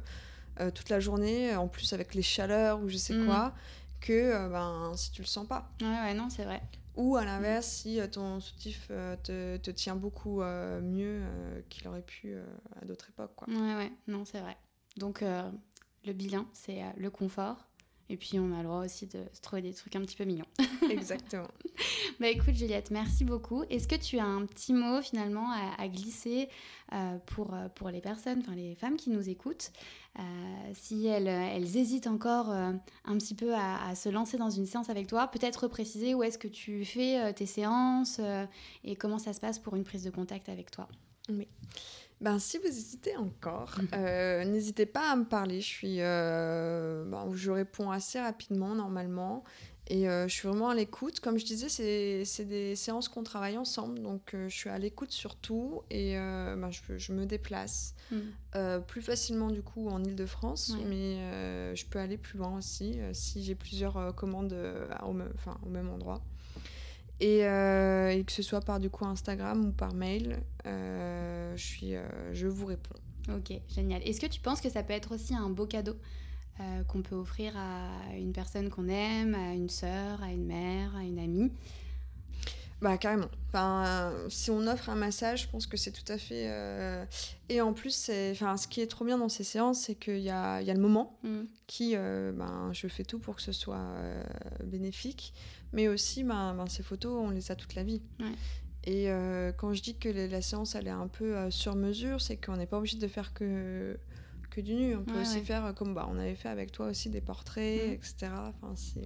toute 0.75 0.89
la 0.89 0.99
journée, 0.99 1.55
en 1.55 1.67
plus 1.67 1.93
avec 1.93 2.15
les 2.15 2.21
chaleurs 2.23 2.79
ou 2.81 2.89
je 2.89 2.97
sais 2.97 3.13
Mm. 3.13 3.25
quoi, 3.25 3.53
que 4.01 4.49
ben, 4.49 4.91
si 4.95 5.11
tu 5.11 5.21
le 5.21 5.27
sens 5.27 5.47
pas. 5.47 5.69
Ouais, 5.81 5.87
ouais, 5.87 6.13
non, 6.13 6.29
c'est 6.29 6.43
vrai. 6.45 6.61
Ou 6.95 7.15
à 7.15 7.23
l'inverse, 7.25 7.67
si 7.67 7.99
euh, 8.01 8.07
ton 8.07 8.39
soutif 8.39 8.87
euh, 8.89 9.15
te, 9.23 9.57
te 9.57 9.69
tient 9.69 9.95
beaucoup 9.95 10.41
euh, 10.41 10.81
mieux 10.81 11.21
euh, 11.21 11.61
qu'il 11.69 11.87
aurait 11.87 12.01
pu 12.01 12.33
euh, 12.33 12.43
à 12.81 12.85
d'autres 12.85 13.09
époques. 13.09 13.35
Quoi. 13.35 13.47
Ouais, 13.49 13.75
ouais, 13.75 13.91
non, 14.07 14.25
c'est 14.25 14.39
vrai. 14.41 14.57
Donc, 14.97 15.21
euh, 15.21 15.47
le 16.05 16.13
bilan, 16.13 16.45
c'est 16.53 16.81
euh, 16.81 16.87
le 16.97 17.11
confort. 17.11 17.67
Et 18.09 18.17
puis, 18.17 18.39
on 18.39 18.53
a 18.53 18.57
le 18.57 18.63
droit 18.63 18.85
aussi 18.85 19.05
de 19.05 19.23
se 19.33 19.41
trouver 19.41 19.61
des 19.61 19.73
trucs 19.73 19.95
un 19.95 20.01
petit 20.01 20.15
peu 20.15 20.23
mignons. 20.23 20.45
Exactement. 20.89 21.47
Bah 22.19 22.29
écoute, 22.29 22.55
Juliette, 22.55 22.89
merci 22.89 23.25
beaucoup. 23.25 23.63
Est-ce 23.69 23.87
que 23.87 23.95
tu 23.95 24.17
as 24.17 24.25
un 24.25 24.45
petit 24.45 24.73
mot 24.73 25.01
finalement 25.01 25.51
à, 25.51 25.81
à 25.81 25.87
glisser 25.87 26.49
euh, 26.93 27.17
pour, 27.27 27.53
euh, 27.53 27.67
pour 27.75 27.89
les 27.89 28.01
personnes, 28.01 28.39
enfin 28.39 28.55
les 28.55 28.75
femmes 28.75 28.95
qui 28.95 29.09
nous 29.09 29.29
écoutent, 29.29 29.71
euh, 30.17 30.21
si 30.73 31.05
elles, 31.05 31.27
elles 31.27 31.77
hésitent 31.77 32.07
encore 32.07 32.49
euh, 32.49 32.71
un 33.05 33.17
petit 33.17 33.35
peu 33.35 33.53
à, 33.53 33.89
à 33.89 33.95
se 33.95 34.09
lancer 34.09 34.37
dans 34.37 34.49
une 34.49 34.65
séance 34.65 34.89
avec 34.89 35.07
toi, 35.07 35.27
peut-être 35.27 35.67
préciser 35.67 36.15
où 36.15 36.23
est-ce 36.23 36.37
que 36.37 36.47
tu 36.47 36.85
fais 36.85 37.33
tes 37.33 37.45
séances 37.45 38.21
et 38.83 38.95
comment 38.95 39.19
ça 39.19 39.33
se 39.33 39.39
passe 39.39 39.59
pour 39.59 39.75
une 39.75 39.83
prise 39.83 40.03
de 40.03 40.09
contact 40.09 40.49
avec 40.49 40.71
toi? 40.71 40.87
Ben, 42.19 42.39
si 42.39 42.57
vous 42.57 42.65
hésitez 42.65 43.15
encore, 43.15 43.75
euh, 43.93 44.43
n'hésitez 44.45 44.85
pas 44.85 45.11
à 45.11 45.15
me 45.15 45.25
parler. 45.25 45.61
Je, 45.61 45.67
suis, 45.67 46.01
euh, 46.01 47.05
ben, 47.05 47.29
je 47.33 47.51
réponds 47.51 47.91
assez 47.91 48.19
rapidement 48.19 48.75
normalement. 48.75 49.43
Et 49.89 50.09
euh, 50.09 50.27
je 50.27 50.33
suis 50.33 50.47
vraiment 50.47 50.69
à 50.69 50.75
l'écoute. 50.75 51.19
Comme 51.19 51.37
je 51.37 51.45
disais, 51.45 51.69
c'est 51.69 52.45
des 52.45 52.75
séances 52.75 53.07
qu'on 53.07 53.23
travaille 53.23 53.57
ensemble. 53.57 54.01
Donc 54.01 54.33
euh, 54.33 54.49
je 54.49 54.55
suis 54.55 54.69
à 54.69 54.77
l'écoute 54.77 55.11
surtout. 55.11 55.81
Et 55.89 56.15
ben, 56.15 56.69
je, 56.71 56.97
je 56.97 57.13
me 57.13 57.25
déplace 57.25 57.95
euh, 58.55 58.79
plus 58.79 59.01
facilement 59.01 59.49
du 59.49 59.61
coup 59.61 59.87
en 59.89 60.03
Ile-de-France. 60.03 60.75
Ouais. 60.77 60.85
Mais 60.85 61.75
je 61.75 61.85
peux 61.85 61.99
aller 61.99 62.17
plus 62.17 62.37
loin 62.37 62.57
aussi 62.57 62.99
si 63.13 63.43
j'ai 63.43 63.55
plusieurs 63.55 64.13
commandes 64.15 64.53
au, 65.03 65.15
enfin, 65.35 65.57
au 65.65 65.69
même 65.69 65.89
endroit. 65.89 66.21
Et, 67.19 67.45
euh, 67.45 68.09
et 68.09 68.23
que 68.23 68.31
ce 68.31 68.43
soit 68.43 68.61
par 68.61 68.79
du 68.79 68.89
coup 68.89 69.05
Instagram 69.05 69.65
ou 69.65 69.71
par 69.71 69.93
mail, 69.93 70.39
euh, 70.65 71.55
je, 71.55 71.63
suis, 71.63 71.95
euh, 71.95 72.07
je 72.33 72.47
vous 72.47 72.67
réponds. 72.67 72.95
Ok, 73.29 73.51
génial. 73.73 74.01
Est-ce 74.03 74.21
que 74.21 74.27
tu 74.27 74.39
penses 74.39 74.61
que 74.61 74.69
ça 74.69 74.83
peut 74.83 74.93
être 74.93 75.15
aussi 75.15 75.33
un 75.35 75.49
beau 75.49 75.65
cadeau 75.65 75.97
qu'on 76.87 77.03
peut 77.03 77.15
offrir 77.15 77.53
à 77.55 78.15
une 78.15 78.33
personne 78.33 78.71
qu'on 78.71 78.87
aime, 78.87 79.35
à 79.35 79.53
une 79.53 79.69
sœur, 79.69 80.23
à 80.23 80.31
une 80.31 80.45
mère, 80.47 80.95
à 80.95 81.03
une 81.03 81.19
amie? 81.19 81.51
Bah 82.81 82.97
carrément. 82.97 83.29
Enfin, 83.49 84.11
si 84.29 84.51
on 84.51 84.65
offre 84.67 84.89
un 84.89 84.95
massage, 84.95 85.43
je 85.43 85.47
pense 85.49 85.65
que 85.65 85.77
c'est 85.77 85.91
tout 85.91 86.11
à 86.11 86.17
fait. 86.17 86.47
euh, 86.47 87.03
Et 87.49 87.59
en 87.61 87.73
plus, 87.73 88.11
enfin, 88.31 88.55
ce 88.57 88.67
qui 88.67 88.81
est 88.81 88.87
trop 88.87 89.03
bien 89.05 89.17
dans 89.17 89.29
ces 89.29 89.43
séances, 89.43 89.81
c'est 89.81 89.95
qu'il 89.95 90.19
y 90.19 90.29
a, 90.29 90.61
y 90.61 90.69
a 90.69 90.73
le 90.73 90.79
moment 90.79 91.17
Mm. 91.23 91.41
qui, 91.65 91.93
euh, 91.95 92.31
ben, 92.31 92.69
je 92.73 92.87
fais 92.87 93.03
tout 93.03 93.17
pour 93.19 93.35
que 93.35 93.41
ce 93.41 93.51
soit 93.51 93.77
euh, 93.77 94.23
bénéfique, 94.63 95.33
mais 95.73 95.87
aussi, 95.87 96.23
ben, 96.23 96.53
ben, 96.55 96.67
ces 96.67 96.83
photos, 96.83 97.13
on 97.25 97.29
les 97.29 97.51
a 97.51 97.55
toute 97.55 97.75
la 97.75 97.83
vie. 97.83 98.01
Ouais. 98.19 98.25
Et 98.83 99.09
euh, 99.11 99.51
quand 99.51 99.73
je 99.73 99.81
dis 99.81 99.97
que 99.97 100.07
la 100.09 100.27
la 100.27 100.41
séance, 100.41 100.75
elle 100.75 100.87
est 100.87 100.91
un 100.91 101.07
peu 101.09 101.35
euh, 101.35 101.51
sur 101.51 101.75
mesure, 101.75 102.21
c'est 102.21 102.37
qu'on 102.37 102.55
n'est 102.57 102.67
pas 102.67 102.77
obligé 102.77 102.97
de 102.97 103.07
faire 103.07 103.33
que 103.33 103.97
que 104.49 104.61
du 104.61 104.75
nu. 104.75 104.95
On 104.95 105.03
peut 105.03 105.13
Ouais, 105.15 105.21
aussi 105.21 105.39
ouais. 105.39 105.43
faire 105.43 105.65
euh, 105.65 105.73
comme 105.73 105.93
bah, 105.93 106.07
on 106.09 106.17
avait 106.17 106.35
fait 106.35 106.49
avec 106.49 106.71
toi 106.71 106.87
aussi 106.87 107.09
des 107.09 107.19
portraits, 107.21 107.91
etc. 107.93 108.31
Enfin, 108.47 108.73
c'est... 108.75 109.01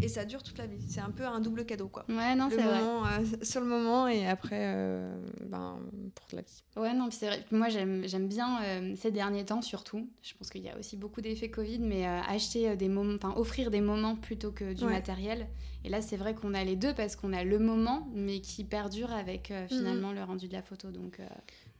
Et 0.00 0.08
ça 0.08 0.24
dure 0.24 0.42
toute 0.42 0.58
la 0.58 0.66
vie. 0.66 0.80
C'est 0.88 1.00
un 1.00 1.10
peu 1.10 1.24
un 1.26 1.38
double 1.40 1.64
cadeau, 1.64 1.86
quoi 1.88 2.04
Ouais, 2.08 2.34
non, 2.34 2.48
c'est 2.50 2.56
vrai. 2.62 2.80
euh, 2.82 3.24
sur 3.42 3.60
le 3.60 3.66
moment 3.66 4.08
et 4.08 4.26
après 4.26 4.58
euh, 4.74 5.14
ben, 5.46 5.78
pour 6.14 6.26
la 6.32 6.42
vie. 6.42 6.64
Ouais, 6.76 6.92
non, 6.94 7.08
c'est 7.10 7.26
vrai. 7.26 7.44
Moi, 7.52 7.68
j'aime 7.68 8.26
bien 8.26 8.62
euh, 8.64 8.94
ces 8.96 9.10
derniers 9.12 9.44
temps 9.44 9.62
surtout. 9.62 10.08
Je 10.22 10.34
pense 10.34 10.50
qu'il 10.50 10.62
y 10.62 10.68
a 10.70 10.76
aussi 10.78 10.96
beaucoup 10.96 11.20
d'effets 11.20 11.50
Covid, 11.50 11.78
mais 11.78 12.06
euh, 12.08 12.20
acheter 12.26 12.70
euh, 12.70 12.74
des 12.76 12.88
moments, 12.88 13.14
enfin 13.14 13.34
offrir 13.36 13.70
des 13.70 13.80
moments 13.80 14.16
plutôt 14.16 14.50
que 14.50 14.72
du 14.72 14.84
Ouais. 14.84 14.90
matériel. 14.92 15.46
Et 15.84 15.88
là, 15.88 16.00
c'est 16.02 16.16
vrai 16.16 16.34
qu'on 16.34 16.54
a 16.54 16.64
les 16.64 16.74
deux 16.76 16.94
parce 16.94 17.14
qu'on 17.14 17.32
a 17.32 17.44
le 17.44 17.58
moment, 17.60 18.08
mais 18.14 18.40
qui 18.40 18.64
perdure 18.64 19.12
avec 19.12 19.50
euh, 19.50 19.68
finalement 19.68 20.12
le 20.12 20.24
rendu 20.24 20.48
de 20.48 20.52
la 20.52 20.62
photo. 20.62 20.90
Donc, 20.90 21.18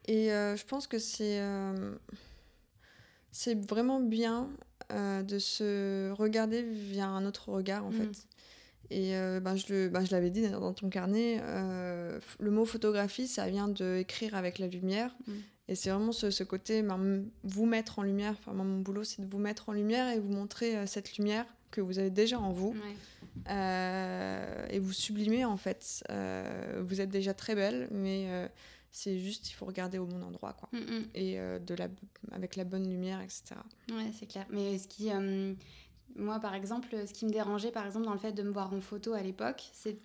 Et 0.07 0.29
je 0.29 0.65
pense 0.67 0.87
que 0.87 0.99
c'est 0.99 1.41
c'est 3.35 3.55
vraiment 3.67 3.99
bien 4.01 4.51
euh, 4.93 5.23
de 5.23 5.39
se 5.39 6.11
regarder 6.13 6.63
via 6.63 7.07
un 7.07 7.25
autre 7.27 7.49
regard 7.51 7.85
en 7.85 7.91
Mhm. 7.91 8.13
fait. 8.15 8.27
Et 8.91 9.17
euh, 9.17 9.41
ben, 9.41 9.57
je, 9.57 9.73
le- 9.73 9.89
ben, 9.89 10.05
je 10.05 10.11
l'avais 10.11 10.29
dit 10.31 10.47
dans 10.49 10.73
ton 10.75 10.91
carnet, 10.91 11.39
euh, 11.43 12.21
le 12.39 12.51
mot 12.51 12.65
photographie, 12.67 13.27
ça 13.27 13.49
vient 13.49 13.69
de 13.69 13.97
écrire 13.99 14.35
avec 14.35 14.59
la 14.59 14.67
lumière. 14.67 15.15
Mhm. 15.27 15.35
Et 15.69 15.75
c'est 15.75 15.91
vraiment 15.91 16.13
ce, 16.13 16.31
ce 16.31 16.45
côté, 16.45 16.83
ben, 16.83 17.25
vous 17.45 17.65
mettre 17.67 17.99
en 18.01 18.03
lumière. 18.03 18.35
Enfin, 18.39 18.53
mon 18.53 18.81
boulot, 18.81 19.05
c'est 19.05 19.23
de 19.23 19.31
vous 19.31 19.39
mettre 19.39 19.69
en 19.69 19.73
lumière 19.73 20.09
et 20.11 20.19
vous 20.19 20.33
montrer 20.33 20.87
cette 20.87 21.17
lumière 21.17 21.47
que 21.71 21.81
vous 21.81 21.99
avez 21.99 22.11
déjà 22.11 22.39
en 22.39 22.53
vous. 22.53 22.75
ouais. 23.49 24.67
Et 24.71 24.79
vous 24.79 24.93
sublimez 24.93 25.45
en 25.45 25.57
fait. 25.57 26.05
Vous 26.81 27.01
êtes 27.01 27.09
déjà 27.11 27.33
très 27.35 27.55
belle, 27.55 27.89
mais 27.91 28.27
c'est 28.93 29.19
juste, 29.19 29.51
il 29.51 29.55
faut 29.55 29.65
regarder 29.65 29.99
au 29.99 30.07
bon 30.07 30.23
endroit, 30.23 30.53
quoi. 30.53 30.69
Mm, 30.73 30.79
mm. 30.79 31.05
Et 31.15 31.41
euh, 31.41 31.59
de 31.59 31.75
la, 31.75 31.89
avec 32.31 32.57
la 32.57 32.65
bonne 32.65 32.89
lumière, 32.89 33.21
etc. 33.23 33.57
Ouais, 33.91 34.13
c'est 34.13 34.27
clair. 34.27 34.47
Mais 34.51 34.79
ce 34.79 34.87
qui, 34.87 35.11
euh, 35.11 35.55
moi, 36.15 36.39
par 36.39 36.55
exemple, 36.55 36.95
ce 37.07 37.13
qui 37.13 37.25
me 37.25 37.31
dérangeait, 37.31 37.73
par 37.73 37.87
exemple, 37.87 38.05
dans 38.05 38.13
le 38.13 38.19
fait 38.19 38.33
de 38.33 38.43
me 38.43 38.51
voir 38.51 38.73
en 38.73 38.83
photo 38.83 39.15
à 39.15 39.23
l'époque, 39.23 39.71
c'est 39.73 39.99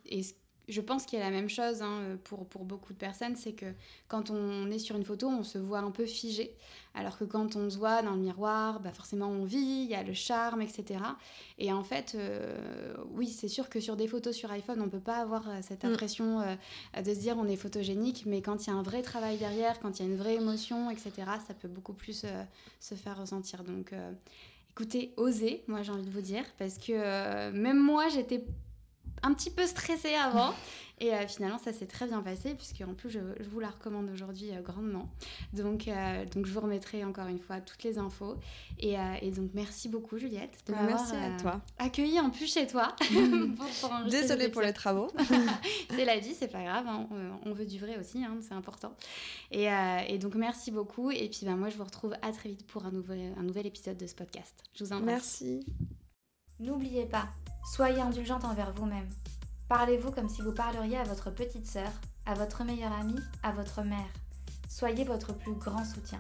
je 0.68 0.82
pense 0.82 1.06
qu'il 1.06 1.18
y 1.18 1.22
a 1.22 1.26
la 1.26 1.32
même 1.32 1.50
chose 1.50 1.82
hein, 1.82 2.18
pour, 2.26 2.46
pour 2.46 2.66
beaucoup 2.66 2.94
de 2.94 2.98
personnes, 2.98 3.36
c'est 3.36 3.54
que 3.54 3.74
quand 4.08 4.30
on 4.30 4.70
est 4.70 4.80
sur 4.80 4.96
une 4.96 5.06
photo, 5.06 5.28
on 5.28 5.44
se 5.44 5.58
voit 5.58 5.80
un 5.80 5.92
peu 5.92 6.06
figé, 6.06 6.56
alors 6.94 7.18
que 7.18 7.24
quand 7.24 7.56
on 7.56 7.70
se 7.70 7.78
voit 7.78 8.02
dans 8.02 8.12
le 8.12 8.22
miroir, 8.22 8.80
bah 8.82 8.92
forcément 8.92 9.28
on 9.28 9.46
vit, 9.46 9.58
il 9.86 9.90
y 9.90 9.96
a 9.96 10.04
le 10.04 10.14
charme, 10.14 10.62
etc. 10.62 11.00
Et 11.58 11.72
en 11.72 11.84
fait, 11.84 12.14
euh, 12.16 12.94
oui, 13.12 13.28
c'est 13.30 13.48
sûr 13.48 13.70
que 13.70 13.80
sur 13.80 13.96
des 13.96 14.08
photos 14.08 14.36
sur 14.36 14.52
iPhone, 14.52 14.82
on 14.82 14.90
peut 14.90 15.00
pas 15.00 15.18
avoir 15.18 15.48
euh, 15.50 15.60
cette 15.62 15.84
Mm. 15.84 15.94
impression 15.94 16.42
euh, 16.42 17.02
de 17.02 17.14
se 17.14 17.20
dire 17.20 17.38
on 17.38 17.48
est 17.48 17.56
photogénique, 17.56 18.24
mais 18.26 18.42
quand 18.42 18.66
il 18.66 18.70
y 18.70 18.74
a 18.74 18.76
un 18.76 18.84
vrai 18.84 19.02
travail 19.02 19.38
derrière, 19.38 19.80
quand 19.80 20.00
il 20.00 20.06
y 20.06 20.10
a 20.10 20.12
une 20.12 20.18
vraie 20.18 20.36
émotion, 20.36 20.90
etc., 20.90 21.12
ça 21.46 21.54
peut 21.54 21.68
beaucoup 21.68 21.94
plus 21.94 22.24
euh, 22.26 22.44
se 22.80 22.96
faire 22.96 23.18
ressentir. 23.20 23.64
Donc, 23.64 23.94
écoutez, 24.72 25.14
osez, 25.18 25.64
moi 25.68 25.82
j'ai 25.82 25.92
envie 25.92 26.06
de 26.06 26.12
vous 26.12 26.22
dire, 26.22 26.44
parce 26.58 26.78
que 26.78 27.52
même 27.52 27.80
moi 27.80 28.08
j'étais 28.10 28.44
un 29.24 29.34
petit 29.34 29.50
peu 29.50 29.66
stressée 29.68 30.16
avant. 30.16 30.54
Et 31.00 31.14
euh, 31.14 31.28
finalement, 31.28 31.60
ça 31.60 31.74
s'est 31.74 31.86
très 31.86 32.08
bien 32.08 32.24
passé, 32.24 32.56
puisque 32.56 32.82
en 32.82 32.96
plus, 32.96 33.12
je, 33.12 33.20
je 33.40 33.48
vous 33.50 33.60
la 33.60 33.70
recommande 33.70 34.10
aujourd'hui 34.12 34.50
euh, 34.52 34.62
grandement. 34.62 35.08
Donc, 35.54 35.88
euh, 35.88 36.26
donc, 36.26 36.48
je 36.48 36.52
vous 36.52 36.60
remettrai 36.60 37.06
encore 37.06 37.28
une 37.28 37.38
fois 37.38 37.62
toutes 37.62 37.84
les 37.84 38.00
infos. 38.00 38.36
Et, 38.80 38.96
et 39.22 39.30
donc, 39.30 39.52
merci 39.54 39.90
beaucoup, 39.90 40.18
Juliette, 40.18 40.58
de 40.66 40.72
Bah, 40.74 40.80
merci 40.88 41.14
à 41.16 41.40
toi. 41.40 41.62
accueillie 41.78 42.20
en 42.20 42.32
plus 42.32 42.52
chez 42.52 42.66
toi. 42.66 42.96
pour- 43.58 43.90
pour 43.90 44.10
Désolée 44.10 44.50
pour 44.50 44.64
les 44.64 44.74
travaux. 44.74 45.12
C'est 45.92 46.04
la 46.06 46.18
vie, 46.18 46.34
c'est 46.34 46.48
pas 46.52 46.64
grave. 46.64 46.86
hein. 46.88 47.08
On, 47.12 47.52
on 47.52 47.54
veut 47.54 47.66
du 47.68 47.78
vrai 47.78 48.00
aussi, 48.00 48.24
hein, 48.24 48.36
c'est 48.42 48.56
important. 48.56 48.96
Et, 49.52 49.68
et 50.08 50.18
donc, 50.18 50.34
merci 50.34 50.72
beaucoup. 50.72 51.12
Et 51.12 51.30
puis, 51.30 51.42
ben, 51.46 51.56
moi, 51.58 51.70
je 51.70 51.78
vous 51.78 51.84
retrouve 51.84 52.16
à 52.24 52.32
très 52.32 52.50
vite 52.50 52.66
pour 52.66 52.86
un 52.88 52.92
nouvel, 52.92 53.34
un 53.38 53.44
nouvel 53.44 53.68
épisode 53.68 53.98
de 53.98 54.08
ce 54.08 54.16
podcast. 54.16 54.64
Je 54.74 54.84
vous 54.84 54.94
embrasse. 54.94 55.42
Merci. 55.44 55.64
N'oubliez 56.60 57.06
pas, 57.06 57.28
soyez 57.64 58.02
indulgente 58.02 58.44
envers 58.44 58.74
vous-même. 58.74 59.08
Parlez-vous 59.70 60.12
comme 60.12 60.30
si 60.30 60.42
vous 60.42 60.54
parleriez 60.54 60.98
à 60.98 61.04
votre 61.04 61.30
petite 61.30 61.68
sœur, 61.68 61.92
à 62.26 62.34
votre 62.34 62.64
meilleure 62.64 62.94
amie, 62.94 63.20
à 63.44 63.52
votre 63.52 63.84
mère. 63.84 64.10
Soyez 64.70 65.04
votre 65.04 65.34
plus 65.34 65.54
grand 65.54 65.86
soutien. 65.86 66.20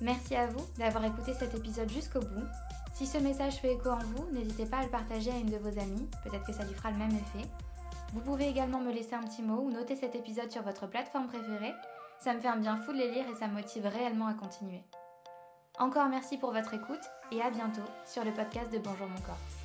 Merci 0.00 0.36
à 0.36 0.46
vous 0.46 0.64
d'avoir 0.78 1.04
écouté 1.04 1.34
cet 1.34 1.54
épisode 1.54 1.90
jusqu'au 1.90 2.20
bout. 2.20 2.46
Si 2.94 3.06
ce 3.06 3.18
message 3.18 3.56
fait 3.56 3.74
écho 3.74 3.90
en 3.90 3.98
vous, 3.98 4.30
n'hésitez 4.32 4.66
pas 4.66 4.78
à 4.78 4.82
le 4.84 4.90
partager 4.90 5.30
à 5.30 5.36
une 5.36 5.50
de 5.50 5.56
vos 5.56 5.78
amies, 5.78 6.08
peut-être 6.24 6.44
que 6.44 6.52
ça 6.52 6.64
lui 6.64 6.74
fera 6.74 6.90
le 6.90 6.98
même 6.98 7.16
effet. 7.16 7.48
Vous 8.12 8.20
pouvez 8.20 8.48
également 8.48 8.80
me 8.80 8.92
laisser 8.92 9.14
un 9.14 9.22
petit 9.22 9.42
mot 9.42 9.62
ou 9.62 9.70
noter 9.70 9.96
cet 9.96 10.14
épisode 10.14 10.50
sur 10.50 10.62
votre 10.62 10.86
plateforme 10.86 11.26
préférée. 11.26 11.74
Ça 12.20 12.32
me 12.32 12.40
fait 12.40 12.48
un 12.48 12.56
bien 12.56 12.76
fou 12.76 12.92
de 12.92 12.98
les 12.98 13.10
lire 13.10 13.28
et 13.28 13.34
ça 13.34 13.48
me 13.48 13.54
motive 13.54 13.86
réellement 13.86 14.28
à 14.28 14.34
continuer. 14.34 14.82
Encore 15.80 16.08
merci 16.08 16.36
pour 16.36 16.50
votre 16.50 16.74
écoute 16.74 17.00
et 17.30 17.40
à 17.40 17.50
bientôt 17.50 17.84
sur 18.04 18.24
le 18.24 18.32
podcast 18.32 18.72
de 18.72 18.78
Bonjour 18.78 19.06
mon 19.06 19.20
corps. 19.20 19.57